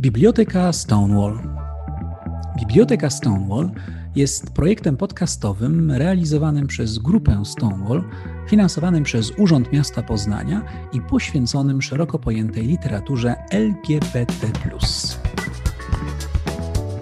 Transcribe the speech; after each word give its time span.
Biblioteka 0.00 0.72
Stonewall. 0.72 1.38
Biblioteka 2.58 3.10
Stonewall 3.10 3.70
jest 4.16 4.50
projektem 4.50 4.96
podcastowym 4.96 5.90
realizowanym 5.90 6.66
przez 6.66 6.98
grupę 6.98 7.42
Stonewall, 7.44 8.04
finansowanym 8.48 9.04
przez 9.04 9.32
Urząd 9.38 9.72
Miasta 9.72 10.02
Poznania 10.02 10.62
i 10.92 11.00
poświęconym 11.00 11.82
szeroko 11.82 12.18
pojętej 12.18 12.66
literaturze 12.66 13.34
LGBT. 13.50 14.26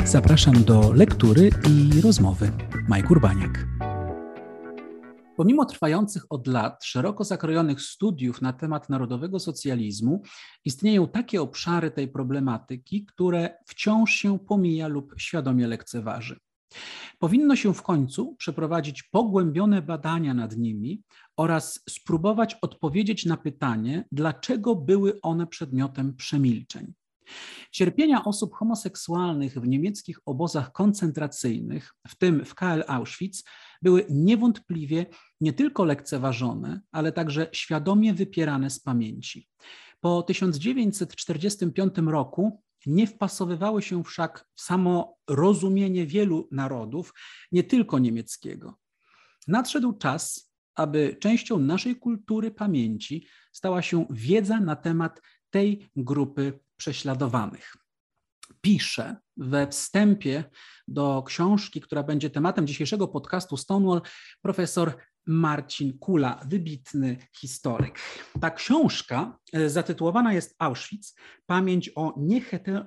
Zapraszam 0.04 0.64
do 0.64 0.92
lektury 0.92 1.50
i 1.68 2.00
rozmowy. 2.00 2.52
Majk 2.88 3.10
Urbaniak. 3.10 3.77
Pomimo 5.38 5.64
trwających 5.64 6.22
od 6.30 6.46
lat 6.46 6.84
szeroko 6.84 7.24
zakrojonych 7.24 7.82
studiów 7.82 8.42
na 8.42 8.52
temat 8.52 8.88
narodowego 8.88 9.38
socjalizmu, 9.38 10.22
istnieją 10.64 11.08
takie 11.08 11.42
obszary 11.42 11.90
tej 11.90 12.08
problematyki, 12.08 13.06
które 13.06 13.58
wciąż 13.66 14.10
się 14.10 14.38
pomija 14.38 14.88
lub 14.88 15.14
świadomie 15.18 15.66
lekceważy. 15.66 16.38
Powinno 17.18 17.56
się 17.56 17.74
w 17.74 17.82
końcu 17.82 18.36
przeprowadzić 18.38 19.02
pogłębione 19.02 19.82
badania 19.82 20.34
nad 20.34 20.56
nimi 20.56 21.02
oraz 21.36 21.84
spróbować 21.88 22.56
odpowiedzieć 22.62 23.26
na 23.26 23.36
pytanie, 23.36 24.04
dlaczego 24.12 24.76
były 24.76 25.20
one 25.22 25.46
przedmiotem 25.46 26.16
przemilczeń. 26.16 26.92
Cierpienia 27.72 28.24
osób 28.24 28.54
homoseksualnych 28.54 29.54
w 29.54 29.68
niemieckich 29.68 30.18
obozach 30.26 30.72
koncentracyjnych, 30.72 31.94
w 32.08 32.16
tym 32.16 32.44
w 32.44 32.54
KL 32.54 32.84
Auschwitz, 32.86 33.44
były 33.82 34.06
niewątpliwie 34.10 35.06
nie 35.40 35.52
tylko 35.52 35.84
lekceważone, 35.84 36.80
ale 36.92 37.12
także 37.12 37.48
świadomie 37.52 38.14
wypierane 38.14 38.70
z 38.70 38.80
pamięci. 38.80 39.48
Po 40.00 40.22
1945 40.22 41.94
roku 42.06 42.62
nie 42.86 43.06
wpasowywały 43.06 43.82
się 43.82 44.04
wszak 44.04 44.48
w 44.54 44.60
samo 44.60 45.16
rozumienie 45.28 46.06
wielu 46.06 46.48
narodów, 46.52 47.14
nie 47.52 47.64
tylko 47.64 47.98
niemieckiego. 47.98 48.78
Nadszedł 49.48 49.92
czas, 49.92 50.52
aby 50.74 51.16
częścią 51.20 51.58
naszej 51.58 51.96
kultury 51.96 52.50
pamięci 52.50 53.26
stała 53.52 53.82
się 53.82 54.06
wiedza 54.10 54.60
na 54.60 54.76
temat 54.76 55.20
tej 55.50 55.90
grupy 55.96 56.60
prześladowanych. 56.78 57.76
Pisze 58.60 59.16
we 59.36 59.68
wstępie 59.68 60.44
do 60.88 61.22
książki, 61.26 61.80
która 61.80 62.02
będzie 62.02 62.30
tematem 62.30 62.66
dzisiejszego 62.66 63.08
podcastu 63.08 63.56
Stonewall, 63.56 64.02
profesor 64.42 64.96
Marcin 65.28 65.98
Kula, 65.98 66.40
wybitny 66.46 67.16
historyk. 67.32 67.98
Ta 68.40 68.50
książka 68.50 69.38
e, 69.52 69.68
zatytułowana 69.70 70.32
jest 70.32 70.56
Auschwitz 70.58 71.14
Pamięć 71.46 71.90
o 71.94 72.14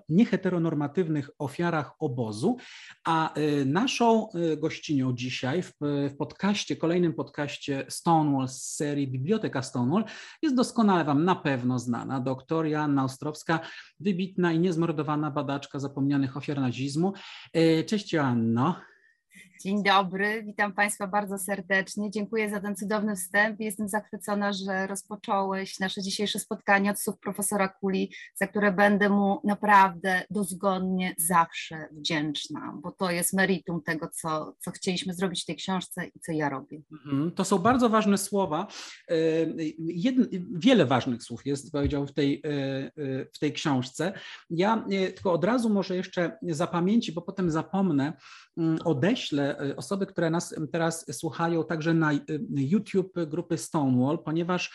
nieheteronormatywnych 0.09 1.29
ofiarach 1.39 1.91
obozu, 1.99 2.57
a 3.05 3.33
e, 3.33 3.65
naszą 3.65 4.31
e, 4.31 4.57
gościnią 4.57 5.13
dzisiaj 5.13 5.63
w, 5.63 5.73
w 5.81 6.17
podcaście, 6.17 6.75
kolejnym 6.75 7.13
podcaście 7.13 7.85
Stonewall 7.89 8.47
z 8.47 8.61
serii 8.61 9.07
Biblioteka 9.07 9.61
Stonewall 9.61 10.03
jest 10.41 10.55
doskonale 10.55 11.05
Wam 11.05 11.25
na 11.25 11.35
pewno 11.35 11.79
znana 11.79 12.19
doktor 12.19 12.65
Joanna 12.65 13.03
Ostrowska, 13.03 13.59
wybitna 13.99 14.53
i 14.53 14.59
niezmordowana 14.59 15.31
badaczka 15.31 15.79
zapomnianych 15.79 16.37
ofiar 16.37 16.59
nazizmu. 16.59 17.13
Cześć 17.85 18.13
Joanno. 18.13 18.90
Dzień 19.63 19.83
dobry, 19.83 20.43
witam 20.43 20.73
Państwa 20.73 21.07
bardzo 21.07 21.37
serdecznie. 21.37 22.11
Dziękuję 22.11 22.49
za 22.49 22.59
ten 22.59 22.75
cudowny 22.75 23.15
wstęp. 23.15 23.59
Jestem 23.59 23.89
zachwycona, 23.89 24.53
że 24.53 24.87
rozpocząłeś 24.87 25.79
nasze 25.79 26.01
dzisiejsze 26.01 26.39
spotkanie 26.39 26.91
od 26.91 27.01
słów 27.01 27.19
profesora 27.19 27.67
Kuli, 27.67 28.13
za 28.35 28.47
które 28.47 28.71
będę 28.71 29.09
mu 29.09 29.41
naprawdę 29.43 30.23
dozgodnie 30.29 31.15
zawsze 31.17 31.87
wdzięczna, 31.91 32.73
bo 32.81 32.91
to 32.91 33.11
jest 33.11 33.33
meritum 33.33 33.81
tego, 33.81 34.07
co, 34.07 34.55
co 34.59 34.71
chcieliśmy 34.71 35.13
zrobić 35.13 35.43
w 35.43 35.45
tej 35.45 35.55
książce 35.55 36.07
i 36.07 36.19
co 36.19 36.31
ja 36.31 36.49
robię. 36.49 36.81
Mhm, 36.91 37.31
to 37.31 37.45
są 37.45 37.59
bardzo 37.59 37.89
ważne 37.89 38.17
słowa. 38.17 38.67
E, 39.09 39.15
Jedn, 39.79 40.23
wiele 40.55 40.85
ważnych 40.85 41.23
słów 41.23 41.45
jest, 41.45 41.71
powiedział, 41.71 42.07
w 42.07 42.13
tej, 42.13 42.41
e, 42.45 42.49
e, 42.49 42.91
w 43.33 43.39
tej 43.39 43.53
książce. 43.53 44.13
Ja 44.49 44.85
tylko 45.15 45.33
od 45.33 45.43
razu 45.43 45.69
może 45.69 45.95
jeszcze 45.95 46.37
zapamięci, 46.41 47.11
bo 47.11 47.21
potem 47.21 47.51
zapomnę, 47.51 48.13
mm, 48.57 48.77
odeślę 49.21 49.61
Y, 49.61 49.75
osoby, 49.75 50.05
które 50.05 50.29
nas 50.29 50.55
teraz 50.71 51.05
słuchają 51.11 51.63
także 51.63 51.93
na 51.93 52.13
y, 52.13 52.19
YouTube 52.49 53.13
grupy 53.27 53.57
Stonewall, 53.57 54.19
ponieważ 54.19 54.71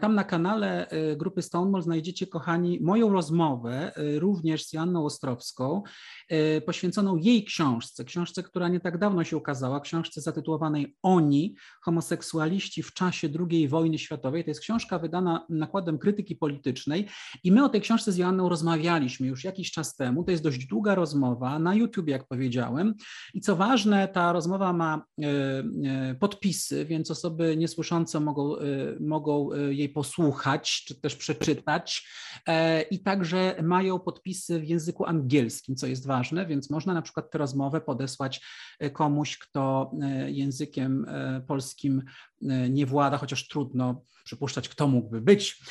tam 0.00 0.14
na 0.14 0.24
kanale 0.24 0.86
y, 1.12 1.16
grupy 1.16 1.42
Stonewall 1.42 1.82
znajdziecie, 1.82 2.26
kochani, 2.26 2.80
moją 2.82 3.12
rozmowę 3.12 3.92
y, 3.98 4.20
również 4.20 4.66
z 4.66 4.72
Joanną 4.72 5.04
Ostrowską, 5.04 5.82
y, 6.32 6.62
poświęconą 6.66 7.16
jej 7.16 7.44
książce, 7.44 8.04
książce, 8.04 8.42
która 8.42 8.68
nie 8.68 8.80
tak 8.80 8.98
dawno 8.98 9.24
się 9.24 9.36
ukazała, 9.36 9.80
książce 9.80 10.20
zatytułowanej 10.20 10.96
Oni, 11.02 11.56
homoseksualiści 11.82 12.82
w 12.82 12.92
czasie 12.92 13.28
II 13.50 13.68
wojny 13.68 13.98
światowej. 13.98 14.44
To 14.44 14.50
jest 14.50 14.60
książka 14.60 14.98
wydana 14.98 15.46
nakładem 15.48 15.98
krytyki 15.98 16.36
politycznej 16.36 17.08
i 17.44 17.52
my 17.52 17.64
o 17.64 17.68
tej 17.68 17.80
książce 17.80 18.12
z 18.12 18.16
Joanną 18.16 18.48
rozmawialiśmy 18.48 19.26
już 19.26 19.44
jakiś 19.44 19.72
czas 19.72 19.96
temu. 19.96 20.24
To 20.24 20.30
jest 20.30 20.42
dość 20.42 20.66
długa 20.66 20.94
rozmowa 20.94 21.58
na 21.58 21.74
YouTube, 21.74 22.08
jak 22.08 22.28
powiedziałem. 22.28 22.94
I 23.34 23.40
co 23.40 23.56
ważne, 23.56 24.08
ta 24.08 24.32
rozmowa 24.32 24.72
ma 24.72 25.04
podpisy, 26.20 26.84
więc 26.84 27.10
osoby 27.10 27.56
niesłyszące 27.56 28.20
mogą, 28.20 28.54
mogą 29.00 29.48
jej 29.72 29.88
posłuchać, 29.88 30.84
czy 30.86 31.00
też 31.00 31.16
przeczytać. 31.16 32.08
E, 32.46 32.82
I 32.82 32.98
także 32.98 33.56
mają 33.62 34.00
podpisy 34.00 34.60
w 34.60 34.68
języku 34.68 35.06
angielskim, 35.06 35.76
co 35.76 35.86
jest 35.86 36.06
ważne, 36.06 36.46
więc 36.46 36.70
można 36.70 36.94
na 36.94 37.02
przykład 37.02 37.30
tę 37.30 37.38
rozmowę 37.38 37.80
podesłać 37.80 38.40
e, 38.78 38.90
komuś, 38.90 39.38
kto 39.38 39.90
e, 40.02 40.30
językiem 40.30 41.06
polskim 41.48 42.02
nie 42.70 42.86
włada, 42.86 43.18
chociaż 43.18 43.48
trudno 43.48 44.02
przypuszczać, 44.24 44.68
kto 44.68 44.88
mógłby 44.88 45.20
być, 45.20 45.62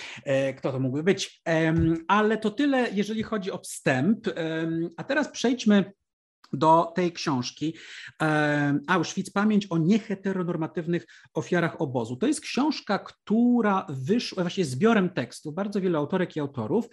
kto 0.57 0.71
to 0.71 0.79
mógłby 0.79 1.03
być. 1.03 1.41
Ale 2.07 2.37
to 2.37 2.51
tyle, 2.51 2.89
jeżeli 2.93 3.23
chodzi 3.23 3.51
o 3.51 3.57
wstęp. 3.57 4.27
A 4.97 5.03
teraz 5.03 5.31
przejdźmy 5.31 5.93
do 6.53 6.91
tej 6.95 7.11
książki 7.11 7.73
Auschwitz 8.87 9.31
Pamięć 9.33 9.67
o 9.69 9.77
nieheteronormatywnych 9.77 11.07
ofiarach 11.33 11.81
obozu. 11.81 12.15
To 12.15 12.27
jest 12.27 12.41
książka, 12.41 12.99
która 12.99 13.85
wyszła 13.89 14.43
właśnie 14.43 14.65
zbiorem 14.65 15.09
tekstów, 15.09 15.55
bardzo 15.55 15.81
wielu 15.81 15.97
autorek 15.97 16.35
i 16.35 16.39
autorów 16.39 16.85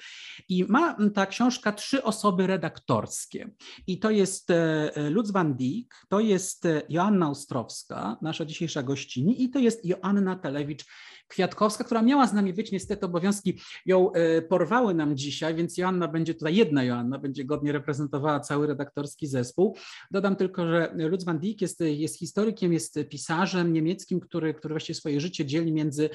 i 0.48 0.64
ma 0.64 0.96
ta 1.14 1.26
książka 1.26 1.72
trzy 1.72 2.02
osoby 2.02 2.46
redaktorskie. 2.46 3.50
I 3.86 3.98
to 3.98 4.10
jest 4.10 4.50
e, 4.50 4.90
Lutz 5.10 5.30
van 5.30 5.54
Dijk, 5.54 5.94
to 6.08 6.20
jest 6.20 6.66
e, 6.66 6.82
Joanna 6.88 7.30
Ostrowska, 7.30 8.16
nasza 8.22 8.44
dzisiejsza 8.44 8.82
gościni 8.82 9.42
i 9.42 9.50
to 9.50 9.58
jest 9.58 9.86
Joanna 9.86 10.36
Telewicz 10.36 10.84
Kwiatkowska, 11.30 11.84
która 11.84 12.02
miała 12.02 12.26
z 12.26 12.32
nami 12.32 12.52
być, 12.52 12.72
niestety 12.72 13.06
obowiązki 13.06 13.60
ją 13.86 14.12
e, 14.12 14.42
porwały 14.42 14.94
nam 14.94 15.16
dzisiaj, 15.16 15.54
więc 15.54 15.78
Joanna 15.78 16.08
będzie 16.08 16.34
tutaj, 16.34 16.54
jedna 16.54 16.84
Joanna 16.84 17.18
będzie 17.18 17.44
godnie 17.44 17.72
reprezentowała 17.72 18.40
cały 18.40 18.66
redaktorski 18.66 19.26
zespół. 19.26 19.76
Dodam 20.10 20.36
tylko, 20.36 20.66
że 20.66 20.92
Lutz 20.94 21.24
van 21.24 21.38
Dijk 21.38 21.60
jest, 21.60 21.80
jest 21.80 22.18
historykiem, 22.18 22.72
jest 22.72 22.98
pisarzem 23.08 23.72
niemieckim, 23.72 24.20
który, 24.20 24.54
który 24.54 24.72
właściwie 24.72 24.94
swoje 24.94 25.20
życie 25.20 25.46
dzieli 25.46 25.72
między 25.72 26.10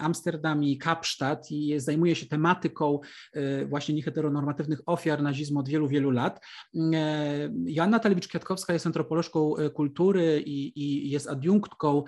Amsterdam 0.00 0.64
i 0.64 0.78
Kapsztad 0.78 1.50
i 1.50 1.80
zajmuje 1.80 2.14
się 2.14 2.26
tematyką 2.26 3.00
e, 3.32 3.66
właśnie 3.66 3.94
nieheteronormatywnych 3.94 4.80
ofiar 4.86 5.22
nazizmu 5.22 5.60
od 5.60 5.68
wielu, 5.68 5.88
wielu 5.88 6.10
lat. 6.10 6.40
E, 6.74 7.50
Joanna 7.66 7.98
Talewicz-Kwiatkowska 7.98 8.72
jest 8.72 8.86
antropolożką 8.86 9.54
kultury 9.74 10.42
i, 10.46 10.80
i 10.80 11.10
jest 11.10 11.28
adiunktką 11.28 12.04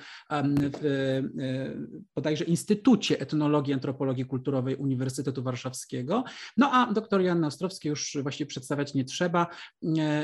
w 0.83 1.96
bodajże 2.15 2.45
Instytucie 2.45 3.21
Etnologii 3.21 3.71
i 3.71 3.75
Antropologii 3.75 4.25
Kulturowej 4.25 4.77
Uniwersytetu 4.77 5.43
Warszawskiego. 5.43 6.25
No 6.57 6.71
a 6.73 6.93
doktor 6.93 7.23
Joanna 7.23 7.47
Ostrowska 7.47 7.89
już 7.89 8.17
właściwie 8.23 8.49
przedstawiać 8.49 8.94
nie 8.94 9.05
trzeba. 9.05 9.47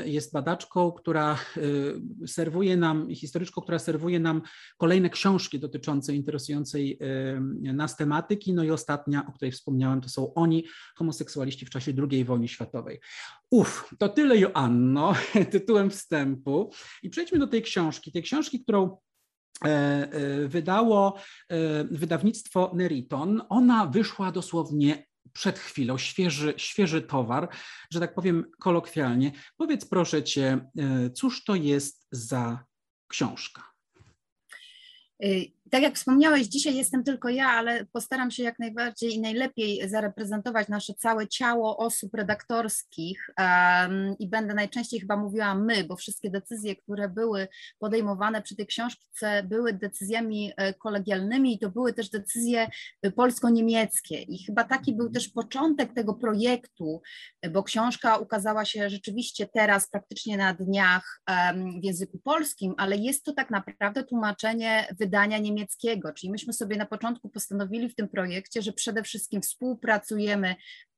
Jest 0.05 0.33
badaczką, 0.33 0.91
która 0.91 1.37
y, 1.57 2.27
serwuje 2.27 2.77
nam, 2.77 3.15
historyczką, 3.15 3.61
która 3.61 3.79
serwuje 3.79 4.19
nam 4.19 4.41
kolejne 4.77 5.09
książki 5.09 5.59
dotyczące 5.59 6.15
interesującej 6.15 6.99
y, 7.67 7.73
nas 7.73 7.97
tematyki. 7.97 8.53
No 8.53 8.63
i 8.63 8.71
ostatnia, 8.71 9.25
o 9.27 9.31
której 9.31 9.51
wspomniałem, 9.51 10.01
to 10.01 10.09
są 10.09 10.33
oni, 10.33 10.65
homoseksualiści 10.95 11.65
w 11.65 11.69
czasie 11.69 11.93
II 12.11 12.25
wojny 12.25 12.47
światowej. 12.47 12.99
Uf, 13.49 13.95
to 13.99 14.09
tyle 14.09 14.37
Joanno, 14.37 15.13
tytułem 15.51 15.89
wstępu. 15.89 16.71
I 17.03 17.09
przejdźmy 17.09 17.39
do 17.39 17.47
tej 17.47 17.61
książki, 17.61 18.11
tej 18.11 18.23
książki, 18.23 18.63
którą 18.63 18.83
E, 18.87 18.91
e, 18.91 19.12
wydało 20.47 21.15
e, 21.49 21.83
wydawnictwo 21.83 22.71
Neriton. 22.75 23.41
Ona 23.49 23.87
wyszła 23.87 24.31
dosłownie 24.31 25.05
przed 25.33 25.59
chwilą, 25.59 25.97
świeży, 25.97 26.53
świeży 26.57 27.01
towar, 27.01 27.49
że 27.91 27.99
tak 27.99 28.15
powiem 28.15 28.45
kolokwialnie. 28.59 29.31
Powiedz 29.57 29.85
proszę 29.85 30.23
cię, 30.23 30.69
cóż 31.13 31.43
to 31.43 31.55
jest 31.55 32.07
za 32.11 32.65
książka? 33.07 33.72
Tak 35.73 35.83
jak 35.83 35.95
wspomniałeś, 35.95 36.47
dzisiaj 36.47 36.75
jestem 36.75 37.03
tylko 37.03 37.29
ja, 37.29 37.47
ale 37.47 37.85
postaram 37.85 38.31
się 38.31 38.43
jak 38.43 38.59
najbardziej 38.59 39.13
i 39.13 39.21
najlepiej 39.21 39.89
zareprezentować 39.89 40.67
nasze 40.67 40.93
całe 40.93 41.27
ciało 41.27 41.77
osób 41.77 42.13
redaktorskich 42.13 43.29
um, 43.37 44.15
i 44.19 44.29
będę 44.29 44.53
najczęściej 44.53 44.99
chyba 44.99 45.17
mówiła 45.17 45.55
my, 45.55 45.83
bo 45.83 45.95
wszystkie 45.95 46.29
decyzje, 46.29 46.75
które 46.75 47.09
były 47.09 47.47
podejmowane 47.79 48.41
przy 48.41 48.55
tej 48.55 48.67
książce, 48.67 49.43
były 49.43 49.73
decyzjami 49.73 50.51
e, 50.57 50.73
kolegialnymi 50.73 51.53
i 51.53 51.59
to 51.59 51.69
były 51.69 51.93
też 51.93 52.09
decyzje 52.09 52.67
e, 53.01 53.11
polsko-niemieckie. 53.11 54.21
I 54.21 54.45
chyba 54.45 54.63
taki 54.63 54.95
był 54.95 55.09
też 55.09 55.29
początek 55.29 55.93
tego 55.93 56.13
projektu, 56.13 57.01
bo 57.51 57.63
książka 57.63 58.17
ukazała 58.17 58.65
się 58.65 58.89
rzeczywiście 58.89 59.47
teraz, 59.53 59.89
praktycznie 59.89 60.37
na 60.37 60.53
dniach 60.53 61.21
um, 61.29 61.81
w 61.81 61.83
języku 61.83 62.19
polskim, 62.19 62.73
ale 62.77 62.97
jest 62.97 63.23
to 63.23 63.33
tak 63.33 63.49
naprawdę 63.49 64.03
tłumaczenie 64.03 64.87
wydania 65.13 65.37
niemieckiego. 65.37 66.13
Czyli 66.13 66.31
myśmy 66.31 66.53
sobie 66.53 66.77
na 66.77 66.85
początku 66.85 67.29
postanowili 67.29 67.89
w 67.89 67.95
tym 67.95 68.09
projekcie, 68.09 68.61
że 68.61 68.73
przede 68.73 69.03
wszystkim 69.03 69.41
współpracujemy 69.41 70.55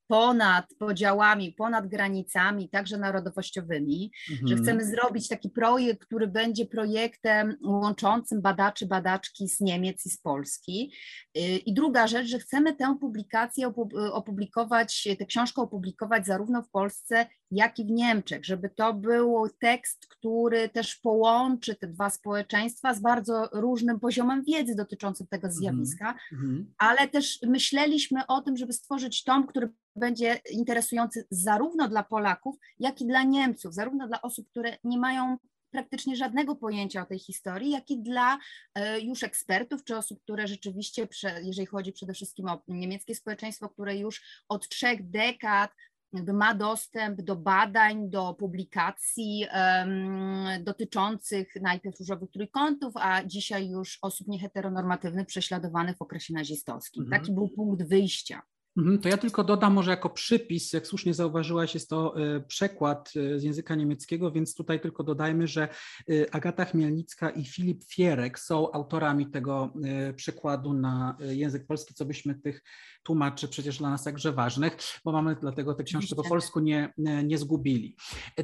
ponad 0.08 0.66
podziałami, 0.78 1.52
ponad 1.52 1.88
granicami, 1.88 2.68
także 2.68 2.98
narodowościowymi, 2.98 4.12
mhm. 4.30 4.48
że 4.48 4.56
chcemy 4.56 4.84
zrobić 4.84 5.28
taki 5.28 5.50
projekt, 5.50 6.06
który 6.06 6.26
będzie 6.26 6.66
projektem 6.66 7.56
łączącym 7.64 8.42
badaczy, 8.42 8.86
badaczki 8.86 9.48
z 9.48 9.60
Niemiec 9.60 10.06
i 10.06 10.10
z 10.10 10.18
Polski. 10.18 10.92
Y, 11.38 11.40
I 11.40 11.74
druga 11.74 12.06
rzecz, 12.06 12.26
że 12.26 12.38
chcemy 12.38 12.76
tę 12.76 12.96
publikację 13.00 13.72
opublikować, 14.12 15.08
tę 15.18 15.26
książkę 15.26 15.62
opublikować 15.62 16.26
zarówno 16.26 16.62
w 16.62 16.70
Polsce, 16.70 17.26
jak 17.50 17.78
i 17.78 17.84
w 17.84 17.90
Niemczech, 17.90 18.44
żeby 18.44 18.70
to 18.70 18.94
był 18.94 19.48
tekst, 19.60 20.06
który 20.06 20.68
też 20.68 20.96
połączy 20.96 21.74
te 21.74 21.86
dwa 21.86 22.10
społeczeństwa 22.10 22.94
z 22.94 23.00
bardzo 23.00 23.48
różnym 23.52 24.00
poziomem 24.00 24.44
wiedzy 24.44 24.74
dotyczącym 24.74 25.26
tego 25.26 25.46
mhm. 25.46 25.52
zjawiska, 25.52 26.14
mm-hmm. 26.32 26.64
ale 26.78 27.08
też 27.08 27.38
myśleliśmy 27.42 28.26
o 28.26 28.40
tym, 28.40 28.56
żeby 28.56 28.72
stworzyć 28.72 29.24
tom, 29.24 29.46
który 29.46 29.72
będzie 29.96 30.40
interesujący 30.50 31.26
zarówno 31.30 31.88
dla 31.88 32.02
Polaków, 32.02 32.56
jak 32.78 33.00
i 33.00 33.06
dla 33.06 33.22
Niemców, 33.22 33.74
zarówno 33.74 34.08
dla 34.08 34.22
osób, 34.22 34.50
które 34.50 34.76
nie 34.84 34.98
mają 34.98 35.36
praktycznie 35.70 36.16
żadnego 36.16 36.56
pojęcia 36.56 37.02
o 37.02 37.06
tej 37.06 37.18
historii, 37.18 37.70
jak 37.70 37.90
i 37.90 38.02
dla 38.02 38.38
e, 38.74 39.00
już 39.00 39.22
ekspertów, 39.22 39.84
czy 39.84 39.96
osób, 39.96 40.22
które 40.22 40.48
rzeczywiście, 40.48 41.08
jeżeli 41.42 41.66
chodzi 41.66 41.92
przede 41.92 42.12
wszystkim 42.12 42.48
o 42.48 42.62
niemieckie 42.68 43.14
społeczeństwo, 43.14 43.68
które 43.68 43.96
już 43.96 44.44
od 44.48 44.68
trzech 44.68 45.10
dekad 45.10 45.70
jakby 46.16 46.32
ma 46.32 46.54
dostęp 46.54 47.22
do 47.22 47.36
badań, 47.36 48.10
do 48.10 48.34
publikacji 48.34 49.46
um, 49.54 50.64
dotyczących 50.64 51.54
najpierw 51.60 51.98
różowych 51.98 52.30
trójkątów, 52.30 52.94
a 52.96 53.24
dzisiaj 53.24 53.68
już 53.68 53.98
osób 54.02 54.28
nieheteronormatywnych 54.28 55.26
prześladowanych 55.26 55.96
w 55.96 56.02
okresie 56.02 56.34
nazistowskim. 56.34 57.02
Mhm. 57.02 57.20
Taki 57.20 57.32
był 57.32 57.48
punkt 57.48 57.88
wyjścia. 57.88 58.42
Mhm, 58.76 58.98
to 58.98 59.08
ja 59.08 59.16
tylko 59.16 59.44
dodam 59.44 59.72
może 59.72 59.90
jako 59.90 60.10
przypis, 60.10 60.72
jak 60.72 60.86
słusznie 60.86 61.14
zauważyłaś, 61.14 61.74
jest 61.74 61.90
to 61.90 62.16
e, 62.16 62.40
przekład 62.40 63.12
e, 63.16 63.38
z 63.38 63.42
języka 63.42 63.74
niemieckiego, 63.74 64.32
więc 64.32 64.54
tutaj 64.54 64.80
tylko 64.80 65.04
dodajmy, 65.04 65.46
że 65.46 65.68
e, 66.10 66.34
Agata 66.34 66.64
Chmielnicka 66.64 67.30
i 67.30 67.44
Filip 67.44 67.84
Fierek 67.84 68.38
są 68.38 68.72
autorami 68.72 69.26
tego 69.26 69.72
przekładu 70.16 70.72
na 70.72 71.16
język 71.20 71.66
polski, 71.66 71.94
co 71.94 72.04
byśmy 72.04 72.34
tych 72.34 72.62
tłumaczy 73.02 73.48
przecież 73.48 73.78
dla 73.78 73.90
nas 73.90 74.06
jakże 74.06 74.32
ważnych, 74.32 74.76
bo 75.04 75.12
mamy 75.12 75.36
dlatego 75.40 75.74
te 75.74 75.84
książki 75.84 76.16
po 76.16 76.22
polsku 76.22 76.60
nie, 76.60 76.92
nie 77.24 77.38
zgubili. 77.38 77.96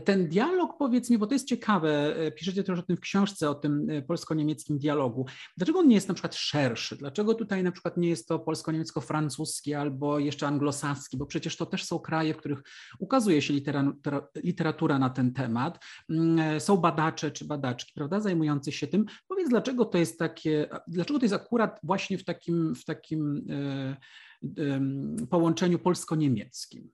Ten 0.04 0.28
dialog, 0.28 0.78
powiedz 0.78 1.10
mi, 1.10 1.18
bo 1.18 1.26
to 1.26 1.34
jest 1.34 1.46
ciekawe, 1.46 2.14
piszecie 2.36 2.64
też 2.64 2.78
o 2.78 2.82
tym 2.82 2.96
w 2.96 3.00
książce, 3.00 3.50
o 3.50 3.54
tym 3.54 3.86
polsko-niemieckim 4.06 4.78
dialogu. 4.78 5.26
Dlaczego 5.56 5.78
on 5.78 5.88
nie 5.88 5.94
jest 5.94 6.08
na 6.08 6.14
przykład 6.14 6.34
szerszy? 6.34 6.96
Dlaczego 6.96 7.34
tutaj 7.34 7.62
na 7.62 7.72
przykład 7.72 7.96
nie 7.96 8.08
jest 8.08 8.28
to 8.28 8.38
polsko-niemiecko-francuski 8.38 9.74
albo 9.74 10.18
jeszcze 10.24 10.46
anglosaski, 10.46 11.16
bo 11.16 11.26
przecież 11.26 11.56
to 11.56 11.66
też 11.66 11.84
są 11.84 11.98
kraje, 11.98 12.34
w 12.34 12.36
których 12.36 12.62
ukazuje 12.98 13.42
się 13.42 13.54
literatura, 14.44 14.98
na 14.98 15.10
ten 15.10 15.32
temat. 15.32 15.84
Mm, 16.10 16.60
są 16.60 16.76
badacze 16.76 17.30
czy 17.30 17.44
badaczki, 17.44 17.92
prawda, 17.94 18.20
zajmujący 18.20 18.72
się 18.72 18.86
tym. 18.86 19.04
Powiedz, 19.28 19.48
dlaczego 19.48 19.84
to 19.84 19.98
jest 19.98 20.18
takie, 20.18 20.68
dlaczego 20.88 21.18
to 21.18 21.24
jest 21.24 21.34
akurat 21.34 21.80
właśnie 21.82 22.18
w 22.18 22.24
takim, 22.24 22.74
w 22.74 22.84
takim 22.84 23.46
e, 23.50 23.96
połączeniu 25.30 25.78
polsko-niemieckim? 25.78 26.90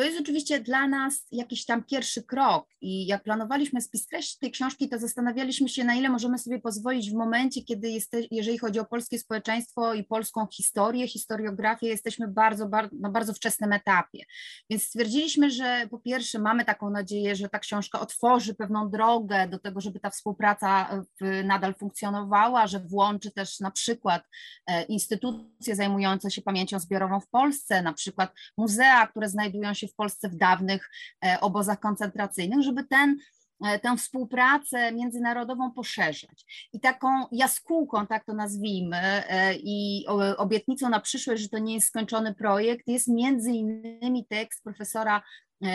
To 0.00 0.04
jest 0.04 0.20
oczywiście 0.20 0.60
dla 0.60 0.88
nas 0.88 1.26
jakiś 1.32 1.64
tam 1.64 1.84
pierwszy 1.84 2.22
krok 2.22 2.68
i 2.80 3.06
jak 3.06 3.22
planowaliśmy 3.22 3.80
spis 3.80 4.06
treści 4.06 4.38
tej 4.38 4.50
książki, 4.50 4.88
to 4.88 4.98
zastanawialiśmy 4.98 5.68
się, 5.68 5.84
na 5.84 5.94
ile 5.94 6.08
możemy 6.08 6.38
sobie 6.38 6.58
pozwolić 6.58 7.10
w 7.10 7.14
momencie, 7.14 7.64
kiedy 7.64 7.88
jeżeli 8.30 8.58
chodzi 8.58 8.78
o 8.78 8.84
polskie 8.84 9.18
społeczeństwo 9.18 9.94
i 9.94 10.04
polską 10.04 10.46
historię, 10.52 11.08
historiografię, 11.08 11.86
jesteśmy 11.86 12.28
bardzo, 12.28 12.68
bardzo, 12.68 12.96
na 13.00 13.10
bardzo 13.10 13.32
wczesnym 13.32 13.72
etapie. 13.72 14.24
Więc 14.70 14.82
stwierdziliśmy, 14.82 15.50
że 15.50 15.86
po 15.90 15.98
pierwsze 15.98 16.38
mamy 16.38 16.64
taką 16.64 16.90
nadzieję, 16.90 17.36
że 17.36 17.48
ta 17.48 17.58
książka 17.58 18.00
otworzy 18.00 18.54
pewną 18.54 18.90
drogę 18.90 19.48
do 19.48 19.58
tego, 19.58 19.80
żeby 19.80 20.00
ta 20.00 20.10
współpraca 20.10 21.02
nadal 21.44 21.74
funkcjonowała, 21.74 22.66
że 22.66 22.80
włączy 22.80 23.30
też 23.30 23.60
na 23.60 23.70
przykład 23.70 24.22
e, 24.66 24.82
instytucje 24.82 25.76
zajmujące 25.76 26.30
się 26.30 26.42
pamięcią 26.42 26.78
zbiorową 26.78 27.20
w 27.20 27.28
Polsce, 27.28 27.82
na 27.82 27.92
przykład 27.92 28.32
muzea, 28.56 29.06
które 29.06 29.28
znajdują 29.28 29.74
się 29.74 29.89
w 29.90 29.94
Polsce 29.94 30.28
w 30.28 30.36
dawnych 30.36 30.90
e, 31.24 31.40
obozach 31.40 31.80
koncentracyjnych, 31.80 32.62
żeby 32.62 32.84
ten 32.84 33.18
e, 33.64 33.78
tę 33.78 33.96
współpracę 33.96 34.92
międzynarodową 34.92 35.72
poszerzać. 35.72 36.68
I 36.72 36.80
taką 36.80 37.08
jaskółką, 37.32 38.06
tak 38.06 38.24
to 38.24 38.32
nazwijmy, 38.32 38.96
e, 38.96 39.54
i 39.54 40.06
obietnicą 40.36 40.88
na 40.88 41.00
przyszłość, 41.00 41.42
że 41.42 41.48
to 41.48 41.58
nie 41.58 41.74
jest 41.74 41.86
skończony 41.86 42.34
projekt, 42.34 42.88
jest 42.88 43.08
między 43.08 43.50
innymi 43.50 44.26
tekst 44.26 44.64
profesora 44.64 45.22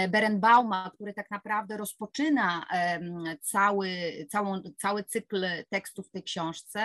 Berenbauma, 0.09 0.91
który 0.93 1.13
tak 1.13 1.31
naprawdę 1.31 1.77
rozpoczyna 1.77 2.65
cały, 3.41 3.89
całą, 4.29 4.61
cały 4.77 5.03
cykl 5.03 5.45
tekstów 5.69 6.07
w 6.07 6.11
tej 6.11 6.23
książce, 6.23 6.81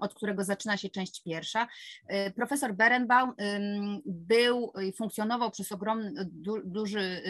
od 0.00 0.14
którego 0.14 0.44
zaczyna 0.44 0.76
się 0.76 0.90
część 0.90 1.22
pierwsza. 1.22 1.68
E, 2.06 2.30
profesor 2.30 2.74
Berenbaum 2.74 3.32
był 4.06 4.72
i 4.82 4.92
funkcjonował 4.92 5.50
przez 5.50 5.72
ogromny, 5.72 6.12
duży, 6.64 7.22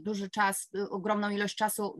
duży 0.00 0.30
czas, 0.30 0.70
ogromną 0.90 1.30
ilość 1.30 1.56
czasu, 1.56 1.96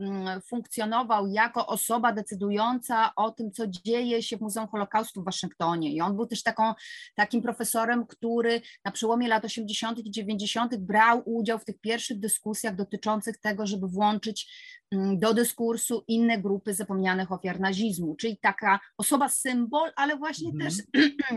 funkcjonował 0.47 1.27
jako 1.27 1.67
osoba 1.67 2.13
decydująca 2.13 3.15
o 3.15 3.31
tym, 3.31 3.51
co 3.51 3.67
dzieje 3.67 4.23
się 4.23 4.37
w 4.37 4.41
Muzeum 4.41 4.67
Holokaustu 4.67 5.21
w 5.21 5.25
Waszyngtonie. 5.25 5.93
I 5.93 6.01
on 6.01 6.15
był 6.15 6.25
też 6.25 6.43
taką, 6.43 6.73
takim 7.15 7.41
profesorem, 7.41 8.07
który 8.07 8.61
na 8.85 8.91
przełomie 8.91 9.27
lat 9.27 9.45
80. 9.45 9.99
i 9.99 10.11
90. 10.11 10.77
brał 10.77 11.21
udział 11.25 11.59
w 11.59 11.65
tych 11.65 11.79
pierwszych 11.79 12.19
dyskusjach, 12.19 12.58
dyskusjach 12.59 12.75
dotyczących 12.75 13.37
tego, 13.37 13.67
żeby 13.67 13.87
włączyć 13.87 14.51
mm, 14.91 15.19
do 15.19 15.33
dyskursu 15.33 16.03
inne 16.07 16.37
grupy 16.37 16.73
zapomnianych 16.73 17.31
ofiar 17.31 17.59
nazizmu, 17.59 18.15
czyli 18.15 18.37
taka 18.37 18.79
osoba 18.97 19.29
symbol, 19.29 19.91
ale 19.95 20.17
właśnie 20.17 20.49
mhm. 20.49 20.71
też 20.71 20.83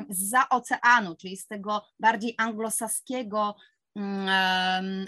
za 0.31 0.49
oceanu, 0.49 1.17
czyli 1.17 1.37
z 1.37 1.47
tego 1.47 1.83
bardziej 2.01 2.35
anglosaskiego 2.39 3.55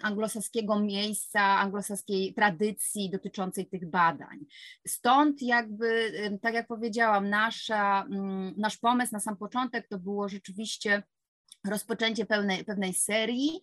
anglosaskiego 0.03 0.81
miejsca, 0.81 1.41
anglosaskiej 1.41 2.35
tradycji 2.35 3.11
dotyczącej 3.11 3.67
tych 3.67 3.91
badań. 3.91 4.39
Stąd 4.87 5.43
jakby, 5.43 6.13
tak 6.43 6.55
jak 6.55 6.67
powiedziałam, 6.67 7.31
nasza, 7.31 8.07
mm, 8.11 8.55
nasz 8.57 8.77
pomysł 8.77 9.13
na 9.13 9.21
sam 9.21 9.37
początek 9.37 9.89
to 9.89 9.99
było 9.99 10.29
rzeczywiście 10.29 11.03
rozpoczęcie 11.65 12.27
pełnej, 12.27 12.65
pewnej 12.65 12.95
serii, 12.95 13.61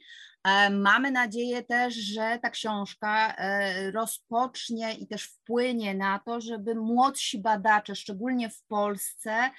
mamy 0.72 1.12
nadzieję 1.12 1.64
też, 1.64 1.96
że 1.96 2.40
ta 2.42 2.50
książka 2.50 3.36
e, 3.36 3.92
rozpocznie 3.92 4.94
i 4.94 5.08
też 5.08 5.24
wpłynie 5.24 5.96
na 5.96 6.20
to, 6.20 6.42
żeby 6.42 6.76
młodsi 6.76 7.40
badacze, 7.40 7.96
szczególnie 7.96 8.50
w 8.50 8.64
Polsce, 8.64 9.50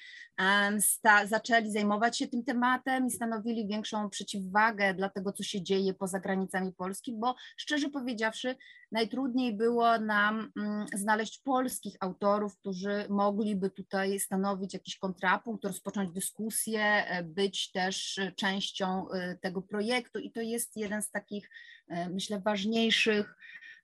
zaczęli 1.27 1.71
zajmować 1.71 2.19
się 2.19 2.29
tym 2.29 2.45
tematem 2.45 3.07
i 3.07 3.11
stanowili 3.11 3.67
większą 3.67 4.11
przeciwwagę 4.11 4.95
dla 4.95 5.09
tego, 5.09 5.33
co 5.33 5.43
się 5.43 5.63
dzieje 5.63 5.95
poza 5.95 6.21
granicami 6.21 6.73
Polski, 6.73 7.15
bo 7.17 7.35
szczerze 7.57 7.91
powiedziawszy, 7.91 8.57
najtrudniej 8.93 9.57
było 9.57 9.99
nam 9.99 10.53
mm, 10.57 10.87
znaleźć 10.95 11.39
polskich 11.39 11.97
autorów, 12.01 12.57
którzy 12.57 13.07
mogliby 13.09 13.71
tutaj 13.71 14.21
stanowić 14.21 14.75
jakiś 14.75 14.99
kontrapunkt, 14.99 15.65
rozpocząć 15.65 16.13
dyskusję, 16.13 16.83
e, 16.83 17.23
być 17.23 17.71
też 17.71 18.21
częścią 18.37 19.07
tego 19.41 19.63
projektu. 19.63 20.19
I 20.19 20.31
to 20.31 20.41
jest 20.41 20.77
jeden 20.77 21.03
z 21.03 21.11
takich, 21.11 21.51
e, 21.89 22.11
myślę, 22.11 22.41
ważniejszych, 22.41 23.35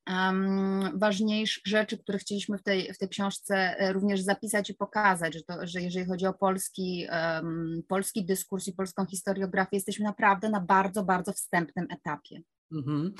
um, 0.09 0.99
ważniejszych 0.99 1.63
rzeczy, 1.67 1.99
które 1.99 2.19
chcieliśmy 2.19 2.59
w 2.59 2.63
tej, 2.63 2.93
w 2.95 2.99
tej 2.99 3.09
książce 3.09 3.79
e, 3.79 3.93
również 3.93 4.21
zapisać 4.21 4.71
i 4.71 4.75
pokazać, 4.75 5.35
że, 5.35 5.43
to, 5.43 5.67
że 5.67 5.81
jeżeli 5.81 6.07
chodzi 6.07 6.27
o 6.27 6.33
polski, 6.33 7.07
um, 7.11 7.83
polski 7.89 8.25
dyskurs 8.25 8.69
i 8.69 8.73
polską 8.73 9.07
historiografię, 9.07 9.77
jesteśmy 9.77 10.05
naprawdę 10.05 10.51
na 10.51 10.61
bardzo, 10.61 11.05
bardzo 11.05 11.33
wstępnym 11.33 11.87
etapie. 11.91 12.41
Mhm. 12.73 13.13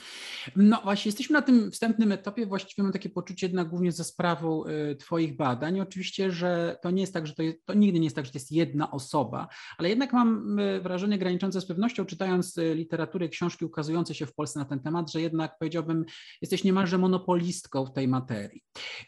No 0.57 0.81
właśnie, 0.85 1.09
jesteśmy 1.09 1.35
na 1.35 1.43
tym 1.43 1.71
wstępnym 1.71 2.13
etapie. 2.13 2.47
Właściwie 2.47 2.83
mam 2.83 2.93
takie 2.93 3.09
poczucie 3.09 3.47
jednak 3.47 3.69
głównie 3.69 3.93
ze 3.93 4.05
sprawą 4.05 4.65
y, 4.67 4.97
Twoich 4.97 5.37
badań. 5.37 5.81
Oczywiście, 5.81 6.31
że 6.33 6.79
to 6.83 6.91
nie 6.91 7.01
jest 7.01 7.15
tak, 7.15 7.27
że 7.27 7.35
to, 7.35 7.43
jest, 7.43 7.65
to 7.65 7.75
nigdy 7.75 7.99
nie 8.01 8.07
jest 8.07 8.17
tak, 8.17 8.27
że 8.27 8.33
to 8.33 8.39
jest 8.39 8.53
jedna 8.53 8.91
osoba, 8.91 9.49
ale 9.79 9.89
jednak 9.89 10.13
mam 10.13 10.59
y, 10.59 10.81
wrażenie 10.81 11.19
graniczące 11.19 11.61
z 11.61 11.67
pewnością, 11.67 12.07
czytając 12.07 12.59
y, 12.59 12.75
literaturę, 12.75 13.29
książki 13.29 13.65
ukazujące 13.65 14.15
się 14.15 14.27
w 14.27 14.35
Polsce 14.35 14.59
na 14.59 14.65
ten 14.65 14.81
temat, 14.81 15.13
że 15.13 15.21
jednak 15.21 15.59
powiedziałbym, 15.59 16.05
jesteś 16.43 16.65
niemalże 16.65 16.99
monopolistką 16.99 17.87
w 17.87 17.93
tej 17.93 18.09
materii. 18.09 18.63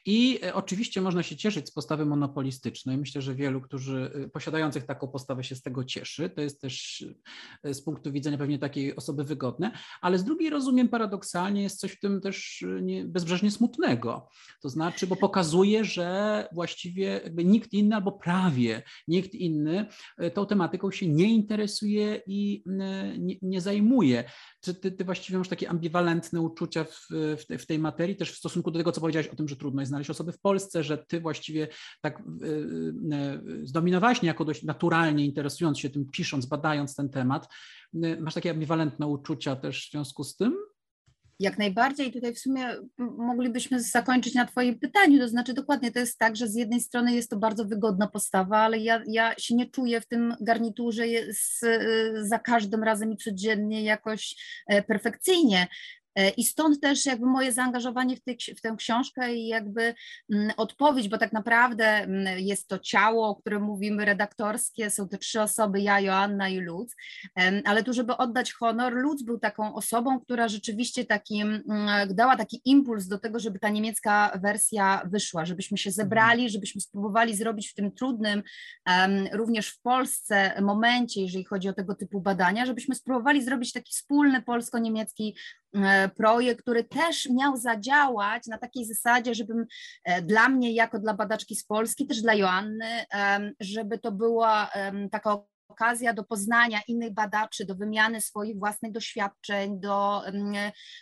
I 0.06 0.40
oczywiście 0.52 1.00
można 1.00 1.23
się 1.23 1.37
cieszyć 1.37 1.68
z 1.68 1.73
postawy 1.73 2.06
monopolistycznej. 2.06 2.99
Myślę, 2.99 3.23
że 3.23 3.35
wielu, 3.35 3.61
którzy 3.61 4.28
posiadających 4.32 4.87
taką 4.87 5.09
postawę 5.09 5.44
się 5.44 5.54
z 5.54 5.62
tego 5.62 5.85
cieszy. 5.85 6.30
To 6.30 6.40
jest 6.40 6.61
też 6.61 7.04
z 7.64 7.82
punktu 7.82 8.12
widzenia 8.12 8.38
pewnie 8.38 8.59
takiej 8.59 8.97
osoby 8.97 9.25
wygodne, 9.25 9.73
ale 10.00 10.18
z 10.18 10.25
drugiej 10.30 10.50
rozumiem 10.50 10.88
paradoksalnie 10.88 11.62
jest 11.62 11.80
coś 11.80 11.92
w 11.92 12.00
tym 12.00 12.20
też 12.20 12.62
y, 12.62 12.80
nie, 12.82 13.04
bezbrzeżnie 13.04 13.50
smutnego. 13.50 14.28
To 14.62 14.68
znaczy, 14.68 15.06
bo 15.06 15.16
pokazuje, 15.16 15.84
że 15.84 16.49
właściwie 16.52 17.20
nikt 17.44 17.72
inny 17.72 17.94
albo 17.96 18.12
prawie 18.12 18.82
nikt 19.08 19.34
inny 19.34 19.87
y, 20.22 20.30
tą 20.30 20.46
tematyką 20.46 20.90
się 20.90 21.08
nie 21.08 21.34
interesuje 21.34 22.22
i 22.26 22.62
y, 22.66 23.18
nie, 23.18 23.34
nie 23.42 23.60
zajmuje. 23.60 24.25
Czy 24.60 24.75
ty, 24.75 24.92
ty, 24.92 25.04
właściwie 25.04 25.38
masz 25.38 25.49
takie 25.49 25.70
ambiwalentne 25.70 26.40
uczucia 26.40 26.84
w, 26.84 27.06
w, 27.10 27.46
te, 27.46 27.58
w, 27.58 27.66
tej 27.66 27.78
materii, 27.78 28.16
też 28.16 28.32
w 28.32 28.38
stosunku 28.38 28.70
do 28.70 28.78
tego, 28.78 28.92
co 28.92 29.00
powiedziałeś 29.00 29.28
o 29.28 29.37
tym, 29.37 29.49
że 29.49 29.56
trudno 29.56 29.82
jest 29.82 29.88
znaleźć 29.88 30.10
osoby 30.10 30.32
w 30.32 30.40
Polsce, 30.40 30.84
że 30.84 30.99
ty 30.99 31.20
właściwie 31.20 31.68
tak 32.00 32.22
zdominowałeś 33.62 34.22
niejako 34.22 34.44
dość 34.44 34.62
naturalnie, 34.62 35.25
interesując 35.25 35.78
się 35.78 35.90
tym, 35.90 36.04
pisząc, 36.12 36.46
badając 36.46 36.94
ten 36.94 37.08
temat. 37.08 37.49
Masz 37.92 38.35
takie 38.35 38.50
ambiwalentne 38.50 39.06
uczucia 39.06 39.56
też 39.56 39.88
w 39.88 39.90
związku 39.90 40.25
z 40.25 40.37
tym? 40.37 40.56
Jak 41.40 41.59
najbardziej. 41.59 42.12
Tutaj 42.12 42.35
w 42.35 42.38
sumie 42.38 42.76
moglibyśmy 42.99 43.82
zakończyć 43.82 44.35
na 44.35 44.47
Twoim 44.47 44.78
pytaniu. 44.78 45.18
To 45.18 45.28
znaczy, 45.28 45.54
dokładnie 45.54 45.92
to 45.92 45.99
jest 45.99 46.18
tak, 46.18 46.37
że 46.37 46.49
z 46.49 46.54
jednej 46.54 46.80
strony 46.80 47.14
jest 47.14 47.30
to 47.30 47.37
bardzo 47.37 47.64
wygodna 47.64 48.09
postawa, 48.09 48.59
ale 48.59 48.78
ja, 48.78 49.02
ja 49.06 49.35
się 49.38 49.54
nie 49.54 49.70
czuję 49.70 50.00
w 50.00 50.06
tym 50.06 50.35
garniturze 50.40 51.09
jest, 51.09 51.66
za 52.23 52.38
każdym 52.38 52.82
razem 52.82 53.12
i 53.12 53.16
codziennie 53.16 53.82
jakoś 53.82 54.37
e, 54.66 54.82
perfekcyjnie. 54.82 55.66
E, 56.17 56.31
I 56.31 56.45
stąd 56.45 56.81
też 56.81 57.07
jakby 57.07 57.26
moje 57.26 57.52
zaangażowanie 57.52 58.17
w, 58.17 58.21
w 58.57 58.61
tę 58.61 58.75
książkę 58.79 59.35
i 59.35 59.47
jakby 59.47 59.95
mm, 60.33 60.50
odpowiedź, 60.57 61.09
bo 61.09 61.19
tak 61.19 61.33
naprawdę 61.33 61.85
mm, 61.87 62.38
jest 62.38 62.69
to 62.69 62.79
ciało, 62.79 63.29
o 63.29 63.37
którym 63.37 63.62
mówimy 63.62 64.05
redaktorskie, 64.05 64.90
są 64.90 65.09
te 65.09 65.19
trzy 65.19 65.43
osoby, 65.43 65.81
ja, 65.81 66.00
Joanna 66.00 66.49
i 66.49 66.61
Lutz, 66.61 66.97
ale 67.64 67.83
tu, 67.83 67.93
żeby 67.93 68.17
oddać 68.17 68.52
honor, 68.52 68.93
Lutz 68.93 69.23
był 69.23 69.38
taką 69.38 69.75
osobą, 69.75 70.21
która 70.21 70.49
rzeczywiście 70.49 71.05
takim, 71.05 71.62
mm, 71.71 72.14
dała 72.14 72.37
taki 72.37 72.61
impuls 72.64 73.07
do 73.07 73.19
tego, 73.19 73.38
żeby 73.38 73.59
ta 73.59 73.69
niemiecka 73.69 74.38
wersja 74.43 75.02
wyszła, 75.05 75.45
żebyśmy 75.45 75.79
się 75.79 75.90
zebrali, 75.90 76.50
żebyśmy 76.50 76.81
spróbowali 76.81 77.37
zrobić 77.37 77.71
w 77.71 77.75
tym 77.75 77.93
trudnym, 77.93 78.43
również 79.33 79.69
w 79.69 79.81
Polsce 79.81 80.62
momencie, 80.62 81.23
jeżeli 81.23 81.45
chodzi 81.45 81.69
o 81.69 81.73
tego 81.73 81.95
typu 81.95 82.21
badania, 82.21 82.67
żebyśmy 82.67 82.95
spróbowali 82.95 83.45
zrobić 83.45 83.73
taki 83.73 83.93
wspólny 83.93 84.43
polsko-niemiecki 84.43 85.37
projekt, 86.17 86.62
który 86.62 86.85
też 86.85 87.29
miał 87.29 87.57
zadziałać 87.57 88.47
na 88.47 88.59
takiej 88.59 88.85
zasadzie, 88.85 89.35
żebym 89.35 89.67
e, 90.05 90.23
dla 90.23 90.49
mnie, 90.49 90.73
jako 90.73 90.99
dla 90.99 91.15
badaczki 91.15 91.57
z 91.57 91.65
Polski, 91.65 92.07
też 92.07 92.23
dla 92.23 92.35
Joanny, 92.35 93.05
żeby 93.61 93.99
to 93.99 94.12
była 94.12 94.71
taka 95.12 95.43
okazja 95.71 96.12
do 96.15 96.25
poznania 96.25 96.81
innych 96.89 97.15
badaczy, 97.15 97.65
do 97.65 97.75
wymiany 97.75 98.21
swoich 98.21 98.59
własnych 98.59 98.93
doświadczeń, 98.93 99.81
do, 99.81 100.23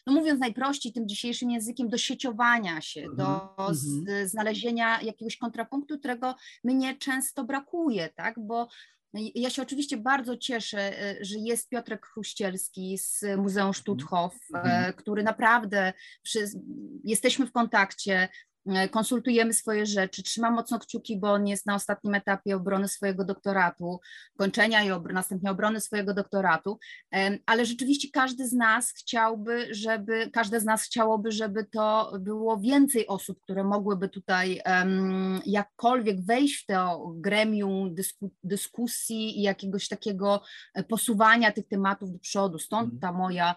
no 0.06 0.12
mówiąc 0.12 0.40
najprościej 0.40 0.92
tym 0.92 1.08
dzisiejszym 1.08 1.50
językiem, 1.50 1.88
do 1.88 1.98
sieciowania 1.98 2.80
się, 2.80 3.06
do 3.16 3.56
mm 3.58 3.74
-hmm. 3.74 4.26
znalezienia 4.26 5.00
jakiegoś 5.02 5.36
kontrapunktu, 5.36 5.98
którego 5.98 6.34
mnie 6.64 6.96
często 6.96 7.44
brakuje, 7.44 8.08
tak, 8.16 8.34
bo 8.38 8.68
ja 9.14 9.50
się 9.50 9.62
oczywiście 9.62 9.96
bardzo 9.96 10.36
cieszę, 10.36 11.02
e, 11.02 11.24
że 11.24 11.38
jest 11.38 11.68
Piotrek 11.68 12.06
Chruścielski 12.06 12.98
z 12.98 13.24
Muzeum 13.36 13.74
Stutthof, 13.74 14.34
mm 14.54 14.66
-hmm. 14.66 14.94
który 14.94 15.22
naprawdę 15.22 15.92
przy, 16.22 16.48
jesteśmy 17.04 17.46
w 17.46 17.52
kontakcie, 17.52 18.28
E, 18.28 18.28
konsultujemy 18.90 19.54
swoje 19.54 19.86
rzeczy, 19.86 20.22
trzymam 20.22 20.54
mocno 20.54 20.78
kciuki, 20.78 21.18
bo 21.18 21.32
on 21.32 21.46
jest 21.46 21.66
na 21.66 21.74
ostatnim 21.74 22.14
etapie 22.14 22.56
obrony 22.56 22.88
swojego 22.88 23.24
doktoratu, 23.24 24.00
kończenia 24.36 24.84
i 24.84 24.90
obr 24.90 25.12
następnie 25.12 25.50
obrony 25.50 25.80
swojego 25.80 26.14
doktoratu, 26.14 26.78
ale 27.46 27.66
rzeczywiście 27.66 28.08
każdy 28.12 28.48
z 28.48 28.52
nas 28.52 28.90
chciałby, 28.90 29.74
żeby, 29.74 30.30
każde 30.32 30.60
z 30.60 30.64
nas 30.64 30.82
chciałoby, 30.82 31.32
żeby 31.32 31.64
to 31.64 32.12
było 32.20 32.60
więcej 32.60 33.06
osób, 33.06 33.42
które 33.42 33.64
mogłyby 33.64 34.08
tutaj 34.08 34.60
jakkolwiek 35.46 36.24
wejść 36.24 36.62
w 36.62 36.66
to 36.66 37.12
gremium 37.16 37.94
dysku, 37.94 38.30
dyskusji 38.44 39.38
i 39.38 39.42
jakiegoś 39.42 39.88
takiego 39.88 40.42
e, 40.74 40.84
posuwania 40.84 41.52
tych 41.52 41.68
tematów 41.68 42.12
do 42.12 42.18
przodu. 42.18 42.58
Stąd 42.58 42.92
mhm. 42.92 43.00
ta 43.00 43.18
moja 43.18 43.54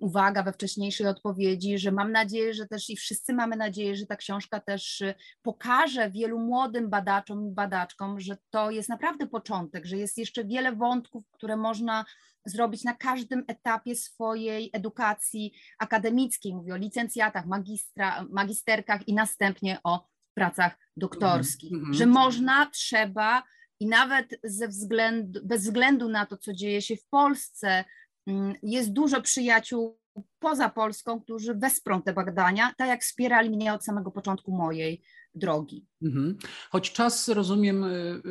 uwaga 0.00 0.42
we 0.42 0.52
wcześniejszej 0.52 1.06
odpowiedzi, 1.06 1.78
że 1.78 1.92
mam 1.92 2.12
nadzieję, 2.12 2.54
że 2.54 2.66
też 2.66 2.90
i 2.90 2.96
wszyscy 2.96 3.32
mamy 3.32 3.56
nadzieję, 3.56 3.96
że 3.96 4.06
tak 4.06 4.17
książka 4.18 4.60
też 4.60 5.00
y, 5.00 5.14
pokaże 5.42 6.10
wielu 6.10 6.38
młodym 6.38 6.90
badaczom 6.90 7.46
i 7.46 7.50
badaczkom, 7.50 8.20
że 8.20 8.36
to 8.50 8.70
jest 8.70 8.88
naprawdę 8.88 9.26
początek, 9.26 9.86
że 9.86 9.96
jest 9.96 10.18
jeszcze 10.18 10.44
wiele 10.44 10.72
wątków, 10.72 11.30
które 11.30 11.56
można 11.56 12.04
zrobić 12.46 12.84
na 12.84 12.94
każdym 12.94 13.44
etapie 13.48 13.96
swojej 13.96 14.70
edukacji 14.72 15.52
akademickiej. 15.78 16.54
Mówię 16.54 16.74
o 16.74 16.76
licencjatach, 16.76 17.46
magistra, 17.46 18.24
magisterkach 18.30 19.08
i 19.08 19.14
następnie 19.14 19.78
o 19.84 20.06
pracach 20.34 20.78
doktorskich, 20.96 21.72
mm 21.72 21.84
-hmm. 21.84 21.94
że 21.94 22.06
można, 22.06 22.66
trzeba 22.66 23.42
i 23.80 23.86
nawet 23.86 24.40
ze 24.44 24.68
względu, 24.68 25.40
bez 25.44 25.62
względu 25.62 26.08
na 26.08 26.26
to, 26.26 26.36
co 26.36 26.52
dzieje 26.52 26.82
się 26.82 26.96
w 26.96 27.06
Polsce, 27.06 27.84
mm, 28.26 28.54
jest 28.62 28.92
dużo 28.92 29.22
przyjaciół 29.22 29.98
poza 30.38 30.68
Polską, 30.68 31.20
którzy 31.20 31.54
wesprą 31.54 32.02
te 32.02 32.12
badania, 32.12 32.74
tak 32.78 32.88
jak 32.88 33.02
wspierali 33.02 33.50
mnie 33.50 33.74
od 33.74 33.84
samego 33.84 34.10
początku 34.10 34.52
mojej 34.52 35.02
drogi. 35.34 35.86
Mhm. 36.02 36.36
Choć 36.70 36.92
czas, 36.92 37.28
rozumiem, 37.28 37.84
y, 37.84 38.22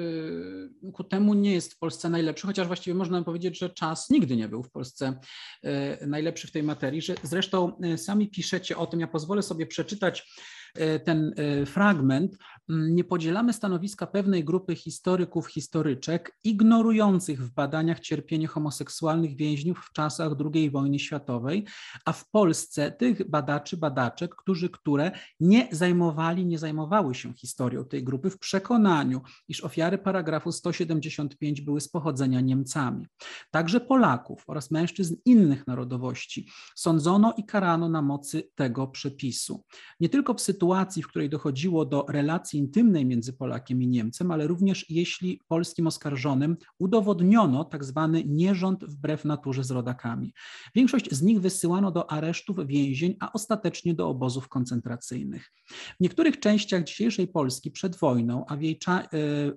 y, 0.87 0.91
ku 0.91 1.03
temu 1.03 1.33
nie 1.33 1.53
jest 1.53 1.73
w 1.73 1.79
Polsce 1.79 2.09
najlepszy, 2.09 2.47
chociaż 2.47 2.67
właściwie 2.67 2.95
można 2.95 3.23
powiedzieć, 3.23 3.59
że 3.59 3.69
czas 3.69 4.09
nigdy 4.09 4.35
nie 4.35 4.47
był 4.47 4.63
w 4.63 4.71
Polsce 4.71 5.19
y, 6.03 6.07
najlepszy 6.07 6.47
w 6.47 6.51
tej 6.51 6.63
materii. 6.63 7.01
Zresztą 7.23 7.79
sami 7.97 8.29
piszecie 8.29 8.77
o 8.77 8.87
tym, 8.87 8.99
ja 8.99 9.07
pozwolę 9.07 9.41
sobie 9.41 9.67
przeczytać 9.67 10.33
ten 10.99 11.33
e, 11.35 11.65
fragment, 11.65 12.37
mm, 12.69 12.95
nie 12.95 13.03
podzielamy 13.03 13.53
stanowiska 13.53 14.07
pewnej 14.07 14.43
grupy 14.43 14.75
historyków, 14.75 15.47
historyczek, 15.47 16.37
ignorujących 16.43 17.45
w 17.45 17.49
badaniach 17.53 17.99
cierpienie 17.99 18.47
homoseksualnych 18.47 19.35
więźniów 19.35 19.79
w 19.79 19.93
czasach 19.93 20.31
II 20.53 20.69
wojny 20.69 20.99
światowej, 20.99 21.65
a 22.05 22.11
w 22.11 22.29
Polsce 22.29 22.91
tych 22.91 23.29
badaczy, 23.29 23.77
badaczek, 23.77 24.35
którzy, 24.35 24.69
które 24.69 25.11
nie 25.39 25.67
zajmowali, 25.71 26.45
nie 26.45 26.59
zajmowały 26.59 27.15
się 27.15 27.33
historią 27.33 27.85
tej 27.85 28.03
grupy 28.03 28.29
w 28.29 28.39
przekonaniu, 28.39 29.21
iż 29.47 29.63
ofiary 29.63 29.97
paragrafu 29.97 30.51
175 30.51 31.61
były 31.61 31.81
z 31.81 31.89
pochodzenia 31.89 32.41
Niemcami. 32.41 33.07
Także 33.51 33.79
Polaków 33.79 34.43
oraz 34.47 34.71
mężczyzn 34.71 35.15
innych 35.25 35.67
narodowości 35.67 36.49
sądzono 36.75 37.33
i 37.37 37.45
karano 37.45 37.89
na 37.89 38.01
mocy 38.01 38.49
tego 38.55 38.87
przepisu. 38.87 39.63
Nie 39.99 40.09
tylko 40.09 40.33
w 40.33 40.41
sytuacji, 40.41 40.66
sytuacji, 40.67 41.03
w 41.03 41.07
której 41.07 41.29
dochodziło 41.29 41.85
do 41.85 42.05
relacji 42.09 42.59
intymnej 42.59 43.05
między 43.05 43.33
Polakiem 43.33 43.81
i 43.81 43.87
Niemcem, 43.87 44.31
ale 44.31 44.47
również 44.47 44.89
jeśli 44.89 45.41
polskim 45.47 45.87
oskarżonym 45.87 46.57
udowodniono 46.79 47.63
tak 47.63 47.83
zwany 47.83 48.23
nierząd 48.25 48.85
wbrew 48.85 49.25
naturze 49.25 49.63
z 49.63 49.71
rodakami. 49.71 50.33
Większość 50.75 51.11
z 51.11 51.21
nich 51.21 51.41
wysyłano 51.41 51.91
do 51.91 52.11
aresztów, 52.11 52.67
więzień, 52.67 53.15
a 53.19 53.33
ostatecznie 53.33 53.93
do 53.93 54.09
obozów 54.09 54.49
koncentracyjnych. 54.49 55.51
W 55.69 55.99
niektórych 55.99 56.39
częściach 56.39 56.83
dzisiejszej 56.83 57.27
Polski 57.27 57.71
przed 57.71 57.95
wojną, 57.95 58.45
a 58.47 58.57
w 58.57 58.61
jej, 58.61 58.79
cza 58.79 59.01
e, 59.01 59.07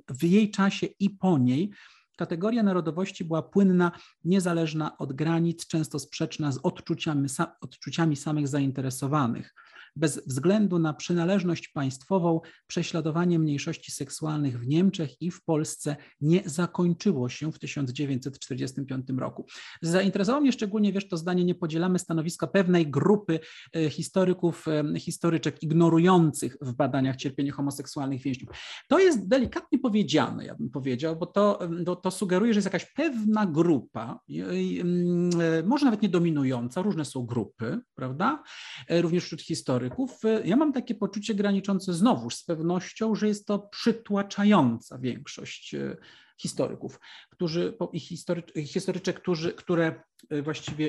w 0.08 0.24
jej 0.24 0.50
czasie 0.50 0.86
i 0.98 1.10
po 1.10 1.38
niej, 1.38 1.70
Kategoria 2.16 2.62
narodowości 2.62 3.24
była 3.24 3.42
płynna, 3.42 3.92
niezależna 4.24 4.98
od 4.98 5.12
granic, 5.12 5.66
często 5.66 5.98
sprzeczna 5.98 6.52
z 6.52 6.58
odczuciami, 6.62 7.28
odczuciami 7.60 8.16
samych 8.16 8.48
zainteresowanych. 8.48 9.54
Bez 9.96 10.26
względu 10.26 10.78
na 10.78 10.94
przynależność 10.94 11.68
państwową 11.68 12.40
prześladowanie 12.66 13.38
mniejszości 13.38 13.92
seksualnych 13.92 14.60
w 14.60 14.66
Niemczech 14.66 15.22
i 15.22 15.30
w 15.30 15.44
Polsce 15.44 15.96
nie 16.20 16.42
zakończyło 16.46 17.28
się 17.28 17.52
w 17.52 17.58
1945 17.58 19.06
roku. 19.18 19.46
Zainteresowało 19.82 20.42
mnie 20.42 20.52
szczególnie, 20.52 20.92
wiesz, 20.92 21.08
to 21.08 21.16
zdanie, 21.16 21.44
nie 21.44 21.54
podzielamy 21.54 21.98
stanowiska 21.98 22.46
pewnej 22.46 22.90
grupy 22.90 23.40
e, 23.76 23.90
historyków, 23.90 24.68
e, 24.68 25.00
historyczek 25.00 25.62
ignorujących 25.62 26.56
w 26.60 26.72
badaniach 26.72 27.16
cierpienie 27.16 27.52
homoseksualnych 27.52 28.22
więźniów. 28.22 28.50
To 28.88 28.98
jest 28.98 29.28
delikatnie 29.28 29.78
powiedziane, 29.78 30.44
ja 30.44 30.54
bym 30.54 30.70
powiedział, 30.70 31.16
bo 31.16 31.26
to, 31.26 31.58
to, 31.86 31.96
to 31.96 32.10
sugeruje, 32.10 32.54
że 32.54 32.58
jest 32.58 32.66
jakaś 32.66 32.92
pewna 32.92 33.46
grupa, 33.46 34.20
mm, 34.28 35.30
może 35.66 35.84
nawet 35.84 36.02
nie 36.02 36.08
dominująca, 36.08 36.82
różne 36.82 37.04
są 37.04 37.26
grupy, 37.26 37.80
prawda? 37.94 38.42
E, 38.88 39.02
również 39.02 39.24
wśród 39.24 39.42
historyków. 39.42 39.79
Ja 40.44 40.56
mam 40.56 40.72
takie 40.72 40.94
poczucie 40.94 41.34
graniczące 41.34 41.94
znowuż 41.94 42.34
z 42.34 42.44
pewnością, 42.44 43.14
że 43.14 43.28
jest 43.28 43.46
to 43.46 43.58
przytłaczająca 43.58 44.98
większość 44.98 45.74
historyków, 46.38 47.00
którzy, 47.30 47.76
i 47.92 48.00
history, 48.00 48.42
historyczek, 48.66 49.20
którzy, 49.20 49.52
które 49.52 50.02
właściwie 50.42 50.88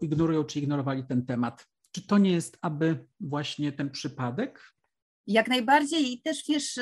ignorują 0.00 0.44
czy 0.44 0.58
ignorowali 0.58 1.04
ten 1.04 1.26
temat. 1.26 1.66
Czy 1.92 2.06
to 2.06 2.18
nie 2.18 2.32
jest 2.32 2.58
aby 2.60 3.06
właśnie 3.20 3.72
ten 3.72 3.90
przypadek? 3.90 4.74
Jak 5.26 5.48
najbardziej 5.48 6.12
i 6.12 6.22
też 6.22 6.42
wiesz, 6.48 6.80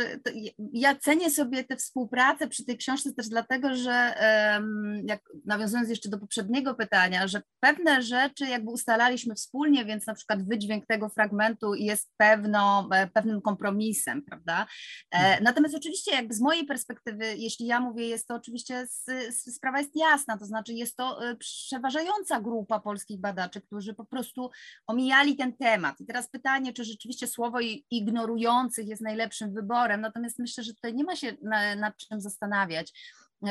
ja 0.72 0.94
cenię 0.94 1.30
sobie 1.30 1.64
tę 1.64 1.76
współpracę 1.76 2.48
przy 2.48 2.64
tej 2.64 2.76
książce 2.76 3.12
też 3.12 3.28
dlatego, 3.28 3.74
że 3.74 4.14
jak 5.04 5.20
nawiązując 5.44 5.88
jeszcze 5.88 6.08
do 6.08 6.18
poprzedniego 6.18 6.74
pytania, 6.74 7.28
że 7.28 7.42
pewne 7.60 8.02
rzeczy 8.02 8.46
jakby 8.46 8.70
ustalaliśmy 8.70 9.34
wspólnie, 9.34 9.84
więc 9.84 10.06
na 10.06 10.14
przykład 10.14 10.48
wydźwięk 10.48 10.86
tego 10.86 11.08
fragmentu 11.08 11.74
jest 11.74 12.10
pewno, 12.16 12.88
e, 12.92 13.06
pewnym 13.06 13.40
kompromisem, 13.40 14.22
prawda? 14.22 14.66
E, 15.14 15.18
mhm. 15.18 15.44
Natomiast 15.44 15.74
oczywiście 15.74 16.14
jakby 16.14 16.34
z 16.34 16.40
mojej 16.40 16.66
perspektywy, 16.66 17.36
jeśli 17.36 17.66
ja 17.66 17.80
mówię, 17.80 18.06
jest 18.06 18.28
to 18.28 18.34
oczywiście 18.34 18.86
sprawa 19.34 19.78
jest 19.78 19.96
jasna, 19.96 20.38
to 20.38 20.44
znaczy 20.44 20.72
jest 20.72 20.96
to 20.96 21.28
e, 21.30 21.36
przeważająca 21.36 22.40
grupa 22.40 22.80
polskich 22.80 23.20
badaczy, 23.20 23.60
którzy 23.60 23.94
po 23.94 24.04
prostu 24.04 24.50
omijali 24.86 25.36
ten 25.36 25.56
temat. 25.56 26.00
I 26.00 26.06
teraz 26.06 26.30
pytanie, 26.30 26.72
czy 26.72 26.84
rzeczywiście 26.84 27.26
słowo 27.26 27.58
ignoruje 27.90 28.29
ignorujących 28.30 28.88
jest 28.88 29.02
najlepszym 29.02 29.54
wyborem, 29.54 30.00
natomiast 30.00 30.38
myślę, 30.38 30.64
że 30.64 30.74
tutaj 30.74 30.94
nie 30.94 31.04
ma 31.04 31.16
się 31.16 31.36
na, 31.42 31.76
nad 31.76 31.96
czym 31.96 32.20
zastanawiać. 32.20 32.92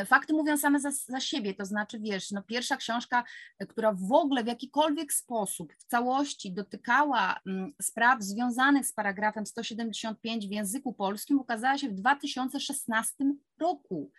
Fakty 0.06 0.34
mówią 0.34 0.58
same 0.58 0.80
za, 0.80 0.92
za, 0.92 1.20
siebie, 1.20 1.54
to 1.54 1.66
znaczy, 1.66 2.00
wiesz, 2.00 2.32
no 2.32 2.44
pierwsza 2.44 2.78
książka, 2.78 3.24
która 3.70 3.94
w 3.94 4.12
ogóle 4.12 4.44
w 4.44 4.48
jakikolwiek 4.48 5.14
sposób 5.14 5.74
w 5.74 5.84
całości 5.84 6.52
dotykała 6.52 7.40
mm, 7.46 7.74
spraw 7.82 8.24
związanych 8.24 8.86
z 8.86 8.94
paragrafem 8.94 9.46
175 9.46 10.48
w 10.48 10.52
języku 10.52 10.94
polskim, 10.94 11.40
ukazała 11.40 11.78
się 11.78 11.90
w 11.90 11.94
2016 11.94 13.16
roku. 13.60 14.12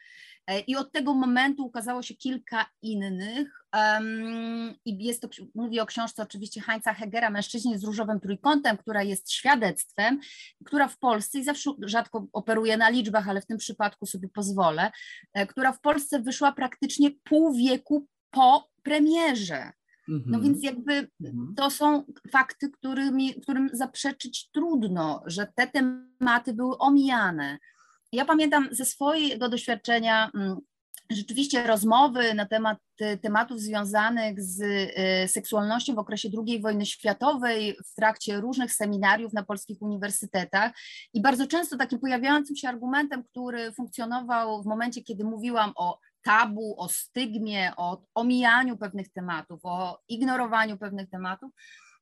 E, 0.46 0.60
I 0.60 0.76
od 0.76 0.92
tego 0.92 1.14
momentu 1.14 1.66
ukazało 1.66 2.02
się 2.02 2.14
kilka 2.14 2.66
innych. 2.82 3.64
Um, 3.74 4.74
I 4.84 5.04
jest 5.04 5.22
to, 5.22 5.28
mówię 5.54 5.82
o 5.82 5.86
książce 5.86 6.22
oczywiście 6.22 6.60
Heinza 6.60 6.94
Hegera, 6.94 7.30
Mężczyźnie 7.30 7.78
z 7.78 7.84
różowym 7.84 8.20
trójkątem, 8.20 8.76
która 8.76 9.02
jest 9.02 9.32
świadectwem, 9.32 10.20
która 10.64 10.88
w 10.88 10.98
Polsce, 10.98 11.38
i 11.38 11.44
zawsze 11.44 11.70
rzadko 11.82 12.26
operuję 12.32 12.76
na 12.76 12.88
liczbach, 12.88 13.28
ale 13.28 13.40
w 13.40 13.46
tym 13.46 13.58
przypadku 13.58 14.06
sobie 14.06 14.28
pozwolę, 14.28 14.90
e, 15.34 15.46
która 15.46 15.72
w 15.72 15.80
Polsce 15.80 16.20
wyszła 16.20 16.52
praktycznie 16.52 17.10
pół 17.24 17.54
wieku 17.54 18.06
po 18.30 18.68
premierze. 18.82 19.72
No 20.08 20.16
mhm. 20.16 20.42
więc 20.42 20.62
jakby 20.62 21.08
mhm. 21.24 21.54
to 21.56 21.70
są 21.70 22.04
fakty, 22.32 22.70
którymi, 22.70 23.34
którym 23.34 23.70
zaprzeczyć 23.72 24.50
trudno, 24.50 25.22
że 25.26 25.46
te 25.54 25.66
tematy 25.66 26.54
były 26.54 26.78
omijane. 26.78 27.58
Ja 28.12 28.24
pamiętam 28.24 28.68
ze 28.70 28.84
swojego 28.84 29.48
doświadczenia 29.48 30.30
mm, 30.34 30.56
rzeczywiście 31.10 31.66
rozmowy 31.66 32.34
na 32.34 32.46
temat 32.46 32.78
tematów 33.22 33.60
związanych 33.60 34.42
z 34.42 34.60
y, 34.60 35.28
seksualnością 35.28 35.94
w 35.94 35.98
okresie 35.98 36.28
II 36.46 36.60
wojny 36.60 36.86
światowej 36.86 37.76
w 37.86 37.94
trakcie 37.94 38.40
różnych 38.40 38.72
seminariów 38.72 39.32
na 39.32 39.44
polskich 39.44 39.82
uniwersytetach. 39.82 40.72
I 41.14 41.22
bardzo 41.22 41.46
często 41.46 41.76
takim 41.76 41.98
pojawiającym 41.98 42.56
się 42.56 42.68
argumentem, 42.68 43.24
który 43.24 43.72
funkcjonował 43.72 44.62
w 44.62 44.66
momencie, 44.66 45.02
kiedy 45.02 45.24
mówiłam 45.24 45.72
o 45.76 45.98
tabu, 46.22 46.74
o 46.78 46.88
stygmie, 46.88 47.72
o 47.76 48.02
omijaniu 48.14 48.76
pewnych 48.76 49.12
tematów, 49.12 49.60
o 49.62 49.98
ignorowaniu 50.08 50.78
pewnych 50.78 51.10
tematów, 51.10 51.52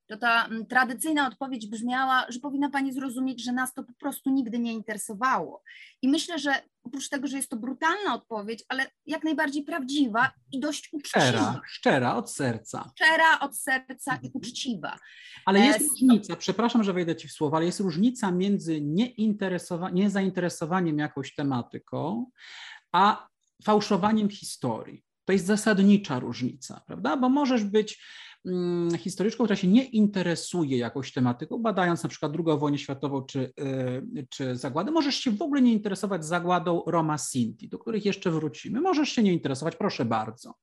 to 0.09 0.17
ta 0.17 0.45
mm, 0.47 0.67
tradycyjna 0.67 1.27
odpowiedź 1.27 1.67
brzmiała, 1.67 2.27
że 2.29 2.41
powinna 2.41 2.71
Pani 2.71 2.93
zrozumieć, 2.93 3.45
że 3.45 3.53
nas 3.53 3.75
to 3.75 3.85
po 3.85 3.93
prostu 3.93 4.31
nigdy 4.31 4.59
nie 4.59 4.73
interesowało. 4.73 5.63
I 6.03 6.09
myślę, 6.09 6.39
że 6.39 6.55
oprócz 6.83 7.09
tego, 7.09 7.27
że 7.27 7.37
jest 7.37 7.49
to 7.51 7.57
brutalna 7.57 8.15
odpowiedź, 8.15 8.65
ale 8.69 8.87
jak 9.07 9.25
najbardziej 9.25 9.63
prawdziwa 9.63 10.31
i 10.53 10.61
dość 10.61 10.93
uczciwa. 10.93 11.21
Szczera, 11.27 11.61
szczera 11.67 12.17
od 12.17 12.31
serca. 12.31 12.91
Szczera 12.95 13.41
od 13.41 13.57
serca 13.57 14.19
i 14.23 14.31
uczciwa. 14.33 14.99
Ale 15.45 15.61
jest 15.61 15.81
e, 15.81 15.85
różnica, 15.85 16.37
przepraszam, 16.37 16.85
że 16.85 16.93
wejdę 16.93 17.17
Ci 17.17 17.29
w 17.29 17.33
słowo, 17.33 17.57
ale 17.57 17.67
jest 17.67 17.81
różnica 17.81 18.31
między 18.31 18.81
nieinteresowa- 18.81 19.93
niezainteresowaniem 19.93 20.99
jakąś 20.99 21.35
tematyką, 21.35 22.31
a 22.93 23.29
fałszowaniem 23.65 24.31
historii. 24.31 25.05
To 25.25 25.33
jest 25.33 25.47
zasadnicza 25.47 26.19
różnica, 26.19 26.83
prawda? 26.87 27.17
Bo 27.17 27.29
możesz 27.29 27.65
być 27.65 28.03
historyczką, 28.99 29.45
która 29.45 29.57
się 29.57 29.69
nie 29.69 29.85
interesuje 29.85 30.79
jakąś 30.79 31.13
tematyką, 31.13 31.59
badając 31.59 32.03
na 32.03 32.09
przykład 32.09 32.33
II 32.35 32.59
wojnę 32.59 32.79
światową 32.79 33.23
czy, 33.23 33.53
y, 34.19 34.27
czy 34.31 34.57
zagładę, 34.57 34.91
możesz 34.91 35.15
się 35.15 35.31
w 35.31 35.43
ogóle 35.43 35.63
nie 35.63 35.73
interesować 35.73 36.25
zagładą 36.25 36.83
Roma 36.87 37.19
Sinti, 37.19 37.69
do 37.69 37.79
których 37.79 38.05
jeszcze 38.05 38.31
wrócimy. 38.31 38.81
Możesz 38.81 39.09
się 39.09 39.23
nie 39.23 39.33
interesować, 39.33 39.77
proszę 39.77 40.05
bardzo. 40.05 40.55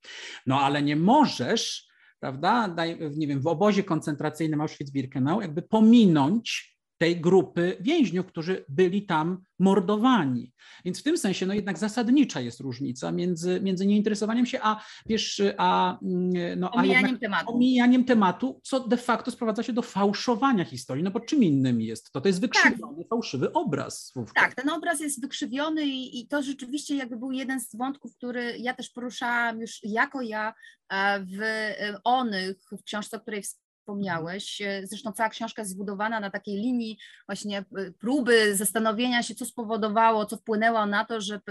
No 0.46 0.62
ale 0.62 0.84
nie 0.84 0.96
możesz, 0.96 1.88
prawda, 2.20 2.76
nie 3.16 3.28
wiem, 3.28 3.42
w 3.42 3.48
obozie 3.48 3.84
koncentracyjnym 3.84 4.62
Auschwitz-Birkenau 4.62 5.42
jakby 5.42 5.62
pominąć 5.62 6.75
tej 7.06 7.22
grupy 7.22 7.78
więźniów, 7.80 8.26
którzy 8.26 8.66
byli 8.70 9.06
tam 9.06 9.44
mordowani. 9.60 10.54
Więc 10.86 11.00
w 11.00 11.04
tym 11.04 11.18
sensie 11.18 11.46
no 11.46 11.54
jednak 11.54 11.78
zasadnicza 11.78 12.42
jest 12.42 12.60
różnica 12.60 13.12
między, 13.12 13.62
między 13.62 13.86
nieinteresowaniem 13.86 14.46
się, 14.46 14.60
a 14.62 14.84
wiesz, 15.06 15.42
a, 15.58 16.00
mm, 16.02 16.60
no, 16.60 16.72
omijaniem, 16.72 17.16
a 17.16 17.20
tematu. 17.20 17.54
omijaniem 17.54 18.06
tematu, 18.06 18.62
co 18.64 18.80
de 18.80 18.98
facto 18.98 19.32
sprowadza 19.32 19.64
się 19.64 19.74
do 19.74 19.82
fałszowania 19.82 20.66
historii, 20.66 21.04
no 21.04 21.12
bo 21.12 21.20
czym 21.20 21.44
innym 21.44 21.82
jest 21.82 22.12
to? 22.12 22.22
To 22.22 22.28
jest 22.28 22.42
wykrzywiony, 22.42 22.98
tak. 22.98 23.08
fałszywy 23.10 23.54
obraz. 23.54 24.12
Wówczas. 24.16 24.44
Tak, 24.44 24.56
ten 24.56 24.70
obraz 24.70 25.02
jest 25.02 25.22
wykrzywiony 25.22 25.86
i, 25.86 26.20
i 26.20 26.28
to 26.28 26.44
rzeczywiście 26.44 26.96
jakby 26.96 27.18
był 27.18 27.32
jeden 27.32 27.60
z 27.60 27.76
wątków, 27.76 28.16
który 28.16 28.58
ja 28.58 28.74
też 28.74 28.90
poruszałam 28.90 29.62
już 29.62 29.80
jako 29.84 30.22
ja 30.22 30.54
e, 30.90 31.20
w 31.20 31.42
e, 31.42 32.00
onych, 32.04 32.58
w 32.72 32.84
książce, 32.84 33.18
o 33.18 33.20
której 33.20 33.44
wspomniałeś. 33.86 34.62
E, 34.62 34.82
zresztą 34.88 35.12
cała 35.12 35.30
książka 35.30 35.62
jest 35.62 35.72
zbudowana 35.72 36.20
na 36.20 36.30
takiej 36.30 36.56
linii 36.56 36.98
właśnie 37.28 37.60
e, 37.60 37.92
próby 37.92 38.56
zastanowienia 38.56 39.24
się, 39.24 39.36
co 39.36 39.46
spowodowało, 39.46 40.26
co 40.26 40.38
wpłynęło 40.38 40.86
na 40.86 41.06
to, 41.06 41.22
że, 41.22 41.42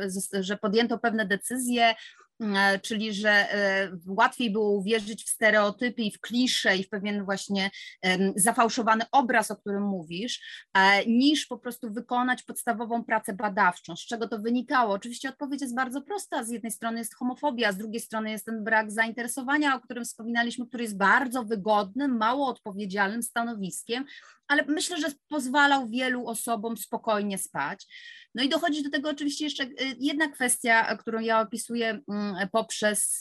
że 0.40 0.56
podjęto 0.56 0.98
pewne 0.98 1.26
decyzje, 1.26 1.94
czyli 2.82 3.14
że 3.14 3.30
e, 3.30 3.90
łatwiej 4.06 4.50
było 4.50 4.70
uwierzyć 4.70 5.24
w 5.24 5.28
stereotypy 5.28 6.02
i 6.02 6.12
w 6.12 6.20
klisze 6.20 6.76
i 6.76 6.84
w 6.84 6.88
pewien 6.88 7.24
właśnie 7.24 7.70
zafałszowany 8.36 9.04
obraz, 9.12 9.50
o 9.50 9.56
którym 9.56 9.82
mówisz, 9.82 10.66
e, 10.74 11.06
niż 11.06 11.46
po 11.46 11.58
prostu 11.58 11.92
wykonać 11.92 12.42
podstawową 12.42 13.04
pracę 13.04 13.32
badawczą. 13.32 13.96
Z 13.96 14.06
czego 14.06 14.28
to 14.28 14.38
wynikało? 14.38 14.94
Oczywiście 14.94 15.28
odpowiedź 15.28 15.60
jest 15.60 15.74
bardzo 15.74 16.02
prosta. 16.02 16.44
Z 16.44 16.50
jednej 16.50 16.72
strony 16.72 16.98
jest 16.98 17.14
homofobia, 17.14 17.72
z 17.72 17.76
drugiej 17.76 18.00
strony 18.00 18.30
jest 18.30 18.46
ten 18.46 18.64
brak 18.64 18.92
zainteresowania, 18.92 19.76
o 19.76 19.80
którym 19.80 20.04
wspominaliśmy, 20.04 20.66
który 20.66 20.82
jest 20.82 20.96
bardzo 20.96 21.44
wygodnym, 21.44 22.16
mało 22.16 22.48
odpowiedzialnym 22.48 23.22
stanowiskiem, 23.22 24.04
ale 24.48 24.64
myślę, 24.66 24.96
że 24.96 25.08
pozwalał 25.28 25.88
wielu 25.88 26.26
osobom 26.26 26.76
spokojnie 26.76 27.38
spać. 27.38 27.86
No 28.34 28.42
i 28.42 28.48
dochodzi 28.48 28.82
do 28.82 28.90
tego 28.90 29.10
oczywiście 29.10 29.44
jeszcze 29.44 29.64
y, 29.64 29.96
jedna 29.98 30.28
kwestia, 30.28 30.96
którą 30.96 31.20
ja 31.20 31.40
opisuję 31.40 32.00
mm, 32.08 32.48
poprzez 32.52 33.18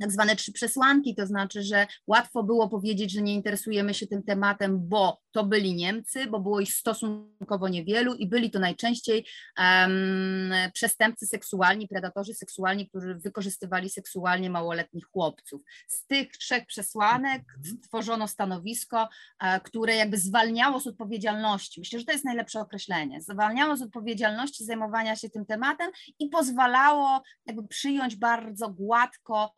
tak 0.00 0.12
zwane 0.12 0.36
trzy 0.36 0.52
przesłanki, 0.52 1.14
to 1.14 1.26
znaczy, 1.26 1.62
że 1.62 1.86
łatwo 2.06 2.42
było 2.42 2.68
powiedzieć, 2.68 3.12
że 3.12 3.22
nie 3.22 3.34
interesujemy 3.34 3.94
się 3.94 4.06
tym 4.06 4.22
tematem, 4.22 4.88
bo 4.88 5.20
to 5.30 5.44
byli 5.44 5.74
Niemcy, 5.74 6.26
bo 6.26 6.40
było 6.40 6.60
ich 6.60 6.72
stosunkowo 6.72 7.68
niewielu 7.68 8.14
i 8.14 8.28
byli 8.28 8.50
to 8.50 8.58
najczęściej 8.58 9.26
um, 9.58 10.52
przestępcy 10.72 11.26
seksualni, 11.26 11.88
predatorzy 11.88 12.34
seksualni, 12.34 12.88
którzy 12.88 13.14
wykorzystywali 13.14 13.90
seksualnie 13.90 14.50
małoletnich 14.50 15.06
chłopców. 15.06 15.62
Z 15.88 16.06
tych 16.06 16.30
trzech 16.30 16.66
przesłanek 16.66 17.42
stworzono 17.84 18.28
stanowisko, 18.28 19.08
e, 19.42 19.60
które 19.60 19.96
jakby 19.96 20.18
zwalniało 20.18 20.80
z 20.80 20.86
odpowiedzialności. 20.86 21.80
Myślę, 21.80 21.98
że 21.98 22.04
to 22.04 22.12
jest 22.12 22.24
najlepsze 22.24 22.60
określenie. 22.60 23.20
Zwalniało 23.20 23.76
z 23.76 23.82
odpowiedzialności 23.82 24.64
zajmowania 24.64 25.16
się 25.16 25.30
tym 25.30 25.46
tematem 25.46 25.90
i 26.18 26.28
pozwalało 26.28 27.22
jakby 27.46 27.68
przyjąć 27.68 28.16
bardzo 28.16 28.68
gładko 28.68 29.54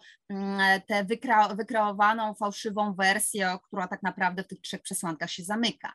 tę 0.86 1.04
wykra 1.04 1.54
wykreowaną, 1.54 2.34
fałszywą 2.34 2.94
wersję, 2.94 3.58
która 3.62 3.88
tak 3.88 4.02
naprawdę 4.02 4.42
w 4.42 4.46
tych 4.46 4.60
trzech 4.60 4.82
przesłankach 4.82 5.30
się 5.30 5.42
zamyka. 5.44 5.92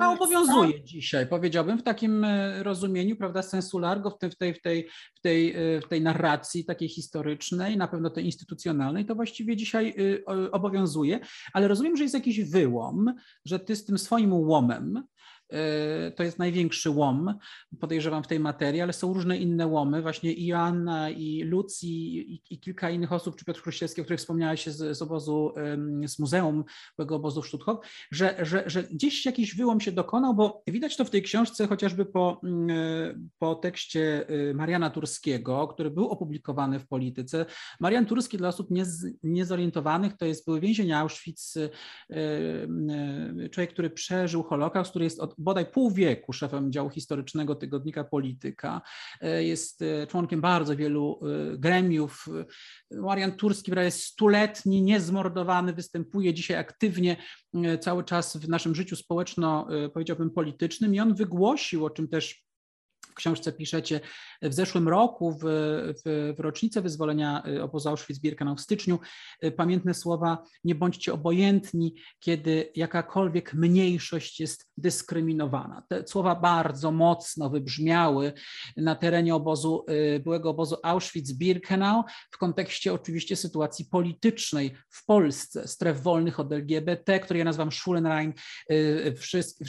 A 0.00 0.12
obowiązuje 0.12 0.84
dzisiaj, 0.84 1.26
powiedziałbym, 1.26 1.78
w 1.78 1.82
takim 1.82 2.24
e, 2.24 2.62
rozumieniu, 2.62 3.16
prawda, 3.16 3.42
sensu 3.42 3.78
largo, 3.78 4.10
w 4.10 4.18
tej, 4.18 4.30
w 4.30 4.36
tej, 4.36 4.54
w 4.54 4.60
tej, 4.60 4.88
w 5.14 5.20
tej, 5.20 5.50
e, 5.50 5.80
w 5.80 5.88
tej 5.88 6.02
narracji 6.02 6.64
takiej 6.64 6.88
historycznej, 6.88 7.76
na 7.76 7.88
pewno 7.88 8.10
tej 8.10 8.24
instytucjonalnej, 8.24 9.06
to 9.06 9.14
właściwie 9.14 9.56
dzisiaj 9.56 9.94
e, 10.26 10.50
obowiązuje, 10.50 11.20
ale 11.52 11.68
rozumiem, 11.68 11.96
że 11.96 12.02
jest 12.02 12.14
jakiś 12.14 12.40
wyłom, 12.40 13.14
że 13.44 13.58
ty 13.58 13.76
z 13.76 13.84
tym 13.84 13.98
swoim 13.98 14.32
łomem, 14.32 15.02
E, 15.17 15.17
to 16.16 16.22
jest 16.22 16.38
największy 16.38 16.90
łom, 16.90 17.38
podejrzewam, 17.80 18.22
w 18.22 18.26
tej 18.26 18.40
materii, 18.40 18.80
ale 18.80 18.92
są 18.92 19.14
różne 19.14 19.36
inne 19.36 19.66
łomy, 19.66 20.02
właśnie 20.02 20.32
i 20.32 20.46
Joanna, 20.46 21.10
i 21.10 21.42
Lucji, 21.42 22.32
i, 22.32 22.42
i, 22.50 22.60
kilka 22.60 22.90
innych 22.90 23.12
osób, 23.12 23.36
czy 23.36 23.44
Piotr 23.44 23.62
Chruścielski, 23.62 24.00
o 24.00 24.04
których 24.04 24.20
wspomniałeś 24.20 24.66
z, 24.66 24.96
z 24.96 25.02
obozu, 25.02 25.54
z 26.06 26.18
muzeum, 26.18 26.64
tego 26.96 27.16
obozu 27.16 27.42
w 27.42 27.46
Stutthof, 27.46 27.78
że, 28.10 28.36
że, 28.42 28.64
że 28.66 28.82
gdzieś 28.82 29.26
jakiś 29.26 29.56
wyłom 29.56 29.80
się 29.80 29.92
dokonał, 29.92 30.34
bo 30.34 30.62
widać 30.66 30.96
to 30.96 31.04
w 31.04 31.10
tej 31.10 31.22
książce 31.22 31.66
chociażby 31.66 32.06
po, 32.06 32.40
e, 32.70 33.14
po 33.38 33.54
tekście 33.54 34.30
y, 34.30 34.54
Mariana 34.54 34.90
Turskiego, 34.90 35.68
który 35.68 35.90
był 35.90 36.08
opublikowany 36.08 36.80
w 36.80 36.88
Polityce. 36.88 37.46
Marian 37.80 38.06
Turski 38.06 38.38
dla 38.38 38.48
osób 38.48 38.70
niez, 38.70 39.06
niezorientowanych 39.22 40.16
to 40.16 40.26
jest 40.26 40.44
były 40.44 40.60
więzień 40.60 40.92
Auschwitz, 40.92 41.56
y, 41.56 41.70
y, 42.16 43.48
człowiek, 43.50 43.72
który 43.72 43.90
przeżył 43.90 44.42
Holokaust, 44.42 44.90
który 44.90 45.04
jest 45.04 45.20
od 45.20 45.34
bodaj 45.38 45.66
pół 45.66 45.90
wieku 45.90 46.32
szefem 46.32 46.72
działu 46.72 46.90
historycznego 46.90 47.54
tygodnika 47.54 48.04
Polityka. 48.04 48.82
E, 49.20 49.44
jest 49.44 49.82
e, 49.82 50.06
członkiem 50.06 50.40
bardzo 50.40 50.76
wielu 50.76 51.20
e, 51.22 51.58
gremiów. 51.58 52.26
Marian 52.90 53.32
Turski 53.32 53.72
jest 53.76 54.02
stuletni, 54.02 54.82
niezmordowany, 54.82 55.72
występuje 55.72 56.34
dzisiaj 56.34 56.56
aktywnie 56.56 57.16
cały 57.80 58.04
czas 58.04 58.36
w 58.36 58.48
naszym 58.48 58.74
życiu 58.74 58.96
społeczno, 58.96 59.66
powiedziałbym, 59.92 60.30
politycznym 60.30 60.94
i 60.94 61.00
on 61.00 61.14
wygłosił, 61.14 61.84
o 61.84 61.90
czym 61.90 62.08
też 62.08 62.44
książce 63.14 63.52
piszecie, 63.52 64.00
w 64.42 64.54
zeszłym 64.54 64.88
roku, 64.88 65.32
w, 65.32 65.42
w, 66.04 66.34
w 66.36 66.40
rocznicę 66.40 66.82
wyzwolenia 66.82 67.42
y, 67.46 67.62
obozu 67.62 67.88
Auschwitz-Birkenau 67.88 68.56
w 68.56 68.60
styczniu, 68.60 68.98
y, 69.44 69.50
pamiętne 69.50 69.94
słowa 69.94 70.42
nie 70.64 70.74
bądźcie 70.74 71.12
obojętni, 71.12 71.94
kiedy 72.20 72.72
jakakolwiek 72.74 73.54
mniejszość 73.54 74.40
jest 74.40 74.70
dyskryminowana. 74.76 75.82
Te 75.88 76.06
słowa 76.06 76.34
bardzo 76.34 76.92
mocno 76.92 77.50
wybrzmiały 77.50 78.32
na 78.76 78.94
terenie 78.94 79.34
obozu, 79.34 79.84
y, 80.16 80.20
byłego 80.20 80.50
obozu 80.50 80.76
Auschwitz-Birkenau 80.84 82.02
w 82.30 82.38
kontekście 82.38 82.92
oczywiście 82.92 83.36
sytuacji 83.36 83.84
politycznej 83.84 84.74
w 84.90 85.06
Polsce, 85.06 85.68
stref 85.68 86.02
wolnych 86.02 86.40
od 86.40 86.52
LGBT, 86.52 87.20
które 87.20 87.38
ja 87.38 87.44
nazywam 87.44 87.72
Schulenrein, 87.72 88.32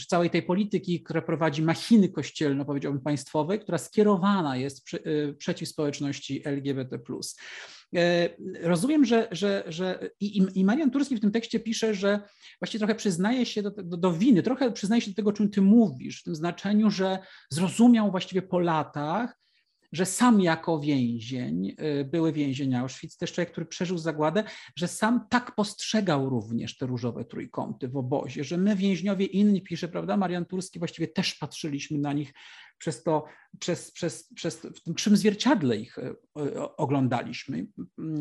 całej 0.08 0.30
tej 0.30 0.44
polityki, 0.44 1.04
która 1.04 1.22
prowadzi 1.22 1.62
machiny 1.62 2.10
kościelne, 2.10 2.66
powiedziałbym 2.66 3.02
państwo 3.02 3.40
która 3.62 3.78
skierowana 3.78 4.58
jest 4.60 4.94
y, 4.94 5.36
przeciw 5.38 5.70
społeczności 5.70 6.42
LGBT. 6.48 7.00
E, 7.96 8.30
rozumiem, 8.62 9.06
że, 9.06 9.28
że, 9.32 9.64
że 9.68 10.10
i, 10.20 10.46
i 10.56 10.66
Marian 10.66 10.92
Turski 10.92 11.16
w 11.16 11.22
tym 11.22 11.32
tekście 11.32 11.60
pisze, 11.60 11.96
że 11.96 12.20
właściwie 12.60 12.80
trochę 12.80 12.96
przyznaje 12.96 13.46
się 13.46 13.64
do, 13.64 13.72
do, 13.72 13.98
do, 13.98 14.14
winy, 14.14 14.44
trochę 14.44 14.72
przyznaje 14.72 15.02
się 15.02 15.12
do 15.12 15.16
tego, 15.16 15.34
czym 15.34 15.50
ty 15.50 15.62
mówisz, 15.62 16.22
w 16.22 16.24
tym 16.24 16.36
znaczeniu, 16.36 16.92
że 16.92 17.20
zrozumiał 17.50 18.12
właściwie 18.12 18.42
po 18.42 18.60
latach, 18.60 19.40
że 19.92 20.06
sam 20.06 20.42
jako 20.42 20.80
więzień, 20.80 21.76
y, 22.02 22.06
były 22.06 22.34
więzień 22.34 22.76
Auschwitz, 22.76 23.18
też 23.18 23.34
człowiek, 23.34 23.52
który 23.52 23.66
przeżył 23.66 23.98
zagładę, 23.98 24.44
że 24.76 24.88
sam 24.88 25.28
tak 25.30 25.56
postrzegał 25.56 26.30
również 26.30 26.78
te 26.78 26.86
różowe 26.86 27.26
trójkąty 27.26 27.88
w 27.88 27.98
obozie, 27.98 28.44
że 28.44 28.58
my 28.58 28.76
więźniowie 28.76 29.26
inni, 29.26 29.62
pisze, 29.62 29.88
prawda, 29.88 30.18
Marian 30.18 30.46
Turski, 30.46 30.80
właściwie 30.80 31.08
też 31.08 31.36
patrzyliśmy 31.36 32.00
na 32.00 32.14
nich 32.14 32.34
przez 32.80 33.04
to, 33.04 33.26
przez, 33.60 33.92
przez, 33.92 34.34
przez 34.34 34.56
w 34.58 34.84
tym 34.84 34.94
krzym 34.94 35.18
zwierciadle 35.18 35.78
ich 35.78 35.98
e, 36.00 36.16
oglądaliśmy. 36.78 37.68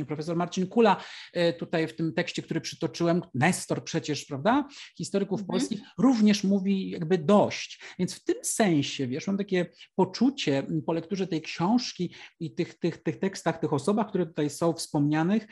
Profesor 0.06 0.36
Marcin 0.36 0.66
Kula 0.66 1.04
e, 1.32 1.52
tutaj 1.52 1.88
w 1.88 1.96
tym 1.96 2.14
tekście, 2.14 2.42
który 2.42 2.60
przytoczyłem, 2.60 3.22
Nestor 3.34 3.84
przecież, 3.84 4.24
prawda, 4.24 4.68
historyków 4.96 5.40
mhm. 5.40 5.46
polskich, 5.46 5.80
również 5.98 6.44
mówi 6.44 6.90
jakby 6.90 7.18
dość. 7.18 7.82
Więc 7.98 8.14
w 8.14 8.24
tym 8.24 8.36
sensie, 8.42 9.06
wiesz, 9.06 9.26
mam 9.26 9.38
takie 9.38 9.66
poczucie 9.94 10.66
po 10.86 10.92
lekturze 10.92 11.26
tej 11.26 11.42
książki 11.42 12.14
i 12.40 12.54
tych, 12.54 12.78
tych, 12.78 13.02
tych 13.02 13.18
tekstach, 13.18 13.58
tych 13.58 13.72
osobach, 13.72 14.08
które 14.08 14.26
tutaj 14.26 14.50
są 14.50 14.72
wspomnianych, 14.72 15.46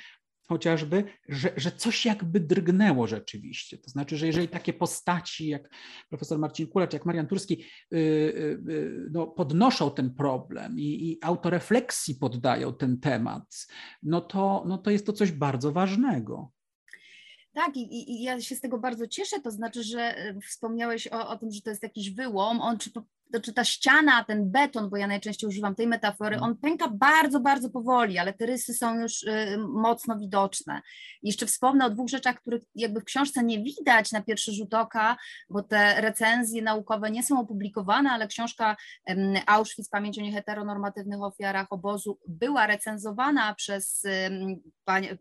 chociażby, 0.48 1.04
że, 1.28 1.52
że 1.56 1.72
coś 1.72 2.04
jakby 2.04 2.40
drgnęło 2.40 3.06
rzeczywiście. 3.06 3.78
To 3.78 3.90
znaczy, 3.90 4.16
że 4.16 4.26
jeżeli 4.26 4.48
takie 4.48 4.72
postaci 4.72 5.48
jak 5.48 5.70
profesor 6.08 6.38
Marcin 6.38 6.66
Kulacz, 6.66 6.92
jak 6.92 7.06
Marian 7.06 7.26
Turski 7.26 7.64
yy, 7.90 8.00
yy, 8.68 9.08
no, 9.10 9.26
podnoszą 9.26 9.90
ten 9.90 10.14
problem 10.14 10.78
i, 10.78 11.10
i 11.10 11.18
autorefleksji 11.22 12.14
poddają 12.14 12.74
ten 12.74 13.00
temat, 13.00 13.66
no 14.02 14.20
to, 14.20 14.64
no 14.66 14.78
to 14.78 14.90
jest 14.90 15.06
to 15.06 15.12
coś 15.12 15.32
bardzo 15.32 15.72
ważnego. 15.72 16.52
Tak, 17.56 17.76
i, 17.76 18.12
i, 18.12 18.22
ja 18.22 18.40
się 18.40 18.56
z 18.56 18.60
tego 18.60 18.78
bardzo 18.78 19.06
cieszę. 19.06 19.40
To 19.40 19.50
znaczy, 19.50 19.82
że 19.82 20.28
y, 20.28 20.40
wspomniałeś 20.40 21.08
o, 21.08 21.28
o 21.28 21.38
tym, 21.38 21.50
że 21.50 21.62
to 21.62 21.70
jest 21.70 21.82
jakiś 21.82 22.10
wyłom. 22.10 22.60
On 22.60 22.78
czy 22.78 22.90
to 23.32 23.40
czy 23.40 23.52
ta 23.52 23.64
ściana, 23.64 24.24
ten 24.24 24.50
beton, 24.50 24.90
bo 24.90 24.96
ja 24.96 25.06
najczęściej 25.06 25.48
używam 25.48 25.74
tej 25.74 25.86
metafory, 25.86 26.40
on 26.40 26.56
pęka 26.56 26.88
bardzo, 26.88 27.40
bardzo 27.40 27.70
powoli, 27.70 28.18
ale 28.18 28.32
te 28.32 28.46
rysy 28.46 28.74
są 28.74 29.00
już 29.00 29.22
y, 29.22 29.58
mocno 29.68 30.18
widoczne. 30.18 30.80
Jeszcze 31.22 31.46
wspomnę 31.46 31.86
o 31.86 31.90
dwóch 31.90 32.08
rzeczach, 32.08 32.40
których 32.40 32.62
jakby 32.74 33.00
w 33.00 33.04
książce 33.04 33.44
nie 33.44 33.62
widać 33.62 34.12
na 34.12 34.22
pierwszy 34.22 34.52
rzut 34.52 34.74
oka, 34.74 35.16
bo 35.50 35.62
te 35.62 36.00
recenzje 36.00 36.62
naukowe 36.62 37.10
nie 37.10 37.22
są 37.22 37.40
opublikowane, 37.40 38.10
ale 38.10 38.28
książka 38.28 38.76
Auschwitz, 39.46 39.88
pamięć 39.90 40.18
o 40.18 40.22
nieheteronormatywnych 40.22 41.22
ofiarach 41.22 41.66
obozu 41.70 42.18
była 42.28 42.66
recenzowana 42.66 43.54
przez 43.54 44.02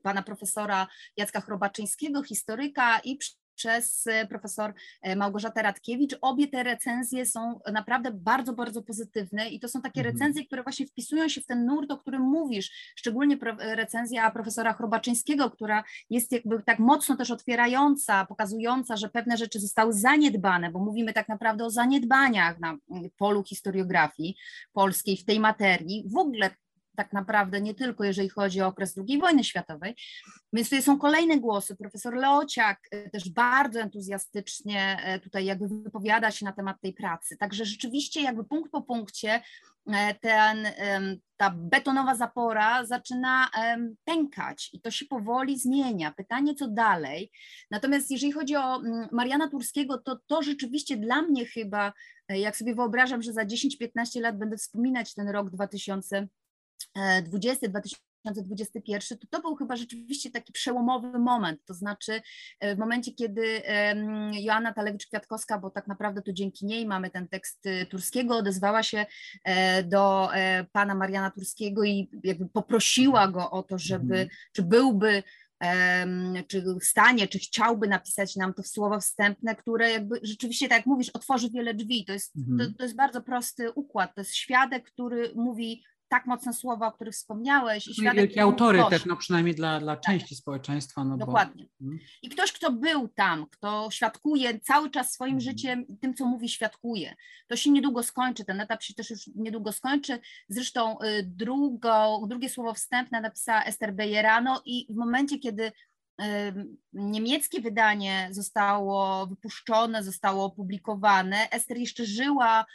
pana 0.03 0.23
profesora 0.23 0.87
Jacka 1.17 1.41
Chrobaczyńskiego, 1.41 2.23
historyka 2.23 2.99
i 2.99 3.17
przez 3.55 4.07
e, 4.07 4.27
profesor 4.27 4.73
e, 5.01 5.15
Małgorzatę 5.15 5.61
Radkiewicz. 5.61 6.15
Obie 6.21 6.47
te 6.47 6.63
recenzje 6.63 7.25
są 7.25 7.59
naprawdę 7.73 8.11
bardzo, 8.11 8.53
bardzo 8.53 8.81
pozytywne 8.81 9.49
i 9.49 9.59
to 9.59 9.67
są 9.67 9.81
takie 9.81 9.99
mhm. 9.99 10.15
recenzje, 10.15 10.45
które 10.45 10.63
właśnie 10.63 10.87
wpisują 10.87 11.29
się 11.29 11.41
w 11.41 11.45
ten 11.45 11.65
nurt, 11.65 11.91
o 11.91 11.97
którym 11.97 12.21
mówisz, 12.21 12.93
szczególnie 12.95 13.37
recenzja 13.59 14.31
profesora 14.31 14.73
Chrobaczyńskiego, 14.73 15.51
która 15.51 15.83
jest 16.09 16.31
jakby 16.31 16.63
tak 16.63 16.79
mocno 16.79 17.15
też 17.15 17.31
otwierająca, 17.31 18.25
pokazująca, 18.25 18.97
że 18.97 19.09
pewne 19.09 19.37
rzeczy 19.37 19.59
zostały 19.59 19.93
zaniedbane, 19.93 20.71
bo 20.71 20.79
mówimy 20.79 21.13
tak 21.13 21.29
naprawdę 21.29 21.65
o 21.65 21.69
zaniedbaniach 21.69 22.59
na 22.59 22.77
polu 23.17 23.43
historiografii 23.43 24.35
polskiej 24.73 25.17
w 25.17 25.25
tej 25.25 25.39
materii. 25.39 26.03
W 26.07 26.17
ogóle 26.17 26.49
tak 26.95 27.13
naprawdę 27.13 27.61
nie 27.61 27.73
tylko 27.73 28.03
jeżeli 28.03 28.29
chodzi 28.29 28.61
o 28.61 28.67
okres 28.67 28.99
II 29.07 29.19
wojny 29.19 29.43
światowej. 29.43 29.95
Więc 30.53 30.69
tutaj 30.69 30.83
są 30.83 30.99
kolejne 30.99 31.39
głosy. 31.39 31.75
Profesor 31.75 32.13
Leociak 32.13 32.79
e, 32.91 33.09
też 33.09 33.29
bardzo 33.29 33.79
entuzjastycznie 33.79 34.97
e, 35.03 35.19
tutaj 35.19 35.45
jakby 35.45 35.67
wypowiada 35.67 36.31
się 36.31 36.45
na 36.45 36.51
temat 36.51 36.81
tej 36.81 36.93
pracy. 36.93 37.37
Także 37.37 37.65
rzeczywiście 37.65 38.21
jakby 38.21 38.43
punkt 38.43 38.71
po 38.71 38.81
punkcie 38.81 39.41
e, 39.87 40.15
ten, 40.15 40.67
ta 41.37 41.49
betonowa 41.49 42.15
zapora 42.15 42.85
zaczyna 42.85 43.49
pękać 44.03 44.69
i 44.73 44.81
to 44.81 44.91
się 44.91 45.05
powoli 45.05 45.59
zmienia. 45.59 46.11
Pytanie, 46.11 46.55
co 46.55 46.67
dalej. 46.67 47.31
Natomiast 47.71 48.11
jeżeli 48.11 48.31
chodzi 48.31 48.55
o 48.55 48.81
Mariana 49.11 49.49
Turskiego, 49.49 49.97
to 49.97 50.19
to 50.27 50.43
rzeczywiście 50.43 50.97
dla 50.97 51.21
mnie 51.21 51.45
chyba, 51.45 51.93
jak 52.29 52.57
sobie 52.57 52.75
wyobrażam, 52.75 53.21
że 53.21 53.33
za 53.33 53.43
10-15 53.43 54.21
lat 54.21 54.37
będę 54.37 54.57
wspominać 54.57 55.13
ten 55.13 55.29
rok 55.29 55.49
2000 55.49 56.27
20, 57.23 57.67
2021, 57.67 59.17
to 59.17 59.27
to 59.27 59.41
był 59.41 59.55
chyba 59.55 59.75
rzeczywiście 59.75 60.31
taki 60.31 60.53
przełomowy 60.53 61.19
moment, 61.19 61.61
to 61.65 61.73
znaczy 61.73 62.21
e, 62.59 62.75
w 62.75 62.79
momencie, 62.79 63.11
kiedy 63.11 63.61
Joanna 64.31 64.73
Talewicz-Kwiatkowska, 64.73 65.61
bo 65.61 65.69
tak 65.69 65.87
naprawdę 65.87 66.21
to 66.21 66.33
dzięki 66.33 66.65
niej 66.65 66.85
mamy 66.85 67.09
ten 67.09 67.27
tekst 67.27 67.65
e, 67.65 67.85
Turskiego, 67.85 68.37
odezwała 68.37 68.83
się 68.83 69.05
e, 69.43 69.83
do 69.83 70.29
pana 70.71 70.95
Mariana 70.95 71.31
Turskiego 71.31 71.83
i 71.83 72.09
jakby 72.23 72.49
poprosiła 72.49 73.27
go 73.27 73.51
o 73.51 73.63
to, 73.63 73.77
żeby, 73.77 74.13
mhm. 74.13 74.29
czy 74.51 74.63
byłby 74.63 75.23
czy 76.47 76.61
w 76.61 76.83
stanie, 76.83 77.27
czy 77.27 77.39
chciałby 77.39 77.87
napisać 77.87 78.35
nam 78.35 78.53
to 78.53 78.63
w 78.63 78.67
słowa 78.67 78.99
wstępne, 78.99 79.55
które 79.55 79.91
jakby 79.91 80.19
rzeczywiście, 80.23 80.67
tak 80.67 80.77
jak 80.77 80.85
mówisz, 80.85 81.09
otworzy 81.09 81.49
wiele 81.49 81.73
drzwi. 81.73 82.05
To 82.05 82.13
jest, 82.13 82.33
to, 82.33 82.39
mhm. 82.51 82.73
to 82.73 82.83
jest 82.83 82.95
bardzo 82.95 83.21
prosty 83.21 83.71
układ. 83.71 84.15
To 84.15 84.21
jest 84.21 84.35
świadek, 84.35 84.91
który 84.91 85.31
mówi 85.35 85.83
tak 86.15 86.25
mocne 86.25 86.53
słowa, 86.53 86.87
o 86.87 86.91
których 86.91 87.13
wspomniałeś. 87.13 87.87
I 87.87 87.93
świadek, 87.93 88.15
wielkie 88.15 88.41
autory 88.41 88.79
ktoś, 88.79 88.89
też, 88.89 89.05
no 89.05 89.15
przynajmniej 89.15 89.55
dla, 89.55 89.79
dla 89.79 89.95
tak. 89.95 90.03
części 90.03 90.35
tak. 90.35 90.37
społeczeństwa. 90.37 91.03
No 91.03 91.17
Dokładnie. 91.17 91.67
Bo... 91.79 91.85
Mhm. 91.85 92.09
I 92.21 92.29
ktoś, 92.29 92.51
kto 92.51 92.71
był 92.71 93.07
tam, 93.07 93.45
kto 93.51 93.91
świadkuje 93.91 94.59
cały 94.59 94.89
czas 94.89 95.13
swoim 95.13 95.35
mhm. 95.35 95.51
życiem 95.51 95.85
tym, 96.01 96.13
co 96.13 96.25
mówi, 96.25 96.49
świadkuje. 96.49 97.15
To 97.47 97.55
się 97.55 97.71
niedługo 97.71 98.03
skończy, 98.03 98.45
ten 98.45 98.61
etap 98.61 98.83
się 98.83 98.93
też 98.93 99.09
już 99.09 99.29
niedługo 99.35 99.71
skończy. 99.71 100.19
Zresztą 100.49 100.97
y, 101.01 101.23
drugo, 101.23 102.21
drugie 102.27 102.49
słowo 102.49 102.73
wstępne 102.73 103.21
napisała 103.21 103.63
Ester 103.63 103.93
Bejerano 103.93 104.61
i 104.65 104.87
w 104.89 104.95
momencie, 104.95 105.39
kiedy 105.39 105.71
niemieckie 106.93 107.61
wydanie 107.61 108.27
zostało 108.31 109.27
wypuszczone, 109.27 110.03
zostało 110.03 110.45
opublikowane. 110.45 111.49
Ester 111.51 111.77
jeszcze 111.77 112.05
żyła. 112.05 112.65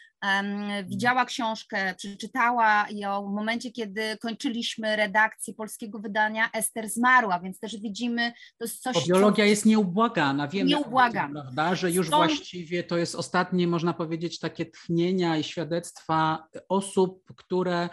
Widziała 0.84 1.24
książkę, 1.24 1.94
przeczytała 1.94 2.86
ją 2.90 3.26
w 3.30 3.34
momencie, 3.34 3.70
kiedy 3.70 4.02
kończyliśmy 4.20 4.96
redakcję 4.96 5.54
polskiego 5.54 5.98
wydania, 5.98 6.50
Ester 6.52 6.88
zmarła, 6.88 7.40
więc 7.40 7.60
też 7.60 7.80
widzimy, 7.80 8.32
to 8.58 8.64
jest 8.64 8.82
coś... 8.82 8.94
Bo 8.94 9.00
biologia 9.06 9.44
co... 9.44 9.48
jest 9.48 9.66
nieubłagana, 9.66 10.48
wiemy, 10.48 10.70
nieubłagana. 10.70 11.42
prawda, 11.42 11.74
że 11.74 11.90
już 11.90 12.06
Stąd... 12.06 12.30
właściwie 12.30 12.84
to 12.84 12.96
jest 12.96 13.14
ostatnie, 13.14 13.68
można 13.68 13.94
powiedzieć, 13.94 14.38
takie 14.38 14.66
tchnienia 14.66 15.36
i 15.36 15.44
świadectwa 15.44 16.48
osób, 16.68 17.22
które 17.36 17.88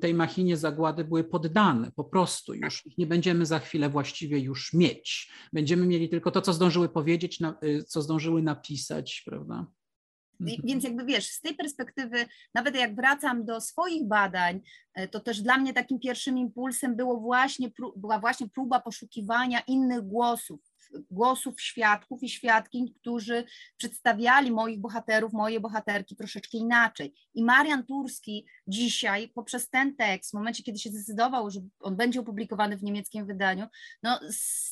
tej 0.00 0.14
machinie 0.14 0.56
zagłady 0.56 1.04
były 1.04 1.24
poddane, 1.24 1.92
po 1.96 2.04
prostu 2.04 2.54
już 2.54 2.82
nie 2.98 3.06
będziemy 3.06 3.46
za 3.46 3.58
chwilę 3.58 3.88
właściwie 3.88 4.38
już 4.38 4.72
mieć. 4.72 5.32
Będziemy 5.52 5.86
mieli 5.86 6.08
tylko 6.08 6.30
to, 6.30 6.42
co 6.42 6.52
zdążyły 6.52 6.88
powiedzieć, 6.88 7.38
y, 7.64 7.84
co 7.84 8.02
zdążyły 8.02 8.42
napisać, 8.42 9.22
prawda? 9.26 9.66
Mhm. 10.52 10.68
Więc 10.68 10.84
jakby 10.84 11.04
wiesz, 11.04 11.28
z 11.28 11.40
tej 11.40 11.54
perspektywy, 11.54 12.26
nawet 12.54 12.76
jak 12.76 12.94
wracam 12.94 13.44
do 13.44 13.60
swoich 13.60 14.04
badań, 14.04 14.60
e, 14.94 15.08
to 15.08 15.20
też 15.20 15.42
dla 15.42 15.58
mnie 15.58 15.72
takim 15.72 15.98
pierwszym 15.98 16.38
impulsem 16.38 16.96
było 16.96 17.20
właśnie, 17.20 17.70
była 17.96 18.18
właśnie 18.18 18.48
próba 18.48 18.80
poszukiwania 18.80 19.60
innych 19.60 20.00
głosów, 20.00 20.73
głosów 21.10 21.60
świadków 21.60 22.22
i 22.22 22.28
świadkiń, 22.28 22.94
którzy 23.00 23.44
przedstawiali 23.76 24.50
moich 24.50 24.80
bohaterów, 24.80 25.32
moje 25.32 25.60
bohaterki 25.60 26.16
troszeczkę 26.16 26.58
inaczej. 26.58 27.14
I 27.34 27.44
Marian 27.44 27.86
Turski 27.86 28.46
dzisiaj 28.68 29.28
poprzez 29.28 29.70
ten 29.70 29.96
tekst, 29.96 30.30
w 30.30 30.34
momencie, 30.34 30.62
kiedy 30.62 30.78
się 30.78 30.90
zdecydował, 30.90 31.50
że 31.50 31.60
on 31.80 31.96
będzie 31.96 32.20
opublikowany 32.20 32.76
w 32.76 32.82
niemieckim 32.82 33.26
wydaniu, 33.26 33.66
no 34.02 34.20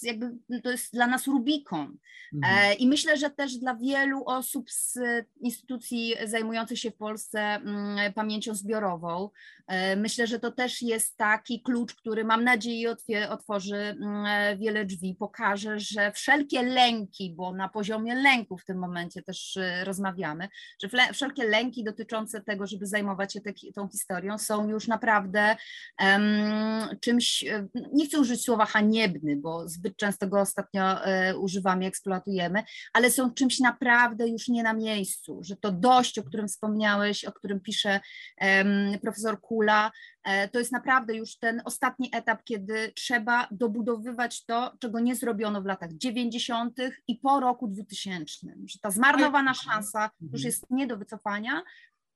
jakby 0.02 0.32
to 0.62 0.70
jest 0.70 0.92
dla 0.92 1.06
nas 1.06 1.26
Rubikon. 1.26 1.98
Mhm. 2.34 2.58
E, 2.58 2.74
I 2.74 2.88
myślę, 2.88 3.16
że 3.16 3.30
też 3.30 3.56
dla 3.56 3.74
wielu 3.74 4.24
osób 4.26 4.70
z 4.70 4.98
instytucji 5.40 6.14
zajmujących 6.24 6.78
się 6.78 6.90
w 6.90 6.96
Polsce 6.96 7.40
mm, 7.40 8.12
pamięcią 8.12 8.54
zbiorową, 8.54 9.30
e, 9.66 9.96
myślę, 9.96 10.26
że 10.26 10.38
to 10.38 10.52
też 10.52 10.82
jest 10.82 11.16
taki 11.16 11.62
klucz, 11.62 11.94
który 11.94 12.24
mam 12.24 12.44
nadzieję 12.44 12.96
otworzy 13.30 13.76
mm, 13.76 14.58
wiele 14.58 14.84
drzwi, 14.84 15.16
pokaże, 15.18 15.80
że 15.80 16.11
wszelkie 16.12 16.62
lęki, 16.62 17.34
bo 17.36 17.52
na 17.52 17.68
poziomie 17.68 18.14
lęku 18.14 18.58
w 18.58 18.64
tym 18.64 18.78
momencie 18.78 19.22
też 19.22 19.56
y, 19.56 19.84
rozmawiamy, 19.84 20.48
że 20.82 20.88
wszelkie 21.12 21.44
lęki 21.44 21.84
dotyczące 21.84 22.40
tego, 22.40 22.66
żeby 22.66 22.86
zajmować 22.86 23.32
się 23.32 23.40
te, 23.40 23.52
tą 23.74 23.88
historią 23.88 24.38
są 24.38 24.68
już 24.68 24.88
naprawdę 24.88 25.56
um, 26.00 26.98
czymś, 27.00 27.42
y, 27.42 27.68
nie 27.92 28.06
chcę 28.06 28.20
użyć 28.20 28.44
słowa 28.44 28.64
haniebny, 28.64 29.36
bo 29.36 29.68
zbyt 29.68 29.96
często 29.96 30.26
go 30.26 30.40
ostatnio 30.40 30.82
um, 30.84 31.42
używamy, 31.42 31.86
eksploatujemy, 31.86 32.62
ale 32.92 33.10
są 33.10 33.34
czymś 33.34 33.60
naprawdę 33.60 34.28
już 34.28 34.48
nie 34.48 34.62
na 34.62 34.72
miejscu, 34.72 35.40
że 35.42 35.56
to 35.56 35.72
dość, 35.72 36.18
o 36.18 36.22
którym 36.22 36.48
wspomniałeś, 36.48 37.24
o 37.24 37.32
którym 37.32 37.60
pisze 37.60 38.00
um, 38.40 38.98
profesor 39.02 39.40
Kula, 39.40 39.90
E, 40.24 40.48
to 40.48 40.58
jest 40.58 40.72
naprawdę 40.72 41.14
już 41.14 41.36
ten 41.36 41.62
ostatni 41.64 42.10
etap, 42.12 42.44
kiedy 42.44 42.92
trzeba 42.92 43.48
dobudowywać 43.50 44.44
to, 44.44 44.72
czego 44.80 45.00
nie 45.00 45.16
zrobiono 45.16 45.62
w 45.62 45.66
latach 45.66 45.91
90. 45.98 46.78
i 47.08 47.16
po 47.16 47.40
roku 47.40 47.68
2000, 47.68 48.46
że 48.66 48.78
ta 48.78 48.90
zmarnowana 48.90 49.54
szansa 49.54 50.10
już 50.20 50.32
mhm. 50.32 50.44
jest 50.44 50.70
nie 50.70 50.86
do 50.86 50.96
wycofania. 50.96 51.62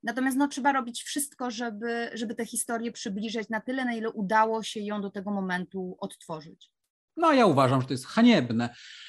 Natomiast 0.02 0.36
no, 0.36 0.48
trzeba 0.48 0.72
robić 0.72 1.02
wszystko, 1.02 1.50
żeby, 1.50 2.10
żeby 2.14 2.34
tę 2.34 2.46
historię 2.46 2.92
przybliżyć 2.92 3.48
na 3.48 3.60
tyle, 3.60 3.84
na 3.84 3.94
ile 3.94 4.10
udało 4.10 4.62
się 4.62 4.80
ją 4.80 5.00
do 5.00 5.10
tego 5.10 5.30
momentu 5.30 5.96
odtworzyć. 6.00 6.70
No 7.16 7.32
ja 7.32 7.46
uważam, 7.46 7.80
że 7.80 7.86
to 7.86 7.94
jest 7.94 8.06
haniebne. 8.06 8.68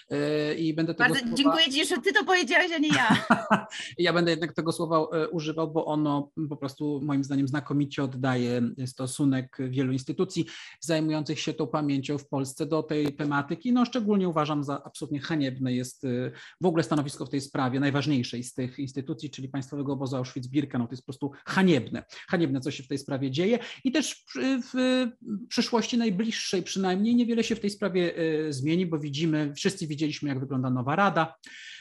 E, 0.10 0.54
I 0.54 0.74
będę 0.74 0.94
tego 0.94 1.10
Bardzo 1.10 1.20
słowa... 1.20 1.36
dziękuję 1.36 1.66
Ci, 1.66 1.86
że 1.86 1.98
Ty 1.98 2.14
to 2.14 2.26
powiedziałeś, 2.26 2.72
a 2.76 2.78
nie 2.78 2.88
ja. 2.88 3.26
ja 3.98 4.14
będę 4.14 4.32
jednak 4.32 4.54
tego 4.54 4.72
słowa 4.72 4.98
e, 4.98 5.30
używał, 5.30 5.72
bo 5.72 5.86
ono 5.86 6.32
po 6.50 6.58
prostu 6.58 7.02
moim 7.04 7.24
zdaniem 7.24 7.48
znakomicie 7.48 8.04
oddaje 8.04 8.62
stosunek 8.86 9.58
wielu 9.70 9.94
instytucji 9.94 10.46
zajmujących 10.80 11.40
się 11.40 11.54
tą 11.54 11.68
pamięcią 11.68 12.18
w 12.18 12.28
Polsce 12.28 12.66
do 12.66 12.84
tej 12.84 13.16
tematyki. 13.16 13.74
No 13.74 13.86
szczególnie 13.86 14.30
uważam 14.30 14.64
za 14.64 14.84
absolutnie 14.84 15.20
haniebne 15.20 15.74
jest 15.74 16.04
e, 16.06 16.32
w 16.62 16.66
ogóle 16.66 16.84
stanowisko 16.84 17.26
w 17.26 17.30
tej 17.30 17.42
sprawie, 17.42 17.80
najważniejszej 17.80 18.44
z 18.44 18.54
tych 18.54 18.80
instytucji, 18.80 19.30
czyli 19.30 19.50
Państwowego 19.50 19.94
Obozu 19.94 20.16
Auschwitz-Birkenau. 20.16 20.88
To 20.88 20.92
jest 20.92 21.04
po 21.04 21.06
prostu 21.06 21.32
haniebne. 21.46 22.04
Haniebne, 22.28 22.62
co 22.62 22.72
się 22.72 22.84
w 22.84 22.88
tej 22.88 22.98
sprawie 22.98 23.32
dzieje 23.32 23.60
i 23.84 23.92
też 23.92 24.26
w 24.74 25.06
przyszłości 25.50 25.98
najbliższej 25.98 26.64
przynajmniej 26.64 27.16
niewiele 27.16 27.44
się 27.44 27.56
w 27.56 27.60
tej 27.60 27.70
sprawie 27.70 27.97
zmieni, 28.50 28.86
bo 28.86 29.00
widzimy, 29.00 29.54
wszyscy 29.56 29.88
widzieliśmy, 29.88 30.30
jak 30.30 30.40
wygląda 30.40 30.70
nowa 30.70 30.96
rada. 30.96 31.36
y, 31.36 31.77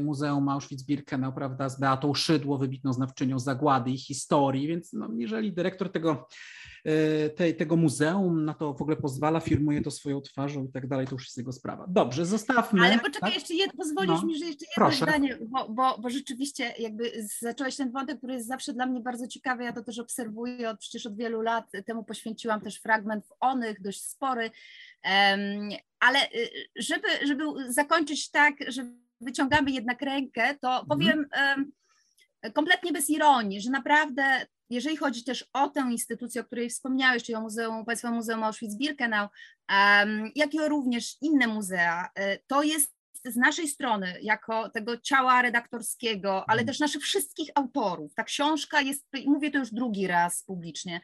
Muzeum 0.00 0.48
Auschwitz-Birkenau, 0.48 1.32
prawda, 1.32 1.68
z 1.68 1.80
Beatą 1.80 2.14
Szydło, 2.14 2.58
wybitną 2.58 2.92
znawczynią 2.92 3.38
zagłady 3.38 3.90
i 3.90 3.98
historii, 3.98 4.68
więc 4.68 4.92
no, 4.92 5.08
jeżeli 5.16 5.52
dyrektor 5.52 5.92
tego 5.92 6.28
y, 6.86 7.30
tej, 7.30 7.56
tego 7.56 7.76
muzeum 7.76 8.44
na 8.44 8.54
to 8.54 8.74
w 8.74 8.82
ogóle 8.82 8.96
pozwala, 8.96 9.40
firmuje 9.40 9.82
to 9.82 9.90
swoją 9.90 10.20
twarzą 10.20 10.64
i 10.64 10.72
tak 10.72 10.86
dalej, 10.86 11.06
to 11.06 11.14
już 11.14 11.24
jest 11.24 11.38
jego 11.38 11.52
sprawa. 11.52 11.84
Dobrze, 11.88 12.26
zostawmy. 12.26 12.86
Ale 12.86 12.98
poczekaj, 12.98 13.20
tak? 13.20 13.34
jeszcze 13.34 13.54
jedno, 13.54 13.74
pozwolisz 13.76 14.20
no, 14.20 14.26
mi, 14.26 14.38
że 14.38 14.44
jeszcze 14.44 14.64
jedno 14.64 14.74
proszę. 14.74 15.04
zdanie, 15.04 15.38
bo, 15.48 15.68
bo, 15.68 15.98
bo, 15.98 16.10
rzeczywiście 16.10 16.74
jakby 16.78 17.12
zacząłeś 17.40 17.76
ten 17.76 17.92
wątek, 17.92 18.18
który 18.18 18.34
jest 18.34 18.48
zawsze 18.48 18.72
dla 18.72 18.86
mnie 18.86 19.00
bardzo 19.00 19.26
ciekawy, 19.26 19.64
ja 19.64 19.72
to 19.72 19.82
też 19.82 19.98
obserwuję 19.98 20.70
od, 20.70 20.78
przecież 20.78 21.06
od 21.06 21.16
wielu 21.16 21.40
lat, 21.40 21.70
temu 21.86 22.04
poświęciłam 22.04 22.60
też 22.60 22.80
fragment 22.80 23.26
w 23.26 23.32
Onych, 23.40 23.82
dość 23.82 24.04
spory, 24.04 24.50
ale 26.00 26.18
y, 26.34 26.50
żeby, 26.76 27.08
żeby 27.26 27.72
zakończyć 27.72 28.30
tak, 28.30 28.54
że 28.68 28.84
wyciągamy 29.20 29.70
jednak 29.70 30.02
rękę, 30.02 30.54
to 30.60 30.68
mhm. 30.68 30.86
powiem 30.86 31.26
kompletnie 32.54 32.92
bez 32.92 33.10
ironii, 33.10 33.60
że 33.60 33.70
naprawdę 33.70 34.46
jeżeli 34.70 34.96
chodzi 34.96 35.24
też 35.24 35.50
o 35.52 35.68
tę 35.68 35.80
instytucję, 35.80 36.40
o 36.40 36.44
której 36.44 36.70
wspomniałeś, 36.70 37.22
czyli 37.24 37.36
o 37.36 37.40
Muzeum, 37.40 37.84
Państwowym 37.84 38.16
Muzeum 38.16 38.40
Auschwitz-Birkenau, 38.40 39.28
jak 40.34 40.54
i 40.54 40.58
również 40.68 41.16
inne 41.20 41.46
muzea, 41.46 42.08
e, 42.14 42.38
to 42.38 42.62
jest 42.62 42.94
z 43.24 43.36
naszej 43.36 43.68
strony, 43.68 44.14
jako 44.22 44.68
tego 44.68 44.96
ciała 44.96 45.42
redaktorskiego, 45.42 46.32
ale 46.32 46.60
mhm. 46.60 46.66
też 46.66 46.80
naszych 46.80 47.02
wszystkich 47.02 47.50
autorów. 47.54 48.14
Ta 48.14 48.24
książka 48.24 48.80
jest, 48.80 49.06
mówię 49.26 49.50
to 49.50 49.58
już 49.58 49.70
drugi 49.70 50.06
raz 50.06 50.42
publicznie, 50.42 51.00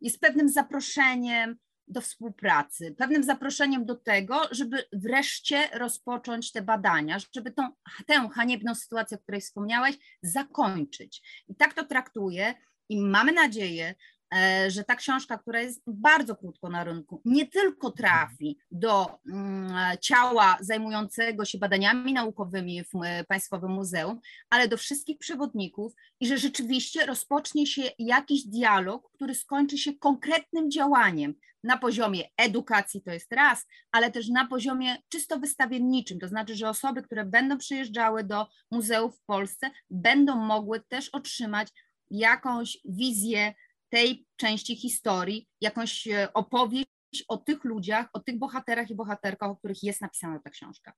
jest 0.00 0.20
pewnym 0.20 0.48
zaproszeniem 0.48 1.56
do 1.90 2.00
współpracy, 2.00 2.94
pewnym 2.98 3.22
zaproszeniem 3.24 3.86
do 3.86 3.94
tego, 3.94 4.40
żeby 4.50 4.84
wreszcie 4.92 5.68
rozpocząć 5.72 6.52
te 6.52 6.62
badania, 6.62 7.18
żeby 7.34 7.50
tą, 7.50 7.68
tę 8.06 8.28
haniebną 8.28 8.74
sytuację, 8.74 9.16
o 9.16 9.20
której 9.20 9.40
wspomniałeś, 9.40 9.96
zakończyć. 10.22 11.44
I 11.48 11.54
tak 11.54 11.74
to 11.74 11.84
traktuję 11.84 12.54
i 12.88 13.00
mamy 13.00 13.32
nadzieję, 13.32 13.94
e, 14.34 14.70
że 14.70 14.84
ta 14.84 14.96
książka, 14.96 15.38
która 15.38 15.60
jest 15.60 15.82
bardzo 15.86 16.36
krótko 16.36 16.68
na 16.68 16.84
rynku, 16.84 17.22
nie 17.24 17.46
tylko 17.46 17.90
trafi 17.90 18.58
do 18.70 19.18
mm, 19.28 19.98
ciała 20.00 20.58
zajmującego 20.60 21.44
się 21.44 21.58
badaniami 21.58 22.12
naukowymi 22.12 22.84
w 22.84 23.04
e, 23.04 23.24
Państwowym 23.24 23.70
Muzeum, 23.70 24.20
ale 24.50 24.68
do 24.68 24.76
wszystkich 24.76 25.18
przewodników 25.18 25.92
i 26.20 26.26
że 26.26 26.38
rzeczywiście 26.38 27.06
rozpocznie 27.06 27.66
się 27.66 27.82
jakiś 27.98 28.46
dialog, 28.46 29.10
który 29.12 29.34
skończy 29.34 29.78
się 29.78 29.94
konkretnym 29.94 30.70
działaniem, 30.70 31.34
na 31.64 31.78
poziomie 31.78 32.24
edukacji 32.36 33.02
to 33.02 33.12
jest 33.12 33.32
raz, 33.32 33.66
ale 33.92 34.10
też 34.10 34.28
na 34.28 34.46
poziomie 34.46 34.96
czysto 35.08 35.38
wystawienniczym, 35.38 36.18
to 36.18 36.28
znaczy, 36.28 36.54
że 36.54 36.68
osoby, 36.68 37.02
które 37.02 37.24
będą 37.24 37.58
przyjeżdżały 37.58 38.24
do 38.24 38.46
muzeów 38.70 39.16
w 39.16 39.24
Polsce, 39.24 39.70
będą 39.90 40.36
mogły 40.36 40.80
też 40.88 41.08
otrzymać 41.08 41.68
jakąś 42.10 42.78
wizję 42.84 43.54
tej 43.88 44.26
części 44.36 44.76
historii, 44.76 45.48
jakąś 45.60 46.06
e, 46.06 46.32
opowieść 46.32 46.97
o 47.28 47.36
tych 47.36 47.64
ludziach, 47.64 48.06
o 48.12 48.20
tych 48.20 48.38
bohaterach 48.38 48.90
i 48.90 48.94
bohaterkach, 48.94 49.50
o 49.50 49.56
których 49.56 49.82
jest 49.82 50.00
napisana 50.00 50.38
ta 50.38 50.50
książka. 50.50 50.92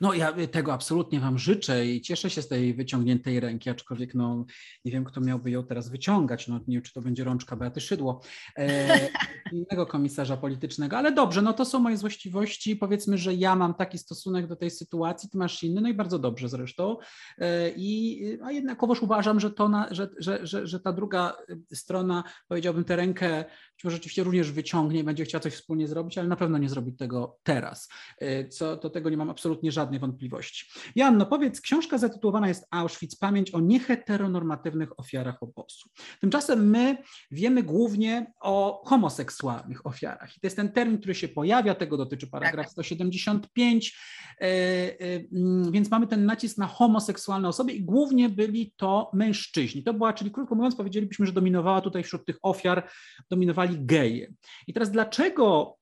No 0.00 0.14
ja 0.14 0.32
tego 0.46 0.72
absolutnie 0.72 1.20
Wam 1.20 1.38
życzę 1.38 1.86
i 1.86 2.00
cieszę 2.00 2.30
się 2.30 2.42
z 2.42 2.48
tej 2.48 2.74
wyciągniętej 2.74 3.40
ręki, 3.40 3.70
aczkolwiek 3.70 4.14
no 4.14 4.44
nie 4.84 4.92
wiem, 4.92 5.04
kto 5.04 5.20
miałby 5.20 5.50
ją 5.50 5.64
teraz 5.64 5.88
wyciągać, 5.88 6.48
no 6.48 6.60
nie 6.68 6.76
wiem, 6.76 6.82
czy 6.82 6.92
to 6.92 7.00
będzie 7.00 7.24
rączka 7.24 7.56
Beaty 7.56 7.80
Szydło, 7.80 8.20
e, 8.58 9.08
innego 9.52 9.86
komisarza 9.86 10.36
politycznego, 10.36 10.98
ale 10.98 11.12
dobrze, 11.12 11.42
no 11.42 11.52
to 11.52 11.64
są 11.64 11.78
moje 11.78 11.96
złośliwości, 11.96 12.76
powiedzmy, 12.76 13.18
że 13.18 13.34
ja 13.34 13.56
mam 13.56 13.74
taki 13.74 13.98
stosunek 13.98 14.46
do 14.46 14.56
tej 14.56 14.70
sytuacji, 14.70 15.30
Ty 15.30 15.38
masz 15.38 15.62
inny, 15.62 15.80
no 15.80 15.88
i 15.88 15.94
bardzo 15.94 16.18
dobrze 16.18 16.48
zresztą. 16.48 16.96
E, 17.38 17.70
i 17.70 18.22
a 18.42 18.52
jednakowoż 18.52 19.02
uważam, 19.02 19.40
że, 19.40 19.50
to 19.50 19.68
na, 19.68 19.88
że, 19.90 20.08
że, 20.18 20.46
że, 20.46 20.66
że 20.66 20.80
ta 20.80 20.92
druga 20.92 21.36
strona, 21.72 22.24
powiedziałbym, 22.48 22.84
tę 22.84 22.96
rękę 22.96 23.44
być 23.76 23.84
może 23.84 23.96
rzeczywiście 23.96 24.24
również 24.24 24.52
wyciągnie 24.52 25.04
będzie 25.04 25.24
chciała 25.24 25.42
coś 25.46 25.54
wspólnie 25.54 25.88
zrobić, 25.88 26.18
ale 26.18 26.28
na 26.28 26.36
pewno 26.36 26.58
nie 26.58 26.68
zrobi 26.68 26.92
tego 26.92 27.38
teraz. 27.42 27.88
E, 28.18 28.48
co 28.48 28.76
do 28.76 28.90
tego 28.90 29.10
nie 29.10 29.16
mam 29.16 29.30
absolutnie 29.30 29.72
żadnej 29.72 30.00
wątpliwości. 30.00 30.66
Janno, 30.96 31.26
powiedz, 31.26 31.60
książka 31.60 31.98
zatytułowana 31.98 32.48
jest 32.48 32.66
Auschwitz, 32.70 33.16
pamięć 33.20 33.50
o 33.50 33.60
nieheteronormatywnych 33.60 35.00
ofiarach 35.00 35.42
obozu. 35.42 35.88
Tymczasem 36.20 36.70
my 36.70 36.96
wiemy 37.30 37.62
głównie 37.62 38.32
o 38.40 38.82
homoseksualnych 38.86 39.86
ofiarach. 39.86 40.36
I 40.36 40.40
to 40.40 40.46
jest 40.46 40.56
ten 40.56 40.72
termin, 40.72 40.98
który 40.98 41.14
się 41.14 41.28
pojawia, 41.28 41.74
tego 41.74 41.96
dotyczy 41.96 42.26
paragraf 42.26 42.70
175, 42.70 43.92
tak. 43.92 44.02
e, 44.40 44.46
e, 44.46 45.24
mm, 45.32 45.72
więc 45.72 45.90
mamy 45.90 46.06
ten 46.06 46.26
nacisk 46.26 46.58
na 46.58 46.66
homoseksualne 46.66 47.48
osoby 47.48 47.72
i 47.72 47.82
głównie 47.84 48.28
byli 48.28 48.72
to 48.76 49.10
mężczyźni. 49.14 49.82
To 49.82 49.94
była, 49.94 50.12
czyli 50.12 50.30
krótko 50.30 50.54
mówiąc, 50.54 50.76
powiedzielibyśmy, 50.76 51.26
że 51.26 51.32
dominowała 51.32 51.80
tutaj 51.80 52.02
wśród 52.02 52.26
tych 52.26 52.38
ofiar, 52.42 52.88
dominowali 53.30 53.76
geje. 53.80 54.32
I 54.66 54.72
teraz 54.72 54.90
dlaczego 54.90 55.35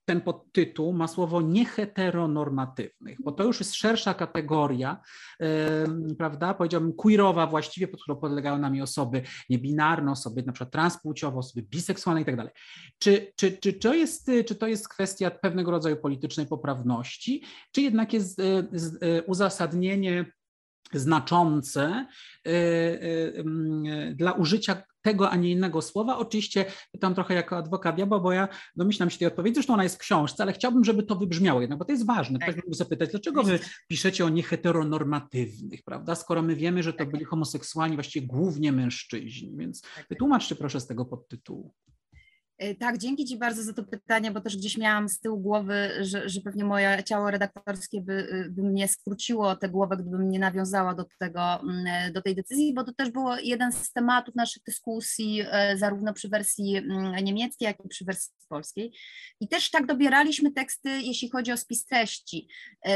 ten 0.04 0.20
podtytuł 0.20 0.92
ma 0.92 1.08
słowo 1.08 1.42
nieheteronormatywnych, 1.42 3.22
bo 3.22 3.32
to 3.32 3.44
już 3.44 3.60
jest 3.60 3.74
szersza 3.74 4.14
kategoria, 4.14 5.00
yy, 5.40 5.46
prawda, 6.18 6.54
powiedziałbym 6.54 6.92
queerowa 6.92 7.46
właściwie, 7.46 7.88
pod 7.88 8.02
którą 8.02 8.16
podlegają 8.16 8.58
nami 8.58 8.82
osoby 8.82 9.22
niebinarne, 9.50 10.12
osoby 10.12 10.42
na 10.42 10.52
przykład 10.52 10.72
transpłciowe, 10.72 11.38
osoby 11.38 11.66
biseksualne 11.70 12.22
i 12.22 12.24
tak 12.24 12.36
dalej. 12.36 12.52
Czy, 12.98 13.32
czy, 13.36 13.58
czy, 13.58 13.72
to 13.72 13.94
jest, 13.94 14.30
czy 14.46 14.54
to 14.54 14.66
jest 14.66 14.88
kwestia 14.88 15.30
pewnego 15.30 15.70
rodzaju 15.70 15.96
politycznej 15.96 16.46
poprawności, 16.46 17.44
czy 17.72 17.82
jednak 17.82 18.12
jest 18.12 18.38
yy, 18.38 18.68
yy, 19.02 19.22
uzasadnienie 19.26 20.24
znaczące 20.92 22.06
mm, 22.44 24.16
dla 24.16 24.32
użycia 24.32 24.82
tego, 25.04 25.30
a 25.30 25.36
nie 25.36 25.50
innego 25.50 25.82
słowa. 25.82 26.18
Oczywiście 26.18 26.64
pytam 26.92 27.14
trochę 27.14 27.34
jako 27.34 27.56
adwokat 27.56 27.96
diabła, 27.96 28.20
bo 28.20 28.32
ja 28.32 28.48
domyślam 28.76 29.10
się 29.10 29.18
tej 29.18 29.28
odpowiedzi, 29.28 29.54
zresztą 29.54 29.74
ona 29.74 29.82
jest 29.82 29.96
w 29.96 29.98
książce, 29.98 30.42
ale 30.42 30.52
chciałbym, 30.52 30.84
żeby 30.84 31.02
to 31.02 31.16
wybrzmiało 31.16 31.60
jednak, 31.60 31.78
bo 31.78 31.84
to 31.84 31.92
jest 31.92 32.06
ważne. 32.06 32.38
Ktoś 32.38 32.54
tak. 32.54 32.64
mógł 32.64 32.76
zapytać, 32.76 33.10
dlaczego 33.10 33.42
wy 33.42 33.58
piszecie 33.88 34.24
o 34.24 34.28
nieheteronormatywnych, 34.28 35.82
prawda, 35.82 36.14
skoro 36.14 36.42
my 36.42 36.56
wiemy, 36.56 36.82
że 36.82 36.92
to 36.92 36.98
tak. 36.98 37.10
byli 37.10 37.24
homoseksualni, 37.24 37.96
właściwie 37.96 38.26
głównie 38.26 38.72
mężczyźni, 38.72 39.56
więc 39.56 39.82
tak. 39.82 40.06
wytłumaczcie 40.08 40.54
proszę 40.54 40.80
z 40.80 40.86
tego 40.86 41.04
podtytułu. 41.04 41.74
E, 42.64 42.74
tak, 42.74 42.98
dzięki 42.98 43.24
Ci 43.24 43.38
bardzo 43.38 43.62
za 43.62 43.72
to 43.72 43.84
pytanie, 43.84 44.30
bo 44.30 44.40
też 44.40 44.56
gdzieś 44.56 44.78
miałam 44.78 45.08
z 45.08 45.20
tyłu 45.20 45.38
głowy, 45.38 45.90
że, 46.00 46.28
że 46.28 46.40
pewnie 46.40 46.64
moje 46.64 47.02
ciało 47.04 47.30
redaktorskie 47.30 48.00
by, 48.00 48.12
y, 48.12 48.50
by 48.50 48.62
mnie 48.62 48.88
skróciło 48.88 49.56
tę 49.56 49.68
głowę, 49.68 49.96
gdybym 49.96 50.30
nie 50.30 50.38
nawiązała 50.38 50.94
do, 50.94 51.04
tego, 51.18 51.60
mm, 51.60 51.86
e, 51.86 52.10
do 52.12 52.22
tej 52.22 52.34
decyzji, 52.34 52.74
bo 52.74 52.84
to 52.84 52.92
też 52.92 53.10
było 53.10 53.36
jeden 53.36 53.72
z 53.72 53.92
tematów 53.92 54.34
naszych 54.34 54.62
dyskusji, 54.62 55.42
e, 55.50 55.78
zarówno 55.78 56.12
przy 56.12 56.28
wersji 56.28 56.76
mm, 56.76 57.24
niemieckiej, 57.24 57.66
jak 57.66 57.84
i 57.84 57.88
przy 57.88 58.04
wersji 58.04 58.32
polskiej. 58.54 58.92
I 59.40 59.48
też 59.48 59.70
tak 59.70 59.86
dobieraliśmy 59.86 60.52
teksty, 60.52 60.90
jeśli 61.02 61.30
chodzi 61.30 61.52
o 61.52 61.56
spis 61.56 61.84
treści. 61.84 62.48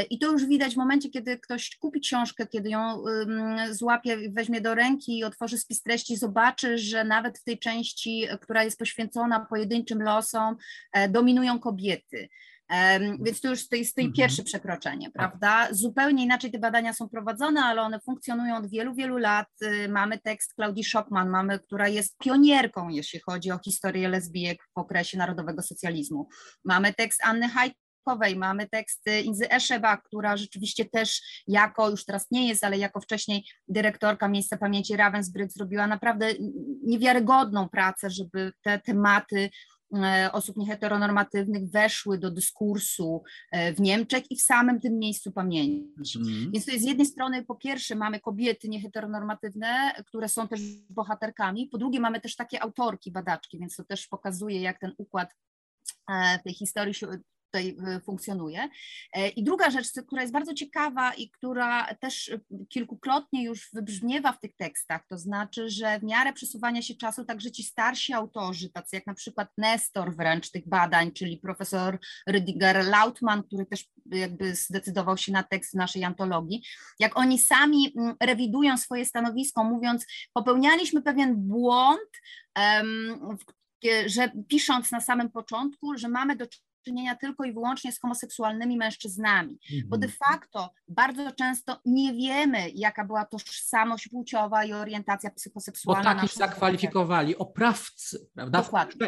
I 0.09 0.19
to 0.19 0.31
już 0.31 0.45
widać 0.45 0.73
w 0.73 0.77
momencie, 0.77 1.09
kiedy 1.09 1.37
ktoś 1.37 1.77
kupi 1.77 1.99
książkę, 1.99 2.47
kiedy 2.47 2.69
ją 2.69 3.03
złapie, 3.71 4.17
weźmie 4.29 4.61
do 4.61 4.75
ręki 4.75 5.17
i 5.17 5.23
otworzy 5.23 5.57
spis 5.57 5.81
treści, 5.81 6.17
zobaczy, 6.17 6.77
że 6.77 7.03
nawet 7.03 7.39
w 7.39 7.43
tej 7.43 7.59
części, 7.59 8.27
która 8.41 8.63
jest 8.63 8.79
poświęcona 8.79 9.45
pojedynczym 9.49 10.01
losom 10.01 10.55
e, 10.93 11.09
dominują 11.09 11.59
kobiety. 11.59 12.29
Więc 13.19 13.41
to 13.41 13.49
już 13.49 13.67
to 13.67 13.75
jest 13.75 13.95
to 13.95 14.01
mhm. 14.01 14.13
pierwsze 14.13 14.43
przekroczenie, 14.43 15.05
tak. 15.05 15.13
prawda? 15.13 15.67
Zupełnie 15.71 16.23
inaczej 16.23 16.51
te 16.51 16.59
badania 16.59 16.93
są 16.93 17.09
prowadzone, 17.09 17.61
ale 17.61 17.81
one 17.81 17.99
funkcjonują 17.99 18.57
od 18.57 18.69
wielu, 18.69 18.95
wielu 18.95 19.17
lat. 19.17 19.47
Y, 19.63 19.89
mamy 19.89 20.19
tekst 20.19 20.53
Klaudii 20.53 20.83
Schockman, 20.83 21.29
mamy, 21.29 21.59
która 21.59 21.87
jest 21.87 22.17
pionierką, 22.17 22.89
jeśli 22.89 23.19
chodzi 23.19 23.51
o 23.51 23.59
historię 23.65 24.09
lesbijek 24.09 24.57
w 24.75 24.79
okresie 24.79 25.17
narodowego 25.17 25.61
socjalizmu. 25.61 26.27
Mamy 26.65 26.93
tekst 26.93 27.23
Anny 27.23 27.49
Hajkowej, 27.49 28.35
mamy 28.35 28.69
tekst 28.69 29.01
Inzy 29.23 29.49
Eszeba, 29.49 29.97
która 29.97 30.37
rzeczywiście 30.37 30.85
też 30.85 31.21
jako, 31.47 31.89
już 31.89 32.05
teraz 32.05 32.31
nie 32.31 32.47
jest, 32.47 32.63
ale 32.63 32.77
jako 32.77 33.01
wcześniej 33.01 33.45
dyrektorka 33.67 34.27
Miejsca 34.27 34.57
Pamięci 34.57 34.97
Ravensbrück 34.97 35.49
zrobiła 35.49 35.87
naprawdę 35.87 36.27
niewiarygodną 36.83 37.69
pracę, 37.69 38.09
żeby 38.09 38.51
te 38.61 38.79
tematy 38.79 39.49
osób 40.31 40.57
nieheteronormatywnych 40.57 41.69
weszły 41.69 42.17
do 42.17 42.31
dyskursu 42.31 43.23
e, 43.51 43.73
w 43.73 43.79
Niemczech 43.81 44.31
i 44.31 44.35
w 44.35 44.41
samym 44.41 44.79
tym 44.79 44.99
miejscu 44.99 45.31
pamięci. 45.31 46.19
Mm. 46.19 46.51
Więc 46.51 46.65
to 46.65 46.71
jest 46.71 46.83
z 46.83 46.87
jednej 46.87 47.05
strony, 47.05 47.45
po 47.45 47.55
pierwsze, 47.55 47.95
mamy 47.95 48.19
kobiety 48.19 48.69
nieheteronormatywne, 48.69 49.91
które 50.07 50.29
są 50.29 50.47
też 50.47 50.61
bohaterkami, 50.89 51.67
po 51.67 51.77
drugie, 51.77 51.99
mamy 51.99 52.21
też 52.21 52.35
takie 52.35 52.63
autorki, 52.63 53.11
badaczki, 53.11 53.59
więc 53.59 53.75
to 53.75 53.83
też 53.83 54.07
pokazuje, 54.07 54.61
jak 54.61 54.79
ten 54.79 54.93
układ 54.97 55.35
e, 56.11 56.39
tej 56.39 56.53
historii 56.53 56.93
się 56.93 57.07
tutaj 57.51 57.77
y, 57.97 57.99
funkcjonuje. 57.99 58.69
E, 59.13 59.29
I 59.29 59.43
druga 59.43 59.69
rzecz, 59.69 59.87
która 60.07 60.21
jest 60.21 60.33
bardzo 60.33 60.53
ciekawa 60.53 61.13
i 61.13 61.29
która 61.29 61.93
też 61.95 62.27
y, 62.27 62.41
kilkukrotnie 62.69 63.43
już 63.43 63.69
wybrzmiewa 63.73 64.31
w 64.31 64.39
tych 64.39 64.55
tekstach, 64.55 65.07
to 65.07 65.17
znaczy, 65.17 65.69
że 65.69 65.99
w 65.99 66.03
miarę 66.03 66.33
przesuwania 66.33 66.81
się 66.81 66.95
czasu 66.95 67.25
także 67.25 67.51
ci 67.51 67.63
starsi 67.63 68.13
autorzy, 68.13 68.69
tacy 68.69 68.95
jak 68.95 69.07
na 69.07 69.13
przykład 69.13 69.49
Nestor 69.57 70.15
wręcz 70.15 70.51
tych 70.51 70.67
badań, 70.67 71.11
czyli 71.11 71.37
profesor 71.37 71.99
Rüdiger 72.29 72.89
Lautmann, 72.89 73.43
który 73.43 73.65
też 73.65 73.85
jakby 74.11 74.55
zdecydował 74.55 75.17
się 75.17 75.31
na 75.31 75.43
tekst 75.43 75.73
naszej 75.73 76.03
antologii, 76.03 76.63
jak 76.99 77.17
oni 77.17 77.39
sami 77.39 77.93
mm, 77.97 78.15
rewidują 78.23 78.77
swoje 78.77 79.05
stanowisko, 79.05 79.63
mówiąc, 79.63 80.05
popełnialiśmy 80.33 81.01
pewien 81.01 81.35
błąd, 81.35 82.09
że 84.05 84.31
pisząc 84.47 84.91
na 84.91 85.01
samym 85.01 85.29
początku, 85.29 85.97
że 85.97 86.09
mamy 86.09 86.35
do 86.35 86.47
czynienia 86.89 87.15
tylko 87.15 87.43
i 87.43 87.53
wyłącznie 87.53 87.91
z 87.91 87.99
homoseksualnymi 87.99 88.77
mężczyznami, 88.77 89.59
bo 89.87 89.97
de 89.97 90.07
mhm. 90.07 90.17
facto 90.17 90.73
bardzo 90.87 91.31
często 91.31 91.81
nie 91.85 92.13
wiemy, 92.13 92.69
jaka 92.75 93.05
była 93.05 93.25
tożsamość 93.25 94.07
płciowa 94.07 94.65
i 94.65 94.73
orientacja 94.73 95.31
psychoseksualna. 95.31 96.13
Bo 96.13 96.21
takich 96.21 96.37
zakwalifikowali 96.37 97.37
oprawcy, 97.37 98.29
prawda? 98.35 98.61
Dokładnie. 98.61 99.07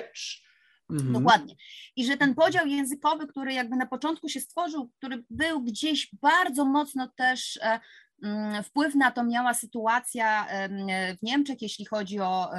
Mhm. 0.89 1.13
Dokładnie. 1.13 1.55
I 1.95 2.05
że 2.05 2.17
ten 2.17 2.35
podział 2.35 2.67
językowy, 2.67 3.27
który 3.27 3.53
jakby 3.53 3.75
na 3.75 3.85
początku 3.85 4.29
się 4.29 4.39
stworzył, 4.39 4.89
który 4.97 5.23
był 5.29 5.61
gdzieś 5.61 6.09
bardzo 6.21 6.65
mocno 6.65 7.07
też 7.07 7.59
e, 7.61 7.79
wpływ 8.63 8.95
na 8.95 9.11
to 9.11 9.23
miała 9.23 9.53
sytuacja 9.53 10.47
w 11.19 11.23
Niemczech, 11.23 11.61
jeśli 11.61 11.85
chodzi 11.85 12.19
o 12.19 12.49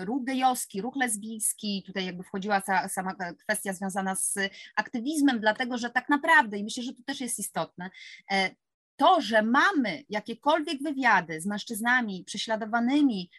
ruch 0.00 0.24
gejowski, 0.24 0.82
ruch 0.82 0.96
lesbijski, 0.96 1.82
tutaj 1.86 2.06
jakby 2.06 2.22
wchodziła 2.22 2.62
sama 2.88 3.14
kwestia 3.38 3.72
związana 3.72 4.14
z 4.14 4.34
aktywizmem, 4.76 5.40
dlatego 5.40 5.78
że 5.78 5.90
tak 5.90 6.08
naprawdę, 6.08 6.58
i 6.58 6.64
myślę, 6.64 6.82
że 6.82 6.94
to 6.94 7.02
też 7.06 7.20
jest 7.20 7.38
istotne, 7.38 7.90
e, 8.32 8.50
to, 8.96 9.20
że 9.20 9.42
mamy 9.42 10.02
jakiekolwiek 10.08 10.82
wywiady 10.82 11.40
z 11.40 11.46
mężczyznami 11.46 12.24
prześladowanymi 12.26 13.30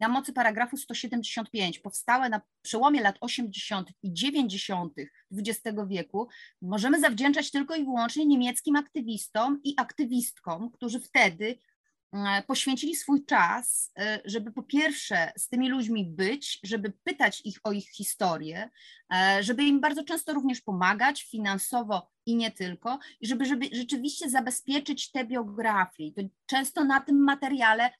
na 0.00 0.08
mocy 0.08 0.32
paragrafu 0.32 0.76
175 0.76 1.78
powstałe 1.78 2.28
na 2.28 2.40
przełomie 2.62 3.02
lat 3.02 3.16
80. 3.20 3.90
i 4.02 4.12
90. 4.12 4.94
XX 5.32 5.78
wieku, 5.86 6.28
możemy 6.62 7.00
zawdzięczać 7.00 7.50
tylko 7.50 7.76
i 7.76 7.84
wyłącznie 7.84 8.26
niemieckim 8.26 8.76
aktywistom 8.76 9.60
i 9.64 9.74
aktywistkom, 9.76 10.70
którzy 10.70 11.00
wtedy 11.00 11.58
e, 12.12 12.42
poświęcili 12.42 12.96
swój 12.96 13.24
czas, 13.24 13.92
e, 13.98 14.20
żeby 14.24 14.52
po 14.52 14.62
pierwsze 14.62 15.32
z 15.36 15.48
tymi 15.48 15.68
ludźmi 15.68 16.06
być, 16.06 16.60
żeby 16.62 16.92
pytać 17.04 17.42
ich 17.44 17.58
o 17.64 17.72
ich 17.72 17.90
historię, 17.90 18.70
e, 19.14 19.42
żeby 19.42 19.62
im 19.62 19.80
bardzo 19.80 20.04
często 20.04 20.32
również 20.32 20.60
pomagać 20.60 21.22
finansowo 21.22 22.10
i 22.26 22.36
nie 22.36 22.50
tylko, 22.50 22.98
i 23.20 23.26
żeby, 23.26 23.46
żeby 23.46 23.68
rzeczywiście 23.72 24.30
zabezpieczyć 24.30 25.10
te 25.10 25.24
biografie. 25.24 26.12
To 26.12 26.22
często 26.46 26.84
na 26.84 27.00
tym 27.00 27.24
materiale 27.24 27.90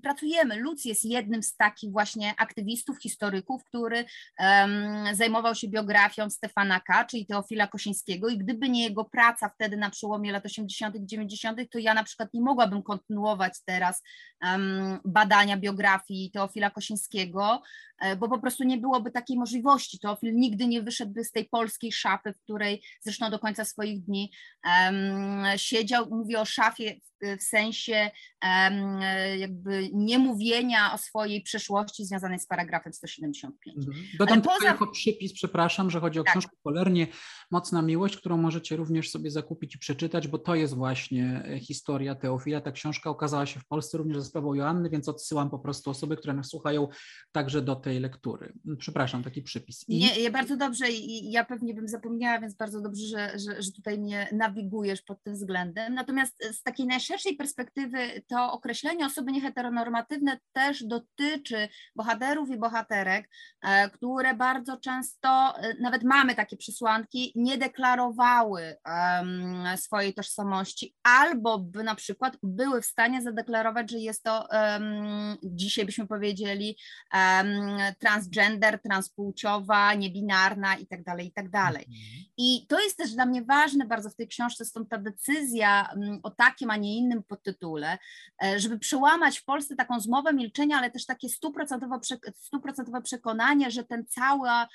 pracujemy. 0.00 0.56
Lutz 0.56 0.84
jest 0.84 1.04
jednym 1.04 1.42
z 1.42 1.56
takich 1.56 1.92
właśnie 1.92 2.34
aktywistów, 2.36 2.98
historyków, 2.98 3.64
który 3.64 4.04
um, 4.38 5.14
zajmował 5.14 5.54
się 5.54 5.68
biografią 5.68 6.30
Stefana 6.30 6.80
K., 6.80 7.04
czyli 7.04 7.26
Teofila 7.26 7.66
Kosińskiego 7.66 8.28
i 8.28 8.38
gdyby 8.38 8.68
nie 8.68 8.84
jego 8.84 9.04
praca 9.04 9.48
wtedy 9.48 9.76
na 9.76 9.90
przełomie 9.90 10.32
lat 10.32 10.46
80., 10.46 10.96
90., 10.96 11.58
to 11.70 11.78
ja 11.78 11.94
na 11.94 12.04
przykład 12.04 12.34
nie 12.34 12.40
mogłabym 12.40 12.82
kontynuować 12.82 13.52
teraz 13.64 14.02
um, 14.42 14.98
badania 15.04 15.56
biografii 15.56 16.30
Teofila 16.30 16.70
Kosińskiego, 16.70 17.62
e, 18.00 18.16
bo 18.16 18.28
po 18.28 18.38
prostu 18.38 18.64
nie 18.64 18.78
byłoby 18.78 19.10
takiej 19.10 19.36
możliwości. 19.38 19.98
Teofil 19.98 20.34
nigdy 20.34 20.66
nie 20.66 20.82
wyszedłby 20.82 21.24
z 21.24 21.32
tej 21.32 21.44
polskiej 21.44 21.92
szafy, 21.92 22.32
w 22.32 22.42
której 22.42 22.82
zresztą 23.00 23.30
do 23.30 23.38
końca 23.38 23.64
swoich 23.64 24.04
dni 24.04 24.32
um, 24.64 25.44
siedział. 25.56 26.06
Mówię 26.10 26.40
o 26.40 26.44
szafie 26.44 27.00
w 27.38 27.42
sensie 27.42 28.10
um, 28.42 29.00
jakby 29.38 29.89
niemówienia 29.92 30.92
o 30.94 30.98
swojej 30.98 31.42
przeszłości 31.42 32.04
związanej 32.04 32.38
z 32.38 32.46
paragrafem 32.46 32.92
175. 32.92 33.76
Mhm. 33.76 34.06
Dodam 34.18 34.42
poza... 34.42 34.66
jako 34.66 34.86
przypis, 34.86 35.32
przepraszam, 35.32 35.90
że 35.90 36.00
chodzi 36.00 36.20
o 36.20 36.24
tak. 36.24 36.32
książkę 36.32 36.56
Polernie 36.62 37.06
Mocna 37.50 37.82
Miłość, 37.82 38.16
którą 38.16 38.36
możecie 38.36 38.76
również 38.76 39.10
sobie 39.10 39.30
zakupić 39.30 39.74
i 39.74 39.78
przeczytać, 39.78 40.28
bo 40.28 40.38
to 40.38 40.54
jest 40.54 40.74
właśnie 40.74 41.42
e, 41.44 41.60
historia 41.60 42.14
Teofila. 42.14 42.60
Ta 42.60 42.72
książka 42.72 43.10
okazała 43.10 43.46
się 43.46 43.60
w 43.60 43.66
Polsce 43.66 43.98
również 43.98 44.18
ze 44.18 44.24
sprawą 44.24 44.54
Joanny, 44.54 44.90
więc 44.90 45.08
odsyłam 45.08 45.50
po 45.50 45.58
prostu 45.58 45.90
osoby, 45.90 46.16
które 46.16 46.34
nas 46.34 46.48
słuchają 46.48 46.88
także 47.32 47.62
do 47.62 47.76
tej 47.76 48.00
lektury. 48.00 48.52
Przepraszam, 48.78 49.22
taki 49.22 49.42
przypis. 49.42 49.84
I... 49.88 49.98
Nie, 49.98 50.20
ja 50.20 50.30
bardzo 50.30 50.56
dobrze 50.56 50.90
i 50.90 51.30
ja 51.30 51.44
pewnie 51.44 51.74
bym 51.74 51.88
zapomniała, 51.88 52.40
więc 52.40 52.54
bardzo 52.54 52.80
dobrze, 52.80 53.06
że, 53.06 53.38
że, 53.38 53.62
że 53.62 53.72
tutaj 53.72 53.98
mnie 53.98 54.28
nawigujesz 54.32 55.02
pod 55.02 55.22
tym 55.22 55.34
względem. 55.34 55.94
Natomiast 55.94 56.44
z 56.52 56.62
takiej 56.62 56.86
najszerszej 56.86 57.36
perspektywy 57.36 57.98
to 58.28 58.52
określenie 58.52 59.06
osoby 59.06 59.32
nieheteronormatywne 59.70 60.38
też 60.52 60.84
dotyczy 60.84 61.68
bohaterów 61.96 62.50
i 62.50 62.58
bohaterek, 62.58 63.28
e, 63.62 63.90
które 63.90 64.34
bardzo 64.34 64.76
często, 64.76 65.58
e, 65.58 65.74
nawet 65.80 66.02
mamy 66.02 66.34
takie 66.34 66.56
przesłanki, 66.56 67.32
nie 67.34 67.58
deklarowały 67.58 68.76
swojej 69.76 70.14
tożsamości, 70.14 70.94
albo 71.02 71.58
by 71.58 71.82
na 71.84 71.94
przykład 71.94 72.36
były 72.42 72.82
w 72.82 72.86
stanie 72.86 73.22
zadeklarować, 73.22 73.90
że 73.90 73.98
jest 73.98 74.22
to 74.22 74.48
dzisiaj 75.42 75.86
byśmy 75.86 76.06
powiedzieli 76.06 76.76
transgender, 77.98 78.82
transpłciowa, 78.82 79.94
niebinarna 79.94 80.76
i 80.76 80.86
tak 80.86 81.02
dalej, 81.04 81.26
i 81.26 81.32
tak 81.32 81.50
dalej. 81.50 81.84
Mhm. 81.84 82.24
I 82.36 82.66
to 82.68 82.80
jest 82.80 82.96
też 82.96 83.12
dla 83.12 83.26
mnie 83.26 83.42
ważne 83.42 83.86
bardzo 83.86 84.10
w 84.10 84.14
tej 84.14 84.28
książce, 84.28 84.64
stąd 84.64 84.88
ta 84.88 84.98
decyzja 84.98 85.94
o 86.22 86.30
takim, 86.30 86.70
a 86.70 86.76
nie 86.76 86.96
innym 86.96 87.22
podtytule, 87.22 87.98
e, 88.44 88.60
żeby 88.60 88.78
przełamać 88.78 89.38
w 89.38 89.44
Polsce 89.44 89.59
taką 89.68 90.00
zmowę 90.00 90.32
milczenia, 90.32 90.78
ale 90.78 90.90
też 90.90 91.06
takie 91.06 91.28
stuprocentowe 91.28 93.02
przekonanie, 93.02 93.70
że 93.70 93.84
ten 93.84 94.06
cała 94.06 94.68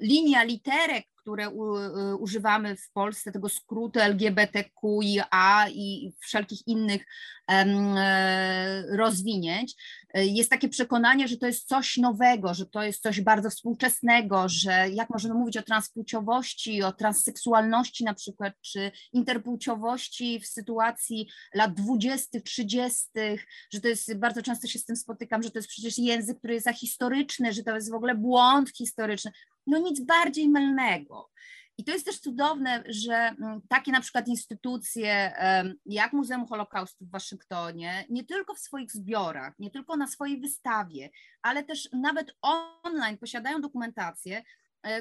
linia 0.00 0.42
literek, 0.42 1.06
które 1.22 1.50
u, 1.50 1.76
y, 1.76 2.16
używamy 2.16 2.76
w 2.76 2.90
Polsce, 2.92 3.32
tego 3.32 3.48
skrótu 3.48 4.00
LGBTQIA 4.00 5.68
i 5.68 6.12
wszelkich 6.20 6.66
innych 6.66 7.06
e, 7.50 8.96
rozwinięć, 8.96 9.74
e, 10.14 10.26
jest 10.26 10.50
takie 10.50 10.68
przekonanie, 10.68 11.28
że 11.28 11.36
to 11.36 11.46
jest 11.46 11.68
coś 11.68 11.96
nowego, 11.96 12.54
że 12.54 12.66
to 12.66 12.82
jest 12.82 13.02
coś 13.02 13.20
bardzo 13.20 13.50
współczesnego, 13.50 14.48
że 14.48 14.90
jak 14.90 15.10
możemy 15.10 15.34
mówić 15.34 15.56
o 15.56 15.62
transpłciowości, 15.62 16.82
o 16.82 16.92
transseksualności 16.92 18.04
na 18.04 18.14
przykład, 18.14 18.54
czy 18.60 18.90
interpłciowości 19.12 20.40
w 20.40 20.46
sytuacji 20.46 21.28
lat 21.54 21.74
20., 21.74 22.40
30., 22.40 23.06
że 23.72 23.80
to 23.80 23.88
jest, 23.88 24.18
bardzo 24.18 24.42
często 24.42 24.68
się 24.68 24.78
z 24.78 24.84
tym 24.84 24.96
spotykam, 24.96 25.42
że 25.42 25.50
to 25.50 25.58
jest 25.58 25.68
przecież 25.68 25.98
język, 25.98 26.38
który 26.38 26.54
jest 26.54 26.66
ahistoryczny, 26.66 27.52
że 27.52 27.62
to 27.62 27.74
jest 27.74 27.90
w 27.90 27.94
ogóle 27.94 28.14
błąd 28.14 28.76
historyczny. 28.76 29.32
No 29.66 29.78
nic 29.78 30.00
bardziej 30.00 30.48
mylnego. 30.48 31.30
I 31.78 31.84
to 31.84 31.92
jest 31.92 32.06
też 32.06 32.20
cudowne, 32.20 32.84
że 32.86 33.14
mm, 33.14 33.60
takie 33.68 33.92
na 33.92 34.00
przykład 34.00 34.28
instytucje 34.28 35.32
jak 35.86 36.12
Muzeum 36.12 36.46
Holokaustu 36.46 37.04
w 37.04 37.10
Waszyngtonie, 37.10 38.04
nie 38.10 38.24
tylko 38.24 38.54
w 38.54 38.58
swoich 38.58 38.92
zbiorach, 38.92 39.58
nie 39.58 39.70
tylko 39.70 39.96
na 39.96 40.06
swojej 40.06 40.40
wystawie, 40.40 41.10
ale 41.42 41.64
też 41.64 41.88
nawet 41.92 42.36
online 42.42 43.18
posiadają 43.18 43.60
dokumentację, 43.60 44.42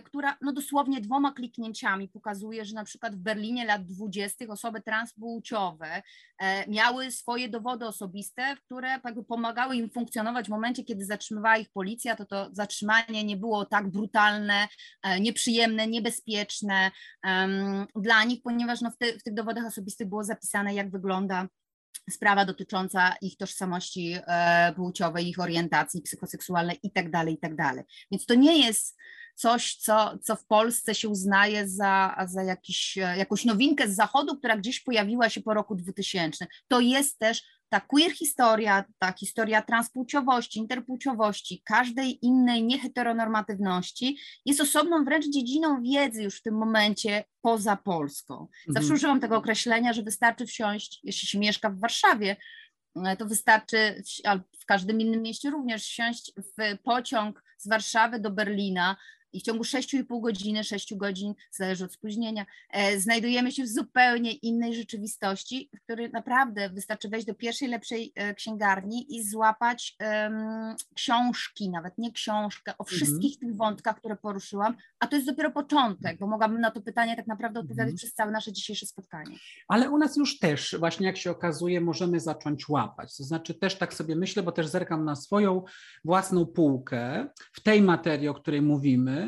która 0.04 0.38
no 0.42 0.54
dosłownie 0.54 1.02
dwoma 1.02 1.32
kliknięciami 1.32 2.08
pokazuje, 2.08 2.66
że 2.66 2.76
na 2.76 2.84
przykład 2.84 3.16
w 3.16 3.20
Berlinie 3.20 3.66
lat 3.66 3.86
20. 3.86 4.46
osoby 4.50 4.82
transpłciowe 4.82 6.02
e, 6.40 6.70
miały 6.70 7.12
swoje 7.12 7.50
dowody 7.50 7.86
osobiste, 7.86 8.56
które 8.66 9.00
pomagały 9.28 9.76
im 9.76 9.90
funkcjonować 9.90 10.48
w 10.48 10.50
momencie, 10.50 10.84
kiedy 10.84 11.06
zatrzymywała 11.06 11.58
ich 11.58 11.70
policja, 11.70 12.16
to 12.16 12.26
to 12.26 12.50
zatrzymanie 12.52 13.24
nie 13.24 13.38
było 13.38 13.66
tak 13.66 13.90
brutalne, 13.90 14.68
e, 15.04 15.20
nieprzyjemne, 15.20 15.88
niebezpieczne 15.88 16.92
dla 17.96 18.24
nich, 18.24 18.42
ponieważ 18.44 18.82
no 18.82 18.92
w, 18.92 19.20
w 19.20 19.24
tych 19.24 19.34
dowodach 19.34 19.66
osobistych 19.66 20.10
było 20.10 20.24
zapisane, 20.24 20.74
jak 20.74 20.92
wygląda 20.92 21.48
sprawa 22.10 22.46
dotycząca 22.46 23.16
ich 23.22 23.38
tożsamości 23.38 24.16
płciowej, 24.76 25.28
ich 25.28 25.40
orientacji 25.40 26.02
psychoseksualnej 26.02 26.80
i 26.84 26.92
tak 26.92 27.12
dalej, 27.12 27.34
i 27.34 27.38
tak. 27.38 27.84
Więc 28.12 28.26
to 28.26 28.36
nie 28.36 28.66
jest 28.66 28.98
coś, 29.42 29.76
co, 29.76 30.18
co 30.24 30.36
w 30.36 30.46
Polsce 30.46 30.96
się 30.96 31.10
uznaje 31.10 31.68
za, 31.70 32.26
za 32.28 32.44
jakiś, 32.44 32.98
jakąś 32.98 33.46
nowinkę 33.46 33.88
z 33.88 33.96
zachodu, 33.96 34.38
która 34.38 34.58
gdzieś 34.58 34.80
pojawiła 34.80 35.30
się 35.30 35.42
po 35.42 35.54
roku 35.54 35.76
2000. 35.76 36.48
To 36.68 36.80
jest 36.80 37.20
też 37.20 37.44
ta 37.70 37.80
queer 37.80 38.12
historia, 38.12 38.86
ta 39.00 39.12
historia 39.12 39.62
transpłciowości, 39.62 40.60
interpłciowości, 40.60 41.62
każdej 41.66 42.26
innej 42.26 42.64
nieheteronormatywności 42.64 44.18
jest 44.46 44.62
osobną 44.62 45.06
wręcz 45.06 45.26
dziedziną 45.30 45.82
wiedzy 45.82 46.24
już 46.24 46.40
w 46.40 46.44
tym 46.44 46.56
momencie 46.58 47.24
poza 47.42 47.76
Polską. 47.76 48.48
Zawsze 48.68 48.80
mhm. 48.80 48.96
używam 48.96 49.20
tego 49.20 49.38
określenia, 49.38 49.94
że 49.94 50.04
wystarczy 50.04 50.46
wsiąść, 50.46 51.00
jeśli 51.04 51.28
się 51.28 51.40
mieszka 51.40 51.70
w 51.70 51.80
Warszawie, 51.80 52.36
to 53.20 53.26
wystarczy, 53.26 54.04
w 54.60 54.66
każdym 54.66 55.02
innym 55.02 55.22
mieście 55.22 55.50
również, 55.50 55.84
wsiąść 55.84 56.34
w 56.38 56.78
pociąg 56.84 57.44
z 57.58 57.68
Warszawy 57.68 58.20
do 58.20 58.32
Berlina, 58.32 58.98
i 59.34 59.40
w 59.40 59.44
ciągu 59.44 59.64
6,5 59.64 60.22
godziny, 60.22 60.64
6 60.64 60.96
godzin, 60.96 61.34
zależy 61.52 61.86
od 61.86 61.94
spóźnienia, 61.94 62.46
e, 62.70 63.00
znajdujemy 63.00 63.52
się 63.52 63.64
w 63.64 63.68
zupełnie 63.68 64.32
innej 64.32 64.76
rzeczywistości, 64.76 65.70
w 65.76 65.82
której 65.82 66.12
naprawdę 66.12 66.70
wystarczy 66.70 67.10
wejść 67.10 67.28
do 67.28 67.36
pierwszej 67.36 67.68
lepszej 67.68 68.12
e, 68.16 68.34
księgarni 68.34 69.16
i 69.16 69.24
złapać 69.24 69.98
książki, 70.96 71.70
nawet 71.70 71.98
nie 71.98 72.12
książkę, 72.12 72.72
o 72.78 72.84
mhm. 72.84 72.96
wszystkich 72.96 73.34
mhm. 73.34 73.40
tych 73.40 73.58
wątkach, 73.58 73.98
które 73.98 74.16
poruszyłam, 74.16 74.76
a 75.00 75.08
to 75.08 75.16
jest 75.16 75.28
dopiero 75.28 75.52
początek, 75.52 76.20
bo 76.20 76.28
mogłabym 76.28 76.62
na 76.62 76.72
to 76.72 76.82
pytanie 76.82 77.16
tak 77.16 77.28
naprawdę 77.28 77.60
odpowiadać 77.60 77.92
mhm. 77.92 77.98
przez 77.98 78.14
całe 78.14 78.32
nasze 78.32 78.52
dzisiejsze 78.52 78.86
spotkanie. 78.86 79.36
Ale 79.68 79.90
u 79.90 79.98
nas 79.98 80.18
już 80.18 80.40
też, 80.40 80.76
właśnie 80.80 81.08
jak 81.08 81.18
się 81.18 81.32
okazuje, 81.32 81.82
możemy 81.82 82.20
zacząć 82.20 82.70
łapać. 82.70 83.18
To 83.18 83.24
znaczy 83.24 83.54
też 83.54 83.78
tak 83.78 83.94
sobie 83.94 84.16
myślę, 84.16 84.44
bo 84.44 84.52
też 84.52 84.68
zerkam 84.68 85.06
na 85.06 85.16
swoją 85.16 85.64
własną 86.06 86.46
półkę 86.46 87.28
w 87.54 87.62
tej 87.64 87.82
materii, 87.82 88.28
o 88.28 88.34
której 88.34 88.62
mówimy, 88.62 89.21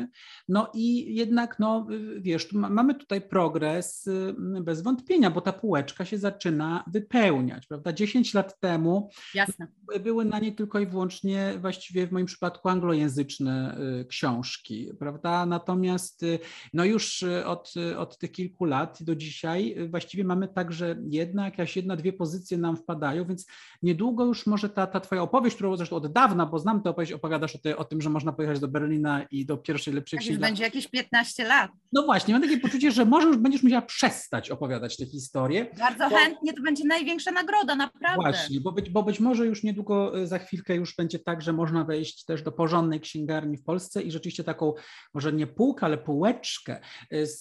no 0.48 0.70
i 0.74 1.14
jednak, 1.14 1.58
no 1.58 1.86
wiesz, 2.18 2.52
mamy 2.52 2.94
tutaj 2.94 3.20
progres 3.20 4.06
y, 4.06 4.34
bez 4.60 4.82
wątpienia, 4.82 5.30
bo 5.30 5.40
ta 5.40 5.52
półeczka 5.52 6.04
się 6.04 6.18
zaczyna 6.18 6.84
wypełniać, 6.86 7.66
prawda? 7.66 7.92
10 7.92 8.34
lat 8.34 8.60
temu 8.60 9.10
Jasne. 9.34 9.66
były 10.00 10.24
na 10.24 10.38
niej 10.38 10.54
tylko 10.54 10.78
i 10.78 10.86
wyłącznie 10.86 11.54
właściwie 11.60 12.06
w 12.06 12.12
moim 12.12 12.26
przypadku 12.26 12.68
anglojęzyczne 12.68 13.78
y, 14.00 14.04
książki, 14.04 14.90
prawda? 14.98 15.46
Natomiast 15.46 16.22
y, 16.22 16.38
no 16.74 16.84
już 16.84 17.24
od, 17.44 17.74
od 17.96 18.18
tych 18.18 18.32
kilku 18.32 18.64
lat 18.64 19.02
do 19.02 19.16
dzisiaj 19.16 19.76
właściwie 19.88 20.24
mamy 20.24 20.48
także 20.48 20.96
jedna, 21.10 21.44
jakaś 21.44 21.76
jedna, 21.76 21.96
dwie 21.96 22.12
pozycje 22.12 22.58
nam 22.58 22.76
wpadają, 22.76 23.24
więc 23.24 23.46
niedługo 23.82 24.24
już 24.24 24.46
może 24.46 24.68
ta, 24.68 24.86
ta 24.86 25.00
twoja 25.00 25.22
opowieść, 25.22 25.56
którą 25.56 25.76
zresztą 25.76 25.96
od 25.96 26.12
dawna, 26.12 26.46
bo 26.46 26.58
znam 26.58 26.82
tę 26.82 26.90
opowieść, 26.90 27.12
opowiadasz 27.12 27.56
o, 27.56 27.58
te, 27.58 27.76
o 27.76 27.84
tym, 27.84 28.00
że 28.00 28.10
można 28.10 28.32
pojechać 28.32 28.60
do 28.60 28.68
Berlina 28.68 29.22
i 29.22 29.46
do 29.46 29.56
pierwszej 29.56 29.83
lepszych 29.92 30.20
tak 30.20 30.26
już 30.26 30.38
będzie 30.38 30.64
jakieś 30.64 30.88
15 30.88 31.44
lat. 31.44 31.70
No 31.94 32.02
właśnie, 32.02 32.34
mam 32.34 32.42
takie 32.42 32.58
poczucie, 32.58 32.90
że 32.92 33.04
może 33.04 33.28
już 33.28 33.36
będziesz 33.36 33.62
musiała 33.62 33.82
przestać 33.82 34.50
opowiadać 34.50 34.96
te 34.96 35.06
historie. 35.06 35.66
Bardzo 35.78 36.10
bo... 36.10 36.16
chętnie, 36.16 36.52
to 36.52 36.62
będzie 36.62 36.84
największa 36.84 37.30
nagroda, 37.30 37.74
naprawdę. 37.76 38.22
Właśnie, 38.22 38.60
bo 38.60 38.72
być, 38.72 38.90
bo 38.90 39.02
być 39.02 39.20
może 39.20 39.46
już 39.46 39.62
niedługo, 39.62 40.20
e, 40.20 40.26
za 40.26 40.38
chwilkę 40.38 40.74
już 40.74 40.96
będzie 40.96 41.18
tak, 41.18 41.42
że 41.42 41.52
można 41.52 41.84
wejść 41.84 42.24
też 42.24 42.42
do 42.42 42.52
porządnej 42.52 43.00
księgarni 43.00 43.56
w 43.56 43.64
Polsce 43.64 44.02
i 44.02 44.12
rzeczywiście 44.12 44.44
taką, 44.44 44.72
może 45.14 45.32
nie 45.32 45.46
półkę, 45.46 45.86
ale 45.86 45.98
półeczkę 45.98 46.80
e, 47.10 47.26
z, 47.26 47.40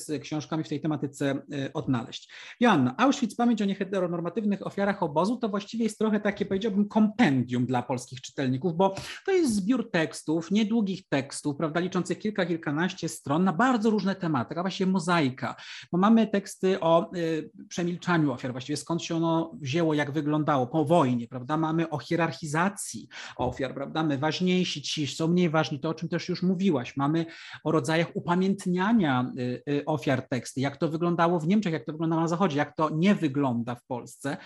z 0.00 0.22
książkami 0.22 0.64
w 0.64 0.68
tej 0.68 0.80
tematyce 0.80 1.30
e, 1.52 1.72
odnaleźć. 1.72 2.32
Joanna, 2.60 2.94
Auschwitz, 2.98 3.36
pamięć 3.36 3.62
o 3.62 3.64
nieheteronormatywnych 3.64 4.66
ofiarach 4.66 5.02
obozu, 5.02 5.36
to 5.36 5.48
właściwie 5.48 5.84
jest 5.84 5.98
trochę 5.98 6.20
takie, 6.20 6.46
powiedziałbym, 6.46 6.88
kompendium 6.88 7.66
dla 7.66 7.82
polskich 7.82 8.20
czytelników, 8.20 8.76
bo 8.76 8.94
to 9.26 9.32
jest 9.32 9.54
zbiór 9.54 9.90
tekstów, 9.90 10.50
niedługich 10.50 11.08
tekstów, 11.08 11.56
prawda, 11.56 11.79
chyba 11.80 11.84
liczących 11.84 12.18
kilka, 12.18 12.46
kilkanaście 12.46 13.08
stron 13.08 13.44
na 13.44 13.52
bardzo 13.52 13.90
różne 13.90 14.14
tematy, 14.14 14.48
taka 14.48 14.62
właściwie 14.62 14.90
mozaika, 14.90 15.56
bo 15.92 15.98
mamy 15.98 16.26
teksty 16.26 16.80
o 16.80 17.10
y, 17.16 17.50
przemilczaniu 17.68 18.32
ofiar, 18.32 18.52
właściwie 18.52 18.76
skąd 18.76 19.02
się 19.02 19.16
ono 19.16 19.52
wzięło, 19.60 19.94
jak 19.94 20.12
wyglądało 20.12 20.66
po 20.66 20.84
wojnie, 20.84 21.28
prawda? 21.28 21.56
Mamy 21.56 21.90
o 21.90 21.98
hierarchizacji 21.98 23.08
ofiar, 23.36 23.74
prawda? 23.74 24.02
My 24.02 24.18
ważniejsi, 24.18 24.82
ci 24.82 25.06
są 25.06 25.28
mniej 25.28 25.50
ważni, 25.50 25.80
to 25.80 25.88
o 25.88 25.94
czym 25.94 26.08
też 26.08 26.28
już 26.28 26.42
mówiłaś. 26.42 26.96
Mamy 26.96 27.26
o 27.64 27.72
rodzajach 27.72 28.08
upamiętniania 28.14 29.32
y, 29.38 29.62
y, 29.72 29.84
ofiar 29.84 30.28
teksty, 30.28 30.60
jak 30.60 30.76
to 30.76 30.88
wyglądało 30.88 31.40
w 31.40 31.48
Niemczech, 31.48 31.72
jak 31.72 31.84
to 31.84 31.92
wyglądało 31.92 32.22
na 32.22 32.28
Zachodzie, 32.28 32.58
jak 32.58 32.76
to 32.76 32.90
nie 32.90 33.14
wygląda 33.14 33.74
w 33.74 33.84
Polsce. 33.84 34.36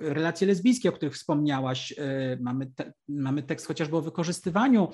Relacje 0.00 0.46
lesbijskie, 0.46 0.88
o 0.88 0.92
których 0.92 1.14
wspomniałaś, 1.14 1.94
mamy, 2.40 2.66
te, 2.66 2.92
mamy 3.08 3.42
tekst 3.42 3.66
chociażby 3.66 3.96
o 3.96 4.00
wykorzystywaniu 4.00 4.88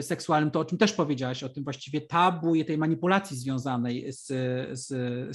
seksualnym, 0.00 0.50
to 0.50 0.60
o 0.60 0.64
czym 0.72 0.78
też 0.78 0.92
powiedziałaś, 0.92 1.42
o 1.42 1.48
tym 1.48 1.64
właściwie 1.64 2.00
tabu 2.00 2.54
i 2.54 2.64
tej 2.64 2.78
manipulacji 2.78 3.36
związanej 3.36 4.12
z, 4.12 4.26
z, 4.72 4.86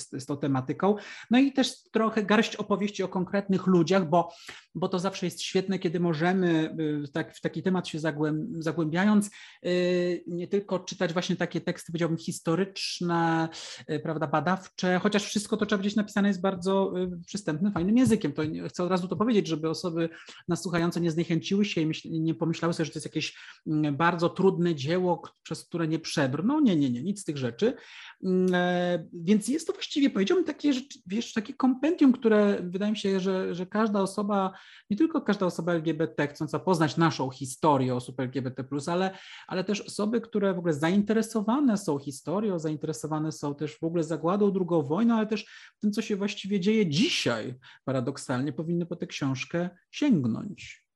z, 0.01 0.23
z 0.23 0.25
tą 0.25 0.37
tematyką. 0.37 0.95
No 1.31 1.39
i 1.39 1.53
też 1.53 1.83
trochę 1.91 2.23
garść 2.23 2.55
opowieści 2.55 3.03
o 3.03 3.07
konkretnych 3.07 3.67
ludziach, 3.67 4.09
bo, 4.09 4.33
bo 4.75 4.89
to 4.89 4.99
zawsze 4.99 5.25
jest 5.25 5.41
świetne, 5.41 5.79
kiedy 5.79 5.99
możemy 5.99 6.75
tak, 7.13 7.35
w 7.35 7.41
taki 7.41 7.63
temat 7.63 7.87
się 7.87 7.99
zagłębiając, 8.59 9.29
nie 10.27 10.47
tylko 10.47 10.79
czytać 10.79 11.13
właśnie 11.13 11.35
takie 11.35 11.61
teksty, 11.61 11.91
powiedziałbym, 11.91 12.17
historyczne, 12.17 13.49
prawda, 14.03 14.27
badawcze, 14.27 14.99
chociaż 14.99 15.23
wszystko 15.23 15.57
to 15.57 15.65
trzeba 15.65 15.77
powiedzieć 15.77 15.95
napisane 15.95 16.27
jest 16.27 16.41
bardzo 16.41 16.93
przystępnym, 17.25 17.71
fajnym 17.71 17.97
językiem. 17.97 18.33
To 18.33 18.41
chcę 18.69 18.83
od 18.83 18.89
razu 18.89 19.07
to 19.07 19.15
powiedzieć, 19.15 19.47
żeby 19.47 19.69
osoby 19.69 20.09
nas 20.47 20.61
słuchające 20.61 21.01
nie 21.01 21.11
zniechęciły 21.11 21.65
się 21.65 21.81
i 22.03 22.21
nie 22.21 22.35
pomyślały 22.35 22.73
sobie, 22.73 22.85
że 22.85 22.91
to 22.91 22.97
jest 22.97 23.05
jakieś 23.05 23.37
bardzo 23.93 24.29
trudne 24.29 24.75
dzieło, 24.75 25.17
przez 25.43 25.65
które 25.65 25.87
nie 25.87 25.99
przebrną. 25.99 26.59
Nie, 26.59 26.75
nie, 26.75 26.89
nie, 26.89 27.03
nic 27.03 27.21
z 27.21 27.23
tych 27.23 27.37
rzeczy. 27.37 27.73
E, 28.53 29.07
więc 29.13 29.47
jest 29.47 29.67
to 29.67 29.73
właściwie, 29.73 30.09
powiedziałbym, 30.09 30.45
takie, 30.45 30.71
wiesz, 31.05 31.33
takie 31.33 31.53
kompendium, 31.53 32.13
które 32.13 32.59
wydaje 32.63 32.91
mi 32.91 32.97
się, 32.97 33.19
że, 33.19 33.55
że 33.55 33.65
każda 33.65 34.01
osoba, 34.01 34.53
nie 34.89 34.97
tylko 34.97 35.21
każda 35.21 35.45
osoba 35.45 35.73
LGBT 35.73 36.27
chcąca 36.27 36.59
poznać 36.59 36.97
naszą 36.97 37.29
historię 37.29 37.95
osób 37.95 38.19
LGBT+, 38.19 38.63
ale, 38.87 39.17
ale 39.47 39.63
też 39.63 39.81
osoby, 39.81 40.21
które 40.21 40.53
w 40.53 40.59
ogóle 40.59 40.73
zainteresowane 40.73 41.77
są 41.77 41.99
historią, 41.99 42.59
zainteresowane 42.59 43.31
są 43.31 43.55
też 43.55 43.79
w 43.79 43.83
ogóle 43.83 44.03
zagładą 44.03 44.51
drugą 44.51 44.83
wojną, 44.83 45.15
ale 45.15 45.27
też 45.27 45.45
tym, 45.79 45.91
co 45.91 46.01
się 46.01 46.15
właściwie 46.15 46.59
dzieje 46.59 46.89
dzisiaj, 46.89 47.55
paradoksalnie, 47.85 48.53
powinny 48.53 48.85
po 48.85 48.95
tę 48.95 49.07
książkę 49.07 49.69
sięgnąć. 49.91 50.86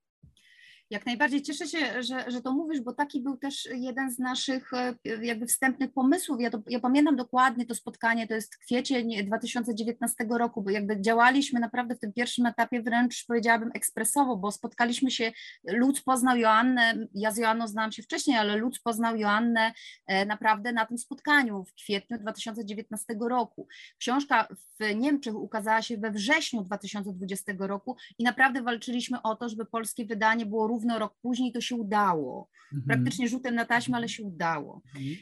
Jak 0.91 1.05
najbardziej 1.05 1.41
cieszę 1.41 1.67
się, 1.67 2.03
że, 2.03 2.31
że 2.31 2.41
to 2.41 2.53
mówisz, 2.53 2.81
bo 2.81 2.93
taki 2.93 3.21
był 3.21 3.37
też 3.37 3.69
jeden 3.73 4.11
z 4.11 4.19
naszych 4.19 4.73
e, 4.73 4.95
jakby 5.21 5.45
wstępnych 5.45 5.93
pomysłów. 5.93 6.41
Ja, 6.41 6.49
to, 6.49 6.61
ja 6.67 6.79
pamiętam 6.79 7.15
dokładnie 7.15 7.65
to 7.65 7.75
spotkanie, 7.75 8.27
to 8.27 8.33
jest 8.33 8.57
kwiecień 8.57 9.25
2019 9.25 10.25
roku, 10.29 10.61
bo 10.61 10.69
jakby 10.69 11.01
działaliśmy 11.01 11.59
naprawdę 11.59 11.95
w 11.95 11.99
tym 11.99 12.13
pierwszym 12.13 12.45
etapie 12.45 12.81
wręcz 12.81 13.25
powiedziałabym 13.27 13.71
ekspresowo, 13.73 14.37
bo 14.37 14.51
spotkaliśmy 14.51 15.11
się, 15.11 15.31
Lud 15.63 16.01
poznał 16.01 16.37
Joannę, 16.37 17.07
ja 17.13 17.31
z 17.31 17.37
Joanną 17.37 17.67
znałam 17.67 17.91
się 17.91 18.03
wcześniej, 18.03 18.37
ale 18.37 18.57
Lud 18.57 18.79
poznał 18.83 19.17
Joannę 19.17 19.73
e, 20.07 20.25
naprawdę 20.25 20.73
na 20.73 20.85
tym 20.85 20.97
spotkaniu 20.97 21.63
w 21.63 21.73
kwietniu 21.73 22.17
2019 22.17 23.15
roku. 23.19 23.67
Książka 23.97 24.47
w 24.79 24.95
Niemczech 24.95 25.35
ukazała 25.35 25.81
się 25.81 25.97
we 25.97 26.11
wrześniu 26.11 26.61
2020 26.61 27.53
roku 27.59 27.95
i 28.17 28.23
naprawdę 28.23 28.61
walczyliśmy 28.61 29.21
o 29.21 29.35
to, 29.35 29.49
żeby 29.49 29.65
polskie 29.65 30.05
wydanie 30.05 30.45
było 30.45 30.67
równie 30.67 30.80
równo 30.81 30.99
rok 30.99 31.15
później 31.21 31.51
to 31.51 31.61
się 31.61 31.75
udało. 31.75 32.49
Mhm. 32.73 32.87
Praktycznie 32.87 33.27
rzutem 33.27 33.55
na 33.55 33.65
taśmę, 33.65 33.97
ale 33.97 34.09
się 34.09 34.23
udało. 34.23 34.81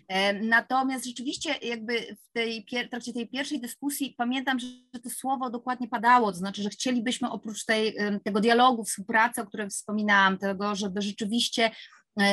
Mhm. 0.10 0.48
Natomiast 0.48 1.06
rzeczywiście 1.06 1.56
jakby 1.62 1.94
w 2.16 2.32
tej, 2.34 2.66
w 2.88 2.90
trakcie 2.90 3.14
tej 3.14 3.30
pierwszej 3.30 3.62
dyskusji 3.62 4.16
pamiętam, 4.18 4.60
że 4.60 4.68
to 5.04 5.10
słowo 5.10 5.50
dokładnie 5.50 5.88
padało, 5.88 6.32
to 6.32 6.38
znaczy, 6.38 6.64
że 6.64 6.70
chcielibyśmy 6.70 7.30
oprócz 7.30 7.66
tej, 7.66 7.96
tego 8.24 8.40
dialogu, 8.40 8.84
współpracy, 8.84 9.42
o 9.42 9.46
którym 9.46 9.70
wspominałam, 9.70 10.38
tego, 10.38 10.76
żeby 10.76 11.02
rzeczywiście 11.02 11.72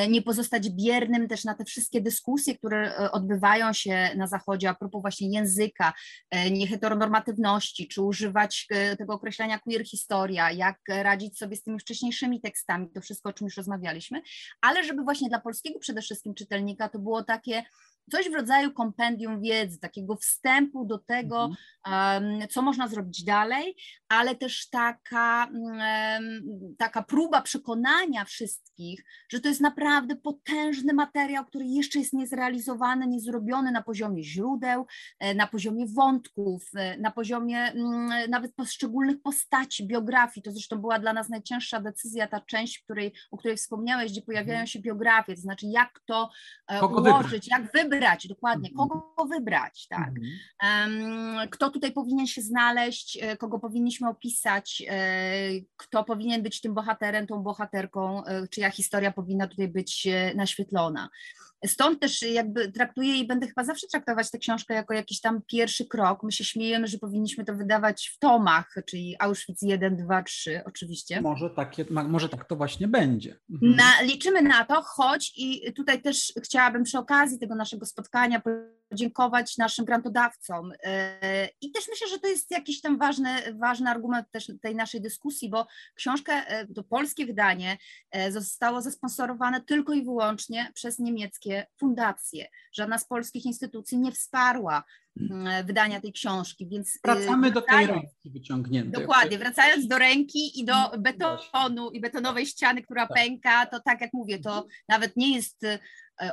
nie 0.09 0.21
pozostać 0.21 0.69
biernym 0.69 1.27
też 1.27 1.43
na 1.43 1.55
te 1.55 1.65
wszystkie 1.65 2.01
dyskusje, 2.01 2.57
które 2.57 2.95
e, 2.95 3.11
odbywają 3.11 3.73
się 3.73 4.09
na 4.15 4.27
Zachodzie 4.27 4.69
a 4.69 4.73
propos 4.73 5.01
właśnie 5.01 5.29
języka, 5.29 5.93
e, 6.29 6.51
nieheteronormatywności, 6.51 7.87
czy 7.87 8.01
używać 8.01 8.67
tego 8.97 9.13
określenia 9.13 9.59
queer 9.59 9.85
historia, 9.85 10.51
jak 10.51 10.77
radzić 10.87 11.37
sobie 11.37 11.55
z 11.55 11.63
tymi 11.63 11.79
wcześniejszymi 11.79 12.41
tekstami, 12.41 12.89
to 12.91 13.01
wszystko, 13.01 13.29
o 13.29 13.33
czym 13.33 13.45
już 13.45 13.57
rozmawialiśmy, 13.57 14.21
ale 14.61 14.83
żeby 14.83 15.03
właśnie 15.03 15.29
dla 15.29 15.39
polskiego 15.39 15.79
przede 15.79 16.01
wszystkim 16.01 16.33
czytelnika 16.33 16.89
to 16.89 16.99
było 16.99 17.23
takie 17.23 17.63
coś 18.11 18.29
w 18.29 18.33
rodzaju 18.33 18.73
kompendium 18.73 19.41
wiedzy, 19.41 19.79
takiego 19.79 20.15
wstępu 20.15 20.85
do 20.85 20.97
tego, 20.97 21.49
mhm. 21.85 22.47
co 22.49 22.61
można 22.61 22.87
zrobić 22.87 23.23
dalej, 23.23 23.75
ale 24.09 24.35
też 24.35 24.69
taka, 24.69 25.49
taka 26.77 27.03
próba 27.03 27.41
przekonania 27.41 28.25
wszystkich, 28.25 29.03
że 29.29 29.39
to 29.39 29.49
jest 29.49 29.61
naprawdę 29.61 30.15
potężny 30.15 30.93
materiał, 30.93 31.45
który 31.45 31.65
jeszcze 31.65 31.99
jest 31.99 32.13
niezrealizowany, 32.13 33.07
niezrobiony 33.07 33.71
na 33.71 33.83
poziomie 33.83 34.23
źródeł, 34.23 34.85
e, 35.19 35.35
na 35.35 35.47
poziomie 35.47 35.85
wątków, 35.87 36.69
e, 36.75 36.97
na 36.97 37.11
poziomie 37.11 37.59
mm, 37.59 38.29
nawet 38.29 38.55
poszczególnych 38.55 39.21
postaci, 39.21 39.87
biografii. 39.87 40.43
To 40.43 40.51
zresztą 40.51 40.77
była 40.77 40.99
dla 40.99 41.13
nas 41.13 41.29
najcięższa 41.29 41.81
decyzja, 41.81 42.27
ta 42.27 42.41
część, 42.41 42.83
której, 42.83 43.13
o 43.31 43.37
której 43.37 43.57
wspomniałeś, 43.57 44.11
gdzie 44.11 44.21
pojawiają 44.21 44.59
mhm. 44.59 44.67
się 44.67 44.79
biografie, 44.79 45.35
to 45.35 45.41
znaczy 45.41 45.65
jak 45.65 45.99
to 46.05 46.29
e, 46.67 46.79
Kogo 46.79 47.01
ułożyć, 47.01 47.47
jak 47.47 47.71
wybrać, 47.71 47.96
dokładnie, 48.27 48.69
mhm. 48.69 48.89
kogo 48.89 49.25
wybrać, 49.25 49.87
tak. 49.87 50.11
Kto 51.49 51.69
tutaj 51.69 51.91
powinien 51.91 52.27
się 52.27 52.41
znaleźć, 52.41 53.19
kogo 53.39 53.59
powinniśmy 53.59 54.09
opisać, 54.09 54.83
kto 55.75 56.03
powinien 56.03 56.43
być 56.43 56.61
tym 56.61 56.73
bohaterem, 56.73 57.27
tą 57.27 57.43
bohaterką, 57.43 58.23
czyja 58.49 58.69
historia 58.69 59.11
powinna 59.11 59.47
tutaj 59.47 59.67
być 59.67 60.07
naświetlona. 60.35 61.09
Stąd 61.65 61.99
też 61.99 62.21
jakby 62.21 62.71
traktuję 62.71 63.17
i 63.17 63.27
będę 63.27 63.47
chyba 63.47 63.63
zawsze 63.63 63.87
traktować 63.87 64.31
tę 64.31 64.37
książkę 64.37 64.73
jako 64.73 64.93
jakiś 64.93 65.21
tam 65.21 65.41
pierwszy 65.47 65.85
krok. 65.85 66.23
My 66.23 66.31
się 66.31 66.43
śmiejemy, 66.43 66.87
że 66.87 66.97
powinniśmy 66.97 67.45
to 67.45 67.55
wydawać 67.55 68.11
w 68.15 68.19
tomach, 68.19 68.75
czyli 68.85 69.15
Auschwitz 69.19 69.61
1, 69.61 69.97
2, 69.97 70.23
3 70.23 70.61
oczywiście. 70.65 71.21
Może, 71.21 71.49
takie, 71.49 71.85
może 71.89 72.29
tak 72.29 72.45
to 72.45 72.55
właśnie 72.55 72.87
będzie. 72.87 73.39
Mhm. 73.49 73.75
Na, 73.75 74.01
liczymy 74.01 74.41
na 74.41 74.65
to, 74.65 74.81
choć 74.81 75.33
i 75.37 75.73
tutaj 75.73 76.01
też 76.01 76.33
chciałabym 76.43 76.83
przy 76.83 76.97
okazji 76.97 77.39
tego 77.39 77.55
naszego 77.55 77.85
spotkania 77.85 78.41
podziękować 78.89 79.57
naszym 79.57 79.85
grantodawcom. 79.85 80.71
E, 80.83 81.49
I 81.61 81.71
też 81.71 81.87
myślę, 81.89 82.07
że 82.07 82.19
to 82.19 82.27
jest 82.27 82.51
jakiś 82.51 82.81
tam 82.81 82.97
ważny, 82.97 83.29
ważny 83.53 83.89
argument 83.89 84.31
też 84.31 84.51
tej 84.61 84.75
naszej 84.75 85.01
dyskusji, 85.01 85.49
bo 85.49 85.67
książkę, 85.95 86.33
e, 86.33 86.67
to 86.67 86.83
polskie 86.83 87.25
wydanie 87.25 87.77
e, 88.11 88.31
zostało 88.31 88.81
zasponsorowane 88.81 89.61
tylko 89.61 89.93
i 89.93 90.03
wyłącznie 90.03 90.71
przez 90.73 90.99
niemieckie 90.99 91.65
fundacje. 91.79 92.47
Żadna 92.73 92.97
z 92.97 93.07
polskich 93.07 93.45
instytucji 93.45 93.97
nie 93.97 94.11
wsparła 94.11 94.83
mm, 95.19 95.65
wydania 95.65 96.01
tej 96.01 96.13
książki, 96.13 96.67
więc 96.67 96.99
wracamy 97.03 97.51
do 97.51 97.61
tej 97.61 97.87
ręki 97.87 98.31
wyciągniętej. 98.31 99.01
Dokładnie, 99.01 99.37
wracając 99.37 99.87
do 99.87 99.97
ręki 99.97 100.59
i 100.59 100.65
do 100.65 100.73
betonu 100.99 101.91
i 101.91 102.01
betonowej 102.01 102.45
ściany, 102.45 102.81
która 102.81 103.07
tak. 103.07 103.17
pęka, 103.17 103.65
to 103.65 103.79
tak 103.79 104.01
jak 104.01 104.13
mówię, 104.13 104.39
to 104.39 104.67
nawet 104.89 105.17
nie 105.17 105.35
jest 105.35 105.65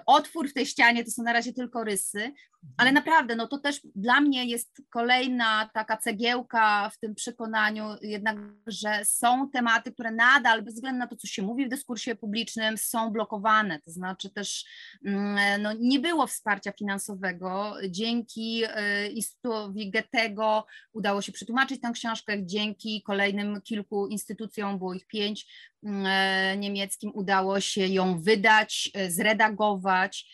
otwór 0.07 0.49
w 0.49 0.53
tej 0.53 0.67
ścianie 0.67 1.05
to 1.05 1.11
są 1.11 1.23
na 1.23 1.33
razie 1.33 1.53
tylko 1.53 1.85
rysy, 1.85 2.33
ale 2.77 2.93
naprawdę, 2.93 3.37
no 3.37 3.47
to 3.47 3.59
też 3.59 3.81
dla 3.95 4.21
mnie 4.21 4.45
jest 4.45 4.83
kolejna 4.91 5.71
taka 5.75 5.97
cegiełka 5.97 6.91
w 6.91 6.99
tym 6.99 7.15
przekonaniu, 7.15 7.85
jednak, 8.03 8.37
że 8.67 9.05
są 9.05 9.51
tematy, 9.51 9.93
które 9.93 10.11
nadal, 10.11 10.63
bez 10.63 10.75
względu 10.75 10.99
na 10.99 11.07
to, 11.07 11.17
co 11.17 11.27
się 11.27 11.43
mówi 11.43 11.67
w 11.67 11.69
dyskursie 11.69 12.15
publicznym, 12.15 12.79
są 12.79 13.11
blokowane. 13.11 13.81
To 13.81 13.91
znaczy 13.91 14.31
też 14.31 14.65
mm, 15.05 15.63
no, 15.63 15.73
nie 15.81 16.01
było 16.01 16.27
wsparcia 16.27 16.73
finansowego. 16.73 17.75
Dzięki 17.89 18.63
e, 18.69 19.09
Instytutowi 19.09 19.91
Goethego 19.91 20.67
udało 20.93 21.23
się 21.23 21.33
przetłumaczyć 21.33 21.81
tę 21.81 21.91
książkę, 21.95 22.47
dzięki 22.47 23.03
kolejnym 23.03 23.61
kilku 23.61 24.07
instytucjom, 24.07 24.79
było 24.79 24.95
ich 24.95 25.07
pięć, 25.07 25.47
mm, 25.83 26.07
e, 26.07 26.57
niemieckim 26.57 27.11
udało 27.15 27.61
się 27.61 27.87
ją 27.87 28.23
wydać, 28.23 28.91
zredagować. 29.09 30.27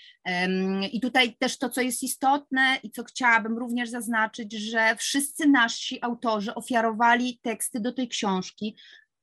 I 0.93 1.01
tutaj 1.01 1.37
też 1.37 1.59
to, 1.59 1.69
co 1.69 1.81
jest 1.81 2.03
istotne 2.03 2.79
i 2.83 2.91
co 2.91 3.05
chciałabym 3.05 3.59
również 3.59 3.91
zaznaczyć, 3.91 4.53
że 4.53 4.97
wszyscy 4.97 5.49
nasi 5.49 5.99
autorzy 6.03 6.55
ofiarowali 6.55 7.41
teksty 7.43 7.81
do 7.81 7.93
tej 7.93 8.09
książki 8.09 8.77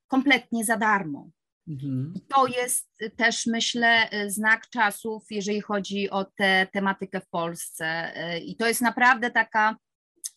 kompletnie 0.07 0.65
za 0.65 0.77
darmo. 0.77 1.29
Mhm. 1.67 2.13
To 2.27 2.47
jest 2.47 2.89
też, 3.15 3.45
myślę, 3.45 4.09
znak 4.27 4.69
czasów, 4.69 5.23
jeżeli 5.29 5.61
chodzi 5.61 6.09
o 6.09 6.25
tę 6.25 6.67
tematykę 6.73 7.21
w 7.21 7.27
Polsce. 7.27 8.11
I 8.45 8.55
to 8.55 8.67
jest 8.67 8.81
naprawdę 8.81 9.31
taka 9.31 9.77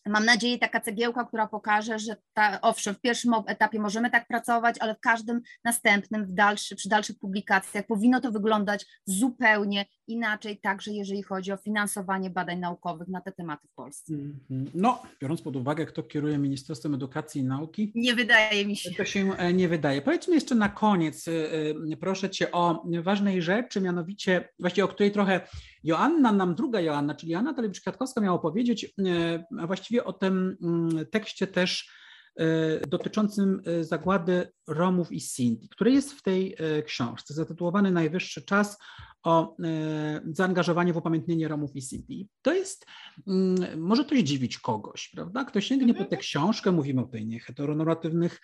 mam 0.06 0.24
nadzieję, 0.24 0.58
taka 0.58 0.80
cegiełka, 0.80 1.24
która 1.24 1.46
pokaże, 1.46 1.98
że 1.98 2.16
ta, 2.32 2.60
owszem, 2.60 2.94
w 2.94 3.00
pierwszym 3.00 3.34
etapie 3.46 3.80
możemy 3.80 4.10
tak 4.10 4.26
pracować, 4.26 4.76
ale 4.80 4.94
w 4.94 5.00
każdym 5.00 5.40
następnym, 5.64 6.26
w 6.26 6.32
dalszy, 6.32 6.76
przy 6.76 6.88
dalszych 6.88 7.18
publikacjach 7.18 7.86
powinno 7.86 8.20
to 8.20 8.32
wyglądać 8.32 8.86
zupełnie 9.06 9.86
inaczej, 10.10 10.60
także 10.60 10.90
jeżeli 10.90 11.22
chodzi 11.22 11.52
o 11.52 11.56
finansowanie 11.56 12.30
badań 12.30 12.58
naukowych 12.58 13.08
na 13.08 13.20
te 13.20 13.32
tematy 13.32 13.68
w 13.68 13.74
Polsce. 13.74 14.14
Mhm. 14.14 14.70
No, 14.74 15.02
biorąc 15.22 15.42
pod 15.42 15.56
uwagę, 15.56 15.86
kto 15.86 16.02
kieruje 16.02 16.38
Ministerstwem 16.38 16.94
Edukacji 16.94 17.40
i 17.40 17.44
Nauki. 17.44 17.92
Nie 17.94 18.14
wydaje 18.14 18.66
mi 18.66 18.76
się. 18.76 18.90
To 18.90 19.04
się 19.04 19.36
e, 19.36 19.52
nie 19.52 19.68
wydaje. 19.68 20.02
Powiedzmy 20.02 20.34
jeszcze 20.34 20.54
na 20.54 20.68
koniec, 20.68 21.28
e, 21.28 21.32
e, 21.92 21.96
proszę 21.96 22.30
Cię 22.30 22.52
o 22.52 22.84
ważnej 23.02 23.42
rzeczy, 23.42 23.80
mianowicie, 23.80 24.48
właściwie 24.58 24.84
o 24.84 24.88
której 24.88 25.12
trochę 25.12 25.40
Joanna, 25.84 26.32
nam 26.32 26.54
druga 26.54 26.80
Joanna, 26.80 27.14
czyli 27.14 27.32
Joanna 27.32 27.54
Talibicz-Kwiatkowska 27.54 28.22
miała 28.22 28.38
powiedzieć, 28.38 28.94
a 29.58 29.66
właściwie 29.66 30.04
o 30.04 30.12
tym 30.12 30.56
mm, 30.62 31.06
tekście 31.06 31.46
też 31.46 31.90
dotyczącym 32.88 33.62
zagłady 33.80 34.52
Romów 34.68 35.12
i 35.12 35.20
Sinti, 35.20 35.68
który 35.68 35.92
jest 35.92 36.12
w 36.12 36.22
tej 36.22 36.56
książce, 36.84 37.34
zatytułowany 37.34 37.90
Najwyższy 37.90 38.42
czas 38.42 38.78
o 39.22 39.56
zaangażowanie 40.32 40.92
w 40.92 40.96
upamiętnienie 40.96 41.48
Romów 41.48 41.76
i 41.76 41.82
Sinti. 41.82 42.28
To 42.42 42.54
jest, 42.54 42.86
mm, 43.26 43.80
może 43.80 44.04
to 44.04 44.14
zdziwić 44.14 44.58
kogoś, 44.58 45.08
prawda? 45.08 45.44
Ktoś 45.44 45.66
sięgnie 45.66 45.94
po 45.94 45.98
tę 45.98 46.04
mhm. 46.04 46.20
książkę, 46.20 46.72
mówimy 46.72 47.02
o 47.02 47.06
tej 47.06 47.26
nieheteronormatywnych 47.26 48.40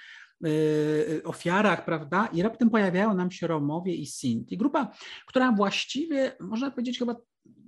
ofiarach, 1.24 1.84
prawda? 1.84 2.26
I 2.32 2.42
raptem 2.42 2.70
pojawiają 2.70 3.14
nam 3.14 3.30
się 3.30 3.46
Romowie 3.46 3.94
i 3.94 4.06
Sinti. 4.06 4.56
Grupa, 4.56 4.92
która 5.26 5.52
właściwie, 5.52 6.36
można 6.40 6.70
powiedzieć, 6.70 6.98
chyba 6.98 7.16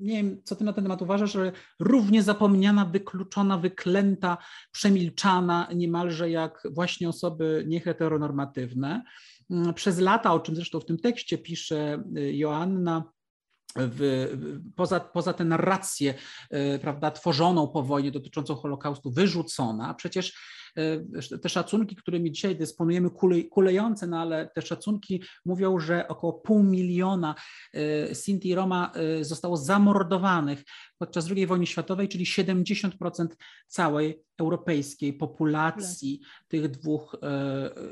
nie 0.01 0.17
wiem, 0.17 0.41
co 0.45 0.57
ty 0.57 0.65
na 0.65 0.73
ten 0.73 0.85
temat 0.85 1.03
uważasz, 1.03 1.37
ale 1.37 1.53
równie 1.81 2.23
zapomniana, 2.23 2.85
wykluczona, 2.85 3.59
wyklęta, 3.59 4.37
przemilczana, 4.73 5.69
niemalże 5.75 6.31
jak 6.31 6.63
właśnie 6.71 7.09
osoby 7.09 7.65
nieheteronormatywne. 7.69 9.03
Mm, 9.51 9.75
przez 9.75 9.99
lata, 9.99 10.33
o 10.33 10.41
czym 10.41 10.55
zresztą 10.55 10.81
w 10.81 10.85
tym 10.85 10.99
tekście 10.99 11.39
pisze 11.39 12.03
y, 12.17 12.37
Joanna, 12.37 13.13
w, 13.77 14.29
poza, 14.77 15.01
poza 15.01 15.33
tę 15.33 15.45
narrację 15.45 16.15
y, 16.75 16.79
prawda, 16.79 17.11
tworzoną 17.11 17.69
po 17.69 17.83
wojnie 17.83 18.11
dotyczącą 18.11 18.55
Holokaustu, 18.55 19.11
wyrzucona, 19.11 19.95
przecież 19.95 20.33
E, 20.77 21.39
te 21.39 21.49
szacunki, 21.49 21.97
którymi 21.97 22.33
dzisiaj 22.33 22.57
dysponujemy, 22.57 23.11
kulejące, 23.51 24.07
no 24.07 24.21
ale 24.21 24.51
te 24.55 24.63
szacunki 24.63 25.23
mówią, 25.45 25.79
że 25.79 26.09
około 26.09 26.33
pół 26.33 26.63
miliona 26.63 27.35
Sinti 28.13 28.49
i 28.49 28.55
Roma 28.55 28.93
zostało 29.21 29.57
zamordowanych 29.57 30.65
podczas 30.99 31.31
II 31.31 31.47
wojny 31.47 31.67
światowej, 31.67 32.09
czyli 32.09 32.25
70% 32.25 33.27
całej 33.67 34.23
europejskiej 34.39 35.13
populacji 35.13 36.21
tych 36.49 36.71
dwóch 36.71 37.17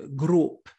grup. 0.08 0.70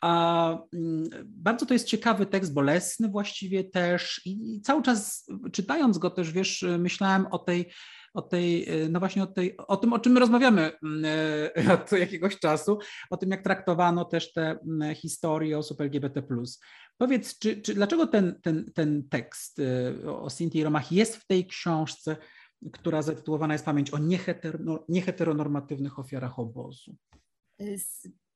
A 0.00 0.48
mm, 0.72 1.10
bardzo 1.24 1.66
to 1.66 1.74
jest 1.74 1.86
ciekawy 1.86 2.26
tekst, 2.26 2.54
bolesny 2.54 3.08
właściwie 3.08 3.64
też 3.64 4.20
i 4.24 4.60
cały 4.60 4.82
czas 4.82 5.26
czytając 5.52 5.98
go 5.98 6.10
też, 6.10 6.32
wiesz, 6.32 6.64
myślałem 6.78 7.26
o 7.26 7.38
tej 7.38 7.70
o 8.16 8.22
tej, 8.22 8.68
e, 8.68 8.88
no 8.88 8.98
właśnie 8.98 9.22
o, 9.22 9.26
tej, 9.26 9.56
o 9.56 9.76
tym, 9.76 9.92
o 9.92 9.98
czym 9.98 10.12
my 10.12 10.20
rozmawiamy 10.20 10.72
mm, 10.82 11.04
e, 11.56 11.72
od 11.74 11.92
jakiegoś 11.92 12.38
czasu, 12.38 12.78
o 13.10 13.16
tym, 13.16 13.30
jak 13.30 13.42
traktowano 13.42 14.04
też 14.04 14.32
te 14.32 14.58
mm, 14.66 14.94
historie 14.94 15.58
osób 15.58 15.80
LGBT. 15.80 16.22
Powiedz, 16.98 17.38
czy, 17.38 17.62
czy 17.62 17.74
dlaczego 17.74 18.06
ten, 18.06 18.40
ten, 18.42 18.72
ten 18.74 19.08
tekst 19.08 19.58
e, 19.58 20.12
o 20.12 20.30
Sinti 20.30 20.58
i 20.58 20.64
Romach 20.64 20.92
jest 20.92 21.16
w 21.16 21.26
tej 21.26 21.46
książce, 21.46 22.16
która 22.72 23.02
zatytułowana 23.02 23.54
jest 23.54 23.64
Pamięć 23.64 23.90
o 23.90 23.98
nieheteronormatywnych 24.88 25.98
ofiarach 25.98 26.38
obozu? 26.38 26.96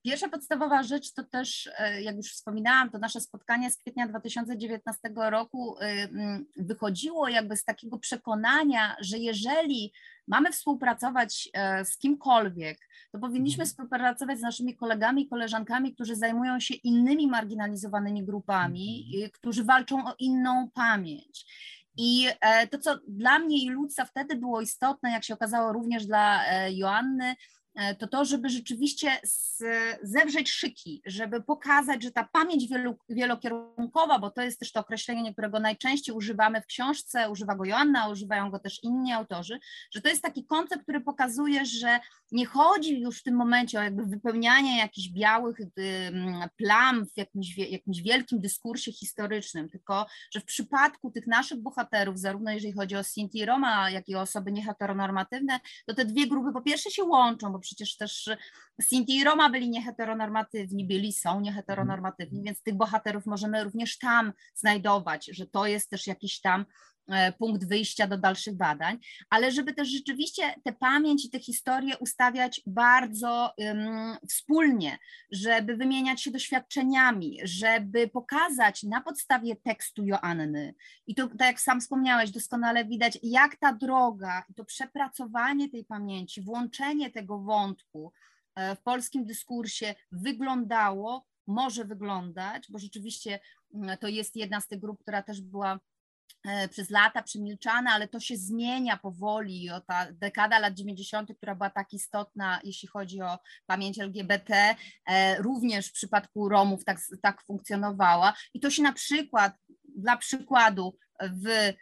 Pierwsza 0.03 0.29
podstawowa 0.29 0.83
rzecz 0.83 1.13
to 1.13 1.25
też, 1.25 1.71
e, 1.79 2.03
jak 2.03 2.17
już 2.17 2.33
wspominałam, 2.33 2.91
to 2.91 2.99
nasze 2.99 3.21
spotkanie 3.21 3.71
z 3.71 3.77
kwietnia 3.77 4.09
2019 4.09 5.31
roku 5.31 5.79
e, 5.79 5.83
mm, 5.83 6.47
wychodziło 6.57 7.29
jakby 7.29 7.57
z 7.57 7.65
takiego 7.65 7.99
przekonania, 7.99 8.97
że 9.01 9.19
jeżeli 9.19 9.93
mamy 10.27 10.53
współpracować 10.53 11.49
e, 11.53 11.85
z 11.85 11.99
kimkolwiek, 11.99 12.79
to 13.13 13.19
powinniśmy 13.19 13.63
mhm. 13.63 13.67
współpracować 13.67 14.39
z 14.39 14.43
naszymi 14.43 14.77
kolegami 14.77 15.23
i 15.23 15.29
koleżankami, 15.29 15.95
którzy 15.95 16.17
zajmują 16.17 16.61
się 16.61 16.75
innymi 16.75 17.27
marginalizowanymi 17.27 18.25
grupami, 18.25 19.11
mhm. 19.15 19.31
którzy 19.31 19.65
walczą 19.65 20.07
o 20.07 20.15
inną 20.19 20.71
pamięć. 20.75 21.47
I 21.97 22.27
to, 22.71 22.79
co 22.79 22.99
dla 23.09 23.39
mnie 23.39 23.65
i 23.65 23.71
Luca 23.71 24.05
wtedy 24.05 24.37
było 24.37 24.61
istotne, 24.61 25.11
jak 25.11 25.25
się 25.25 25.35
okazało 25.35 25.73
również 25.73 26.07
dla 26.07 26.45
Joanny, 26.69 27.35
E, 27.35 27.37
to 27.99 28.09
to, 28.09 28.25
żeby 28.25 28.49
rzeczywiście 28.49 29.21
zewrzeć 30.03 30.51
szyki, 30.51 31.03
żeby 31.07 31.43
pokazać, 31.43 32.03
że 32.03 32.11
ta 32.11 32.29
pamięć 32.33 32.69
wielu, 32.69 32.99
wielokierunkowa, 33.09 34.19
bo 34.19 34.31
to 34.31 34.43
jest 34.43 34.59
też 34.59 34.73
to 34.73 34.81
określenie, 34.81 35.33
którego 35.33 35.61
najczęściej 35.61 36.15
używamy 36.15 36.61
w 36.61 36.67
książce, 36.67 37.31
używa 37.31 37.55
go 37.55 37.65
Joanna, 37.65 38.09
używają 38.09 38.51
go 38.51 38.59
też 38.59 38.85
inni 38.85 39.13
autorzy, 39.13 39.59
że 39.91 40.01
to 40.01 40.09
jest 40.09 40.23
taki 40.23 40.45
koncept, 40.45 40.83
który 40.83 41.01
pokazuje, 41.01 41.65
że 41.67 42.01
nie 42.33 42.47
chodzi 42.47 43.01
już 43.01 43.21
w 43.21 43.23
tym 43.23 43.35
momencie 43.35 43.81
o 43.81 43.83
jakby 43.83 44.07
wypełnianie 44.07 44.79
jakichś 44.79 45.09
białych 45.09 45.57
plam 46.57 47.07
w 47.07 47.17
jakimś, 47.17 47.59
jakimś 47.59 48.03
wielkim 48.03 48.41
dyskursie 48.41 48.93
historycznym, 48.93 49.69
tylko 49.69 50.07
że 50.31 50.41
w 50.41 50.45
przypadku 50.45 51.11
tych 51.11 51.27
naszych 51.27 51.63
bohaterów, 51.63 52.19
zarówno 52.19 52.51
jeżeli 52.51 52.73
chodzi 52.73 52.97
o 52.97 53.03
Sinti 53.03 53.39
i 53.39 53.47
Roma, 53.47 53.91
jak 53.91 54.09
i 54.09 54.15
o 54.15 54.21
osoby 54.21 54.53
nieheteronormatywne, 54.53 55.61
to 55.87 55.95
te 55.95 56.05
dwie 56.05 56.27
grupy 56.27 56.53
po 56.53 56.63
pierwsze 56.63 56.91
się 56.91 57.05
łączą, 57.05 57.53
bo 57.53 57.60
przecież 57.61 57.97
też 57.97 58.31
Sinti 58.83 59.17
i 59.17 59.25
Roma 59.25 59.51
byli 59.51 59.71
nieheteronormatywni, 59.71 60.87
byli, 60.87 61.13
są 61.13 61.41
nieheteronormatywni, 61.41 62.39
mhm. 62.39 62.45
więc 62.45 62.63
tych 62.63 62.75
bohaterów 62.75 63.27
możemy 63.27 63.65
również 63.65 63.99
tam 63.99 64.33
znajdować, 64.55 65.27
że 65.33 65.47
to 65.47 65.67
jest 65.67 65.91
też 65.91 66.07
jakiś 66.07 66.41
tam 66.41 66.65
punkt 67.39 67.69
wyjścia 67.69 68.07
do 68.07 68.19
dalszych 68.19 68.57
badań, 68.57 68.99
ale 69.31 69.53
żeby 69.53 69.75
też 69.75 69.89
rzeczywiście 69.89 70.55
tę 70.65 70.73
pamięć 70.73 71.25
i 71.25 71.31
te 71.31 71.41
historie 71.41 71.99
ustawiać 71.99 72.63
bardzo 72.67 73.53
um, 73.59 74.17
wspólnie, 74.29 74.99
żeby 75.31 75.77
wymieniać 75.77 76.23
się 76.23 76.31
doświadczeniami, 76.31 77.39
żeby 77.45 78.09
pokazać 78.09 78.83
na 78.83 79.01
podstawie 79.01 79.57
tekstu 79.57 80.05
Joanny. 80.05 80.75
I 81.07 81.15
to, 81.15 81.29
tak 81.29 81.41
jak 81.41 81.61
sam 81.61 81.81
wspomniałeś, 81.81 82.31
doskonale 82.31 82.85
widać, 82.85 83.19
jak 83.23 83.57
ta 83.57 83.73
droga 83.73 84.45
i 84.49 84.55
to 84.55 84.65
przepracowanie 84.65 85.69
tej 85.69 85.85
pamięci, 85.85 86.43
włączenie 86.43 87.11
tego 87.11 87.39
wątku 87.39 88.13
E, 88.55 88.77
w 88.77 88.83
polskim 88.83 89.25
dyskursie 89.25 89.95
wyglądało, 90.13 91.27
może 91.47 91.85
wyglądać, 91.85 92.67
bo 92.71 92.79
rzeczywiście 92.79 93.41
mm, 93.75 93.99
to 93.99 94.09
jest 94.09 94.37
jedna 94.37 94.61
z 94.61 94.69
tych 94.69 94.81
grup, 94.81 95.01
która 95.03 95.23
też 95.23 95.41
była 95.41 95.75
e, 95.75 95.79
przez 96.71 96.91
lata 96.91 97.23
przemilczana, 97.23 97.91
ale 97.91 98.09
to 98.09 98.21
się 98.21 98.37
zmienia 98.37 98.97
powoli. 98.97 99.71
O 99.71 99.81
ta 99.81 100.13
dekada 100.13 100.59
lat 100.59 100.75
90., 100.75 101.37
która 101.37 101.55
była 101.55 101.71
tak 101.71 101.93
istotna, 101.93 102.61
jeśli 102.65 102.89
chodzi 102.89 103.23
o 103.23 103.39
pamięć 103.67 103.99
LGBT, 103.99 104.75
e, 105.07 105.43
również 105.43 105.89
w 105.89 105.93
przypadku 105.93 106.49
Romów 106.49 106.85
tak, 106.85 106.99
tak 107.23 107.43
funkcjonowała. 107.43 108.35
I 108.55 108.61
to 108.61 108.71
się 108.71 108.83
na 108.83 108.93
przykład, 108.93 109.55
dla 109.97 110.17
przykładu, 110.17 110.97
w 111.21 111.73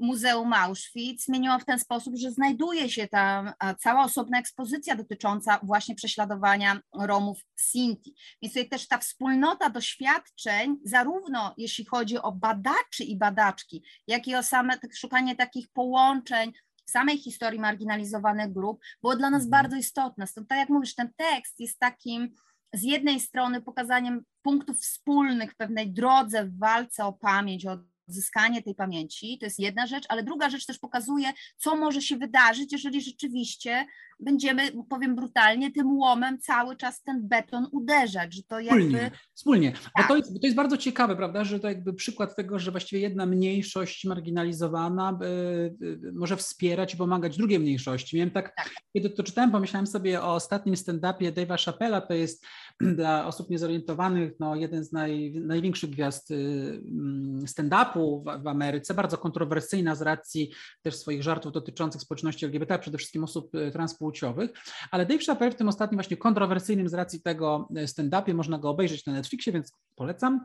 Muzeum 0.00 0.52
Auschwitz 0.52 1.24
zmieniło 1.24 1.58
w 1.58 1.64
ten 1.64 1.78
sposób, 1.78 2.16
że 2.16 2.30
znajduje 2.30 2.90
się 2.90 3.08
tam 3.08 3.52
cała 3.78 4.04
osobna 4.04 4.38
ekspozycja 4.38 4.96
dotycząca 4.96 5.60
właśnie 5.62 5.94
prześladowania 5.94 6.80
Romów 6.94 7.38
Sinti. 7.56 8.14
Więc 8.42 8.54
tutaj 8.54 8.68
też 8.68 8.88
ta 8.88 8.98
wspólnota 8.98 9.70
doświadczeń, 9.70 10.76
zarówno 10.84 11.54
jeśli 11.56 11.84
chodzi 11.84 12.18
o 12.18 12.32
badaczy 12.32 13.04
i 13.04 13.16
badaczki, 13.16 13.82
jak 14.06 14.28
i 14.28 14.36
o 14.36 14.42
same 14.42 14.74
szukanie 14.94 15.36
takich 15.36 15.68
połączeń 15.68 16.52
w 16.86 16.90
samej 16.90 17.18
historii 17.18 17.60
marginalizowanych 17.60 18.52
grup, 18.52 18.80
było 19.02 19.16
dla 19.16 19.30
nas 19.30 19.44
mhm. 19.44 19.50
bardzo 19.50 19.76
istotne. 19.76 20.26
Stąd, 20.26 20.48
tak 20.48 20.58
jak 20.58 20.68
mówisz, 20.68 20.94
ten 20.94 21.12
tekst 21.16 21.60
jest 21.60 21.78
takim 21.78 22.34
z 22.74 22.82
jednej 22.82 23.20
strony 23.20 23.62
pokazaniem 23.62 24.24
punktów 24.42 24.80
wspólnych 24.80 25.52
w 25.52 25.56
pewnej 25.56 25.92
drodze 25.92 26.44
w 26.44 26.58
walce 26.58 27.04
o 27.04 27.12
pamięć, 27.12 27.66
o 27.66 27.78
odzyskanie 28.08 28.62
tej 28.62 28.74
pamięci, 28.74 29.38
to 29.38 29.46
jest 29.46 29.58
jedna 29.58 29.86
rzecz, 29.86 30.04
ale 30.08 30.22
druga 30.22 30.50
rzecz 30.50 30.66
też 30.66 30.78
pokazuje, 30.78 31.32
co 31.56 31.76
może 31.76 32.02
się 32.02 32.16
wydarzyć, 32.16 32.72
jeżeli 32.72 33.00
rzeczywiście 33.00 33.86
będziemy, 34.20 34.62
powiem 34.88 35.16
brutalnie, 35.16 35.72
tym 35.72 35.92
łomem 35.92 36.38
cały 36.38 36.76
czas 36.76 37.02
ten 37.02 37.28
beton 37.28 37.68
uderzać, 37.72 38.34
że 38.34 38.42
to 38.42 38.60
jakby... 38.60 38.82
Wspólnie, 38.82 39.10
wspólnie. 39.34 39.72
Bo 39.96 40.02
to, 40.02 40.08
tak. 40.08 40.18
jest, 40.18 40.40
to 40.40 40.46
jest 40.46 40.56
bardzo 40.56 40.76
ciekawe, 40.76 41.16
prawda, 41.16 41.44
że 41.44 41.60
to 41.60 41.68
jakby 41.68 41.94
przykład 41.94 42.36
tego, 42.36 42.58
że 42.58 42.70
właściwie 42.70 43.02
jedna 43.02 43.26
mniejszość 43.26 44.04
marginalizowana 44.04 45.18
y, 45.22 45.86
y, 45.86 46.12
może 46.12 46.36
wspierać 46.36 46.94
i 46.94 46.96
pomagać 46.96 47.36
drugiej 47.36 47.58
mniejszości. 47.58 48.16
Miałem 48.16 48.30
tak, 48.30 48.56
tak, 48.56 48.70
kiedy 48.92 49.10
to 49.10 49.22
czytałem, 49.22 49.50
pomyślałem 49.50 49.86
sobie 49.86 50.22
o 50.22 50.34
ostatnim 50.34 50.74
stand-upie 50.74 51.32
Dave'a 51.32 51.64
Chappella, 51.64 52.00
to 52.00 52.14
jest 52.14 52.46
dla 52.96 53.26
osób 53.26 53.50
niezorientowanych 53.50 54.32
no, 54.40 54.56
jeden 54.56 54.84
z 54.84 54.92
naj, 54.92 55.32
największych 55.40 55.90
gwiazd 55.90 56.30
y, 56.30 56.34
mm, 56.34 57.44
stand-upu 57.46 58.20
w, 58.20 58.42
w 58.42 58.46
Ameryce, 58.46 58.94
bardzo 58.94 59.18
kontrowersyjna 59.18 59.94
z 59.94 60.02
racji 60.02 60.52
też 60.82 60.96
swoich 60.96 61.22
żartów 61.22 61.52
dotyczących 61.52 62.02
społeczności 62.02 62.44
LGBT, 62.44 62.78
przede 62.78 62.98
wszystkim 62.98 63.24
osób 63.24 63.50
transpłciowych, 63.72 64.50
ale 64.90 65.06
Dave 65.06 65.24
Chappelle 65.26 65.50
w 65.50 65.56
tym 65.56 65.68
ostatnim 65.68 65.96
właśnie 65.96 66.16
kontrowersyjnym 66.16 66.88
z 66.88 66.94
racji 66.94 67.22
tego 67.22 67.68
stand-upie, 67.86 68.34
można 68.34 68.58
go 68.58 68.70
obejrzeć 68.70 69.06
na 69.06 69.12
Netflixie, 69.12 69.52
więc 69.52 69.72
polecam. 69.96 70.44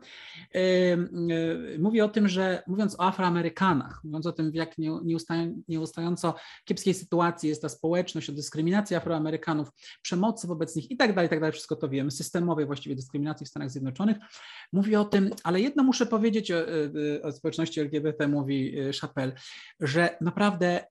Mówi 1.78 2.00
o 2.00 2.08
tym, 2.08 2.28
że 2.28 2.62
mówiąc 2.66 3.00
o 3.00 3.06
Afroamerykanach, 3.06 4.00
mówiąc 4.04 4.26
o 4.26 4.32
tym, 4.32 4.50
w 4.50 4.54
jak 4.54 4.76
nieustająco 5.68 6.34
kiepskiej 6.64 6.94
sytuacji 6.94 7.48
jest 7.48 7.62
ta 7.62 7.68
społeczność, 7.68 8.30
o 8.30 8.32
dyskryminacji 8.32 8.96
Afroamerykanów, 8.96 9.68
przemocy 10.02 10.46
wobec 10.46 10.76
nich 10.76 10.90
i 10.90 10.96
tak 10.96 11.14
dalej, 11.14 11.28
tak 11.28 11.40
dalej, 11.40 11.52
wszystko 11.52 11.76
to 11.76 11.88
wiemy, 11.88 12.10
systemowej 12.22 12.66
właściwie 12.66 12.96
dyskryminacji 12.96 13.46
w 13.46 13.48
Stanach 13.48 13.70
Zjednoczonych. 13.70 14.16
Mówi 14.72 14.96
o 14.96 15.04
tym, 15.04 15.30
ale 15.44 15.60
jedno 15.60 15.82
muszę 15.82 16.06
powiedzieć 16.06 16.52
o, 16.52 16.56
o 17.22 17.32
społeczności 17.32 17.80
LGBT, 17.80 18.28
mówi 18.28 18.74
Chappelle, 19.00 19.32
że 19.80 20.16
naprawdę 20.20 20.84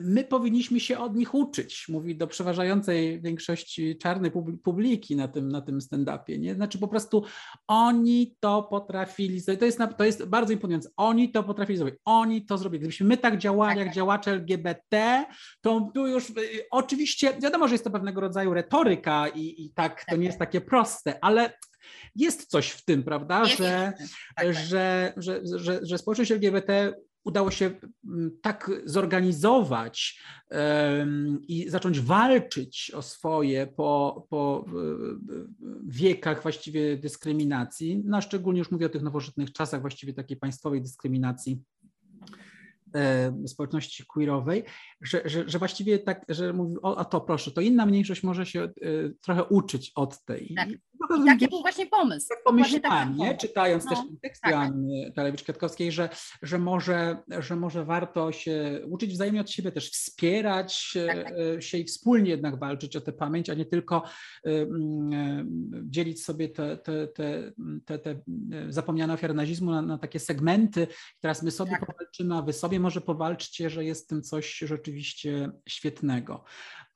my 0.00 0.24
powinniśmy 0.24 0.80
się 0.80 0.98
od 0.98 1.16
nich 1.16 1.34
uczyć, 1.34 1.86
mówi 1.88 2.16
do 2.16 2.26
przeważającej 2.26 3.20
większości 3.20 3.98
czarnej 3.98 4.30
publiki 4.64 5.16
na 5.16 5.28
tym, 5.28 5.48
na 5.48 5.60
tym 5.60 5.80
stand-upie. 5.80 6.38
Nie? 6.38 6.54
Znaczy 6.54 6.78
po 6.78 6.88
prostu 6.88 7.24
oni 7.66 8.36
to 8.40 8.62
potrafili 8.62 9.40
zrobić. 9.40 9.60
To 9.60 9.66
jest, 9.66 9.78
to 9.98 10.04
jest 10.04 10.24
bardzo 10.24 10.52
imponujące. 10.52 10.90
Oni 10.96 11.32
to 11.32 11.42
potrafili 11.42 11.76
zrobić. 11.76 11.94
Oni 12.04 12.46
to 12.46 12.58
zrobili. 12.58 12.80
Gdybyśmy 12.80 13.06
my 13.06 13.16
tak 13.16 13.38
działali 13.38 13.78
jak 13.78 13.94
działacze 13.94 14.30
LGBT, 14.30 15.24
to 15.60 15.90
tu 15.94 16.06
już 16.06 16.30
y, 16.30 16.34
oczywiście 16.70 17.32
wiadomo, 17.40 17.68
że 17.68 17.74
jest 17.74 17.84
to 17.84 17.90
pewnego 17.90 18.20
rodzaju 18.20 18.54
retoryka 18.54 19.28
i, 19.28 19.64
i 19.64 19.70
tak 19.74 20.04
to 20.04 20.16
nie 20.16 20.26
jest 20.26 20.38
takie 20.38 20.60
proste, 20.60 21.24
ale 21.24 21.52
jest 22.14 22.46
coś 22.46 22.70
w 22.70 22.84
tym, 22.84 23.02
prawda, 23.02 23.44
że, 23.44 23.92
tak, 24.36 24.54
że, 24.54 25.12
że, 25.16 25.40
że, 25.44 25.80
że 25.82 25.98
społeczność 25.98 26.32
LGBT 26.32 26.94
udało 27.24 27.50
się 27.50 27.70
mm, 28.04 28.38
tak 28.42 28.70
zorganizować 28.84 30.22
i 31.48 31.70
zacząć 31.70 32.00
walczyć 32.00 32.92
o 32.94 33.02
swoje 33.02 33.66
po, 33.66 34.26
po 34.30 34.64
wiekach 35.86 36.42
właściwie 36.42 36.96
dyskryminacji, 36.96 38.02
no 38.04 38.20
szczególnie 38.20 38.58
już 38.58 38.70
mówię 38.70 38.86
o 38.86 38.88
tych 38.88 39.02
nowożytnych 39.02 39.52
czasach 39.52 39.80
właściwie 39.80 40.14
takiej 40.14 40.36
państwowej 40.36 40.82
dyskryminacji 40.82 41.62
E, 42.94 43.34
społeczności 43.46 44.04
queerowej, 44.06 44.64
że, 45.00 45.22
że, 45.24 45.48
że 45.48 45.58
właściwie 45.58 45.98
tak, 45.98 46.24
że 46.28 46.52
mówi, 46.52 46.76
o, 46.82 46.98
a 46.98 47.04
to 47.04 47.20
proszę, 47.20 47.50
to 47.50 47.60
inna 47.60 47.86
mniejszość 47.86 48.22
może 48.22 48.46
się 48.46 48.68
y, 48.82 49.14
trochę 49.20 49.44
uczyć 49.44 49.92
od 49.94 50.24
tej. 50.24 50.54
Tak. 50.56 50.68
I 51.22 51.24
taki 51.26 51.48
był 51.48 51.60
właśnie 51.60 51.86
pomysł. 51.86 52.28
Tak 52.28 52.42
pomyślałam, 52.44 53.16
nie? 53.16 53.36
czytając 53.36 53.84
no, 53.84 53.90
też 53.90 53.98
teksty 54.22 54.50
tak. 54.50 54.54
Anny 54.54 55.12
Talewicz-Kwiatkowskiej, 55.16 55.92
że, 55.92 56.08
że, 56.42 56.58
może, 56.58 57.16
że 57.28 57.56
może 57.56 57.84
warto 57.84 58.32
się 58.32 58.80
uczyć 58.88 59.12
wzajemnie 59.12 59.40
od 59.40 59.50
siebie, 59.50 59.72
też 59.72 59.90
wspierać 59.90 60.98
tak, 61.06 61.24
tak. 61.24 61.62
się 61.62 61.78
i 61.78 61.84
wspólnie 61.84 62.30
jednak 62.30 62.58
walczyć 62.58 62.96
o 62.96 63.00
tę 63.00 63.12
pamięć, 63.12 63.50
a 63.50 63.54
nie 63.54 63.66
tylko 63.66 64.02
y, 64.46 64.50
y, 64.50 64.66
dzielić 65.82 66.24
sobie 66.24 66.48
te, 66.48 66.76
te, 66.76 67.06
te, 67.06 67.52
te, 67.84 67.98
te 67.98 68.22
zapomniane 68.68 69.14
ofiary 69.14 69.34
nazizmu 69.34 69.70
na, 69.70 69.82
na 69.82 69.98
takie 69.98 70.18
segmenty. 70.18 70.86
Teraz 71.20 71.42
my 71.42 71.50
sobie 71.50 71.70
tak. 71.70 71.86
powalczymy, 71.86 72.36
a 72.36 72.42
wy 72.42 72.52
sobie 72.52 72.80
może 72.80 73.00
powalczcie, 73.00 73.70
że 73.70 73.84
jest 73.84 74.04
w 74.04 74.08
tym 74.08 74.22
coś 74.22 74.58
rzeczywiście 74.58 75.50
świetnego. 75.68 76.44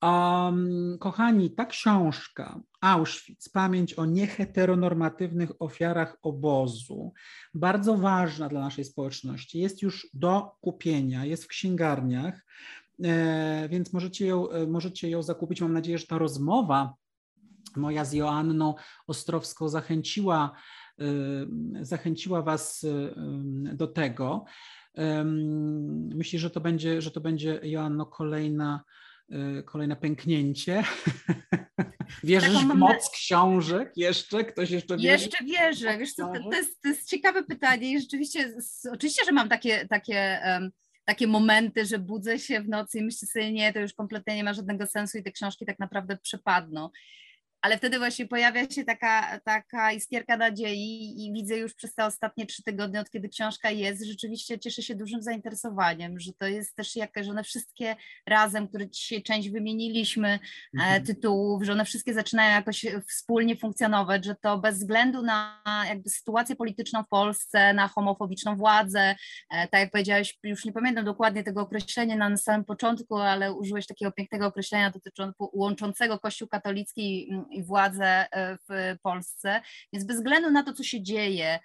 Um, 0.02 0.96
kochani, 1.00 1.50
ta 1.50 1.66
książka 1.66 2.60
Auschwitz, 2.80 3.48
pamięć 3.52 3.94
o 3.94 4.04
nieheteronormatywnych 4.04 5.50
ofiarach 5.58 6.16
obozu, 6.22 7.12
bardzo 7.54 7.96
ważna 7.96 8.48
dla 8.48 8.60
naszej 8.60 8.84
społeczności, 8.84 9.58
jest 9.58 9.82
już 9.82 10.08
do 10.14 10.56
kupienia, 10.60 11.24
jest 11.24 11.44
w 11.44 11.48
księgarniach, 11.48 12.46
e, 13.04 13.68
więc 13.68 13.92
możecie 13.92 14.26
ją, 14.26 14.50
e, 14.50 14.66
możecie 14.66 15.10
ją 15.10 15.22
zakupić. 15.22 15.60
Mam 15.60 15.72
nadzieję, 15.72 15.98
że 15.98 16.06
ta 16.06 16.18
rozmowa 16.18 16.94
moja 17.76 18.04
z 18.04 18.12
Joanną 18.12 18.74
Ostrowską 19.06 19.68
zachęciła, 19.68 20.52
e, 21.00 21.04
zachęciła 21.84 22.42
Was 22.42 22.86
do 23.74 23.86
tego. 23.86 24.44
Myślę, 26.14 26.38
że 26.38 26.50
to 26.50 26.60
będzie, 26.60 27.02
że 27.02 27.10
to 27.10 27.20
będzie 27.20 27.60
Joanno 27.62 28.06
kolejna, 28.06 28.84
e, 28.84 29.05
kolejne 29.64 29.96
pęknięcie. 29.96 30.84
Wierzysz 32.24 32.64
w 32.64 32.74
moc 32.74 33.10
książek 33.10 33.92
jeszcze? 33.96 34.44
Ktoś 34.44 34.70
jeszcze 34.70 34.96
wierzy? 34.96 35.08
Jeszcze 35.08 35.44
wierzę. 35.44 35.98
Wiesz 35.98 36.12
co, 36.12 36.32
to, 36.50 36.56
jest, 36.56 36.82
to 36.82 36.88
jest 36.88 37.10
ciekawe 37.10 37.42
pytanie 37.42 37.92
i 37.92 38.00
rzeczywiście, 38.00 38.54
oczywiście, 38.92 39.24
że 39.26 39.32
mam 39.32 39.48
takie, 39.48 39.86
takie, 39.88 40.40
um, 40.44 40.70
takie 41.04 41.26
momenty, 41.26 41.86
że 41.86 41.98
budzę 41.98 42.38
się 42.38 42.60
w 42.60 42.68
nocy 42.68 42.98
i 42.98 43.04
myślę 43.04 43.28
sobie, 43.28 43.52
nie, 43.52 43.72
to 43.72 43.80
już 43.80 43.92
kompletnie 43.92 44.36
nie 44.36 44.44
ma 44.44 44.54
żadnego 44.54 44.86
sensu 44.86 45.18
i 45.18 45.22
te 45.22 45.32
książki 45.32 45.66
tak 45.66 45.78
naprawdę 45.78 46.16
przepadną 46.16 46.90
ale 47.62 47.78
wtedy 47.78 47.98
właśnie 47.98 48.26
pojawia 48.26 48.70
się 48.70 48.84
taka, 48.84 49.40
taka 49.44 49.92
iskierka 49.92 50.36
nadziei 50.36 51.26
i 51.26 51.32
widzę 51.32 51.56
już 51.56 51.74
przez 51.74 51.94
te 51.94 52.06
ostatnie 52.06 52.46
trzy 52.46 52.62
tygodnie, 52.62 53.00
od 53.00 53.10
kiedy 53.10 53.28
książka 53.28 53.70
jest, 53.70 54.04
rzeczywiście 54.04 54.58
cieszę 54.58 54.82
się 54.82 54.94
dużym 54.94 55.22
zainteresowaniem, 55.22 56.20
że 56.20 56.32
to 56.32 56.46
jest 56.46 56.76
też 56.76 56.96
jakaś, 56.96 57.26
że 57.26 57.30
one 57.30 57.44
wszystkie 57.44 57.96
razem, 58.26 58.68
które 58.68 58.90
dzisiaj 58.90 59.22
część 59.22 59.50
wymieniliśmy 59.50 60.28
e, 60.28 60.38
mhm. 60.74 61.04
tytułów, 61.04 61.64
że 61.64 61.72
one 61.72 61.84
wszystkie 61.84 62.14
zaczynają 62.14 62.54
jakoś 62.54 62.86
wspólnie 63.08 63.56
funkcjonować, 63.56 64.24
że 64.24 64.34
to 64.34 64.58
bez 64.58 64.78
względu 64.78 65.22
na 65.22 65.62
jakby 65.88 66.10
sytuację 66.10 66.56
polityczną 66.56 67.04
w 67.04 67.08
Polsce, 67.08 67.74
na 67.74 67.88
homofobiczną 67.88 68.56
władzę, 68.56 69.16
e, 69.50 69.68
tak 69.68 69.80
jak 69.80 69.90
powiedziałeś, 69.90 70.38
już 70.42 70.64
nie 70.64 70.72
pamiętam 70.72 71.04
dokładnie 71.04 71.44
tego 71.44 71.60
określenia 71.60 72.16
na 72.16 72.36
samym 72.36 72.64
początku, 72.64 73.16
ale 73.16 73.52
użyłeś 73.52 73.86
takiego 73.86 74.12
pięknego 74.12 74.46
określenia 74.46 74.90
dotyczącego 74.90 75.50
łączącego 75.52 76.18
Kościół 76.18 76.48
katolicki 76.48 77.28
i 77.50 77.64
władzę 77.64 78.26
e, 78.30 78.58
w 78.68 78.98
Polsce. 79.02 79.60
Więc 79.92 80.06
bez 80.06 80.16
względu 80.16 80.50
na 80.50 80.62
to, 80.62 80.72
co 80.72 80.82
się 80.82 81.02
dzieje, 81.02 81.58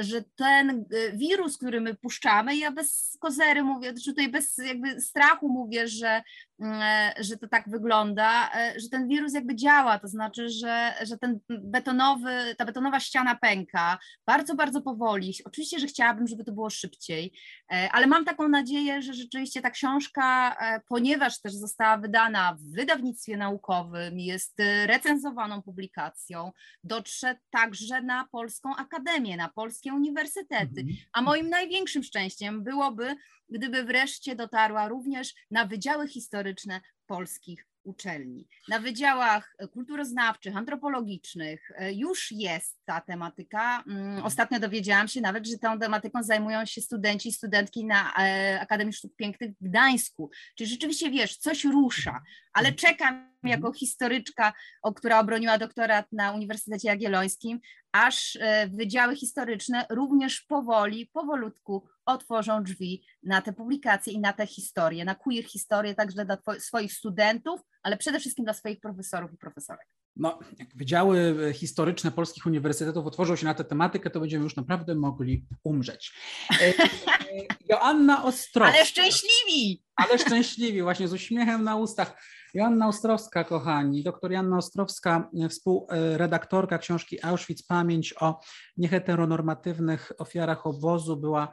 że 0.00 0.22
ten 0.36 0.70
e, 0.70 1.12
wirus, 1.12 1.56
który 1.56 1.80
my 1.80 1.94
puszczamy, 1.94 2.56
ja 2.56 2.70
bez 2.70 3.18
kozery 3.20 3.62
mówię, 3.62 3.94
że 3.96 4.04
tutaj 4.04 4.28
bez 4.28 4.58
jakby 4.58 5.00
strachu 5.00 5.48
mówię, 5.48 5.88
że, 5.88 6.22
mm, 6.60 6.80
e, 6.82 7.14
że 7.20 7.36
to 7.36 7.48
tak 7.48 7.68
wygląda, 7.68 8.50
że 8.76 8.88
ten 8.88 9.08
wirus 9.08 9.34
jakby 9.34 9.54
działa, 9.54 9.98
to 9.98 10.08
znaczy, 10.08 10.48
że, 10.48 10.94
że 11.02 11.18
ten 11.18 11.40
betonowy, 11.48 12.54
ta 12.58 12.64
betonowa 12.64 13.00
ściana 13.00 13.34
pęka 13.34 13.98
bardzo, 14.26 14.54
bardzo 14.54 14.82
powoli. 14.82 15.34
Oczywiście, 15.44 15.78
że 15.78 15.86
chciałabym, 15.86 16.26
żeby 16.26 16.44
to 16.44 16.52
było 16.52 16.70
szybciej, 16.70 17.32
ale 17.68 18.06
mam 18.06 18.24
taką 18.24 18.48
nadzieję, 18.48 19.02
że 19.02 19.14
rzeczywiście 19.14 19.62
ta 19.62 19.70
książka, 19.70 20.56
ponieważ 20.88 21.40
też 21.40 21.54
została 21.54 21.96
wydana 21.96 22.56
w 22.60 22.62
wydawnictwie 22.62 23.36
naukowym, 23.36 24.18
jest 24.18 24.58
recenzowaną 24.86 25.62
publikacją, 25.62 26.52
dotrze 26.84 27.36
także 27.50 28.02
na 28.02 28.28
Polską 28.32 28.76
Akademię, 28.76 29.36
na 29.36 29.48
polskie 29.58 29.94
uniwersytety. 29.94 30.80
Mhm. 30.80 30.96
A 31.12 31.22
moim 31.22 31.48
największym 31.48 32.02
szczęściem 32.02 32.64
byłoby, 32.64 33.14
gdyby 33.48 33.84
wreszcie 33.84 34.36
dotarła 34.36 34.88
również 34.88 35.34
na 35.50 35.64
wydziały 35.64 36.08
historyczne 36.08 36.80
polskich 37.06 37.66
uczelni. 37.84 38.48
Na 38.68 38.78
wydziałach 38.78 39.56
kulturoznawczych, 39.72 40.56
antropologicznych 40.56 41.70
e, 41.74 41.92
już 41.92 42.32
jest 42.32 42.78
ta 42.84 43.00
tematyka. 43.00 43.84
Mm. 43.86 44.24
Ostatnio 44.24 44.60
dowiedziałam 44.60 45.08
się 45.08 45.20
nawet, 45.20 45.46
że 45.46 45.58
tą 45.58 45.78
tematyką 45.78 46.22
zajmują 46.22 46.64
się 46.66 46.80
studenci 46.80 47.28
i 47.28 47.32
studentki 47.32 47.84
na 47.84 48.12
e, 48.18 48.60
Akademii 48.60 48.92
Sztuk 48.92 49.16
Pięknych 49.16 49.50
w 49.50 49.64
Gdańsku. 49.68 50.30
Czyli 50.54 50.70
rzeczywiście 50.70 51.10
wiesz, 51.10 51.36
coś 51.36 51.64
rusza, 51.64 52.22
ale 52.52 52.72
czekam 52.72 53.28
jako 53.42 53.72
historyczka, 53.72 54.52
o, 54.82 54.94
która 54.94 55.20
obroniła 55.20 55.58
doktorat 55.58 56.06
na 56.12 56.32
Uniwersytecie 56.32 56.88
Jagiellońskim, 56.88 57.60
aż 58.06 58.38
e, 58.40 58.68
wydziały 58.68 59.16
historyczne 59.16 59.86
również 59.90 60.40
powoli, 60.40 61.06
powolutku 61.06 61.84
otworzą 62.06 62.62
drzwi 62.62 63.02
na 63.22 63.42
te 63.42 63.52
publikacje 63.52 64.12
i 64.12 64.20
na 64.20 64.32
te 64.32 64.46
historie, 64.46 65.04
na 65.04 65.14
queer 65.14 65.44
historię, 65.44 65.94
także 65.94 66.24
dla 66.24 66.38
swoich 66.58 66.92
studentów, 66.92 67.60
ale 67.82 67.96
przede 67.96 68.20
wszystkim 68.20 68.44
dla 68.44 68.54
swoich 68.54 68.80
profesorów 68.80 69.32
i 69.32 69.36
profesorek. 69.36 69.86
no, 70.16 70.38
jak 70.58 70.68
wydziały 70.76 71.34
historyczne 71.54 72.10
polskich 72.10 72.46
uniwersytetów 72.46 73.06
otworzą 73.06 73.36
się 73.36 73.46
na 73.46 73.54
tę 73.54 73.64
tematykę, 73.64 74.10
to 74.10 74.20
będziemy 74.20 74.44
już 74.44 74.56
naprawdę 74.56 74.94
mogli 74.94 75.44
umrzeć. 75.64 76.12
E, 76.60 76.68
e, 76.68 76.74
Joanna 77.70 78.24
Ostrowska. 78.24 78.74
Ale 78.74 78.86
szczęśliwi! 78.86 79.84
Ale 79.96 80.18
szczęśliwi, 80.18 80.82
właśnie 80.82 81.08
z 81.08 81.12
uśmiechem 81.12 81.64
na 81.64 81.76
ustach. 81.76 82.16
Joanna 82.54 82.88
Ostrowska, 82.88 83.44
kochani, 83.44 84.02
doktor 84.02 84.32
Joanna 84.32 84.56
Ostrowska, 84.56 85.30
współredaktorka 85.48 86.78
książki 86.78 87.24
Auschwitz, 87.24 87.66
pamięć 87.66 88.14
o 88.20 88.40
nieheteronormatywnych 88.76 90.12
ofiarach 90.18 90.66
obozu, 90.66 91.16
była 91.16 91.52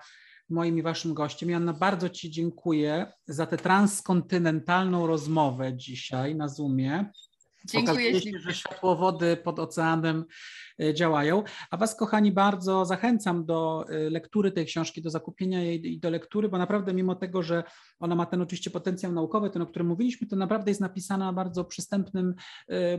moim 0.49 0.77
i 0.77 0.81
waszym 0.81 1.13
gościem. 1.13 1.49
Joanna, 1.49 1.73
bardzo 1.73 2.09
Ci 2.09 2.31
dziękuję 2.31 3.11
za 3.27 3.45
tę 3.45 3.57
transkontynentalną 3.57 5.07
rozmowę 5.07 5.77
dzisiaj 5.77 6.35
na 6.35 6.47
Zoomie. 6.47 7.11
Dziękuję. 7.65 7.93
Okazuje 7.93 8.21
się, 8.21 8.39
że 8.39 8.53
światłowody 8.53 9.37
pod 9.37 9.59
oceanem 9.59 10.25
działają. 10.93 11.43
A 11.71 11.77
Was, 11.77 11.95
kochani, 11.95 12.31
bardzo 12.31 12.85
zachęcam 12.85 13.45
do 13.45 13.85
e, 13.89 14.09
lektury 14.09 14.51
tej 14.51 14.65
książki, 14.65 15.01
do 15.01 15.09
zakupienia 15.09 15.63
jej 15.63 15.93
i 15.93 15.99
do 15.99 16.09
lektury, 16.09 16.49
bo 16.49 16.57
naprawdę 16.57 16.93
mimo 16.93 17.15
tego, 17.15 17.43
że 17.43 17.63
ona 17.99 18.15
ma 18.15 18.25
ten 18.25 18.41
oczywiście 18.41 18.69
potencjał 18.69 19.11
naukowy, 19.11 19.49
ten, 19.49 19.61
o 19.61 19.67
którym 19.67 19.87
mówiliśmy, 19.87 20.27
to 20.27 20.35
naprawdę 20.35 20.71
jest 20.71 20.81
napisana 20.81 21.33
bardzo 21.33 21.65
przystępnym, 21.65 22.35
e, 22.69 22.97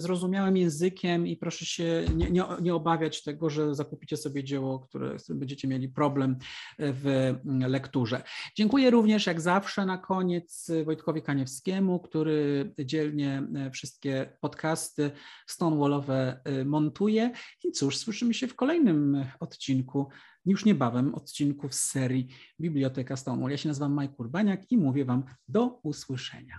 zrozumiałym 0.00 0.56
językiem 0.56 1.26
i 1.26 1.36
proszę 1.36 1.66
się 1.66 2.04
nie, 2.16 2.30
nie, 2.30 2.44
nie 2.62 2.74
obawiać 2.74 3.22
tego, 3.22 3.50
że 3.50 3.74
zakupicie 3.74 4.16
sobie 4.16 4.44
dzieło, 4.44 4.78
które, 4.78 5.18
z 5.18 5.22
którym 5.22 5.40
będziecie 5.40 5.68
mieli 5.68 5.88
problem 5.88 6.36
w 6.78 7.34
lekturze. 7.46 8.22
Dziękuję 8.56 8.90
również, 8.90 9.26
jak 9.26 9.40
zawsze, 9.40 9.86
na 9.86 9.98
koniec 9.98 10.70
Wojtkowi 10.84 11.22
Kaniewskiemu, 11.22 12.00
który 12.00 12.74
dzielnie 12.78 13.42
wszystkie 13.72 14.36
podcasty 14.40 15.10
Stonewallowe 15.46 16.40
montuje 16.64 17.15
i 17.64 17.72
cóż, 17.72 17.96
słyszymy 17.96 18.34
się 18.34 18.46
w 18.46 18.54
kolejnym 18.54 19.24
odcinku, 19.40 20.08
już 20.46 20.64
niebawem 20.64 21.14
odcinku 21.14 21.68
z 21.70 21.80
serii 21.80 22.28
Biblioteka 22.60 23.16
Stonewall. 23.16 23.50
Ja 23.50 23.56
się 23.56 23.68
nazywam 23.68 24.00
Mike 24.00 24.14
Urbaniak 24.18 24.72
i 24.72 24.78
mówię 24.78 25.04
Wam 25.04 25.24
do 25.48 25.80
usłyszenia. 25.82 26.58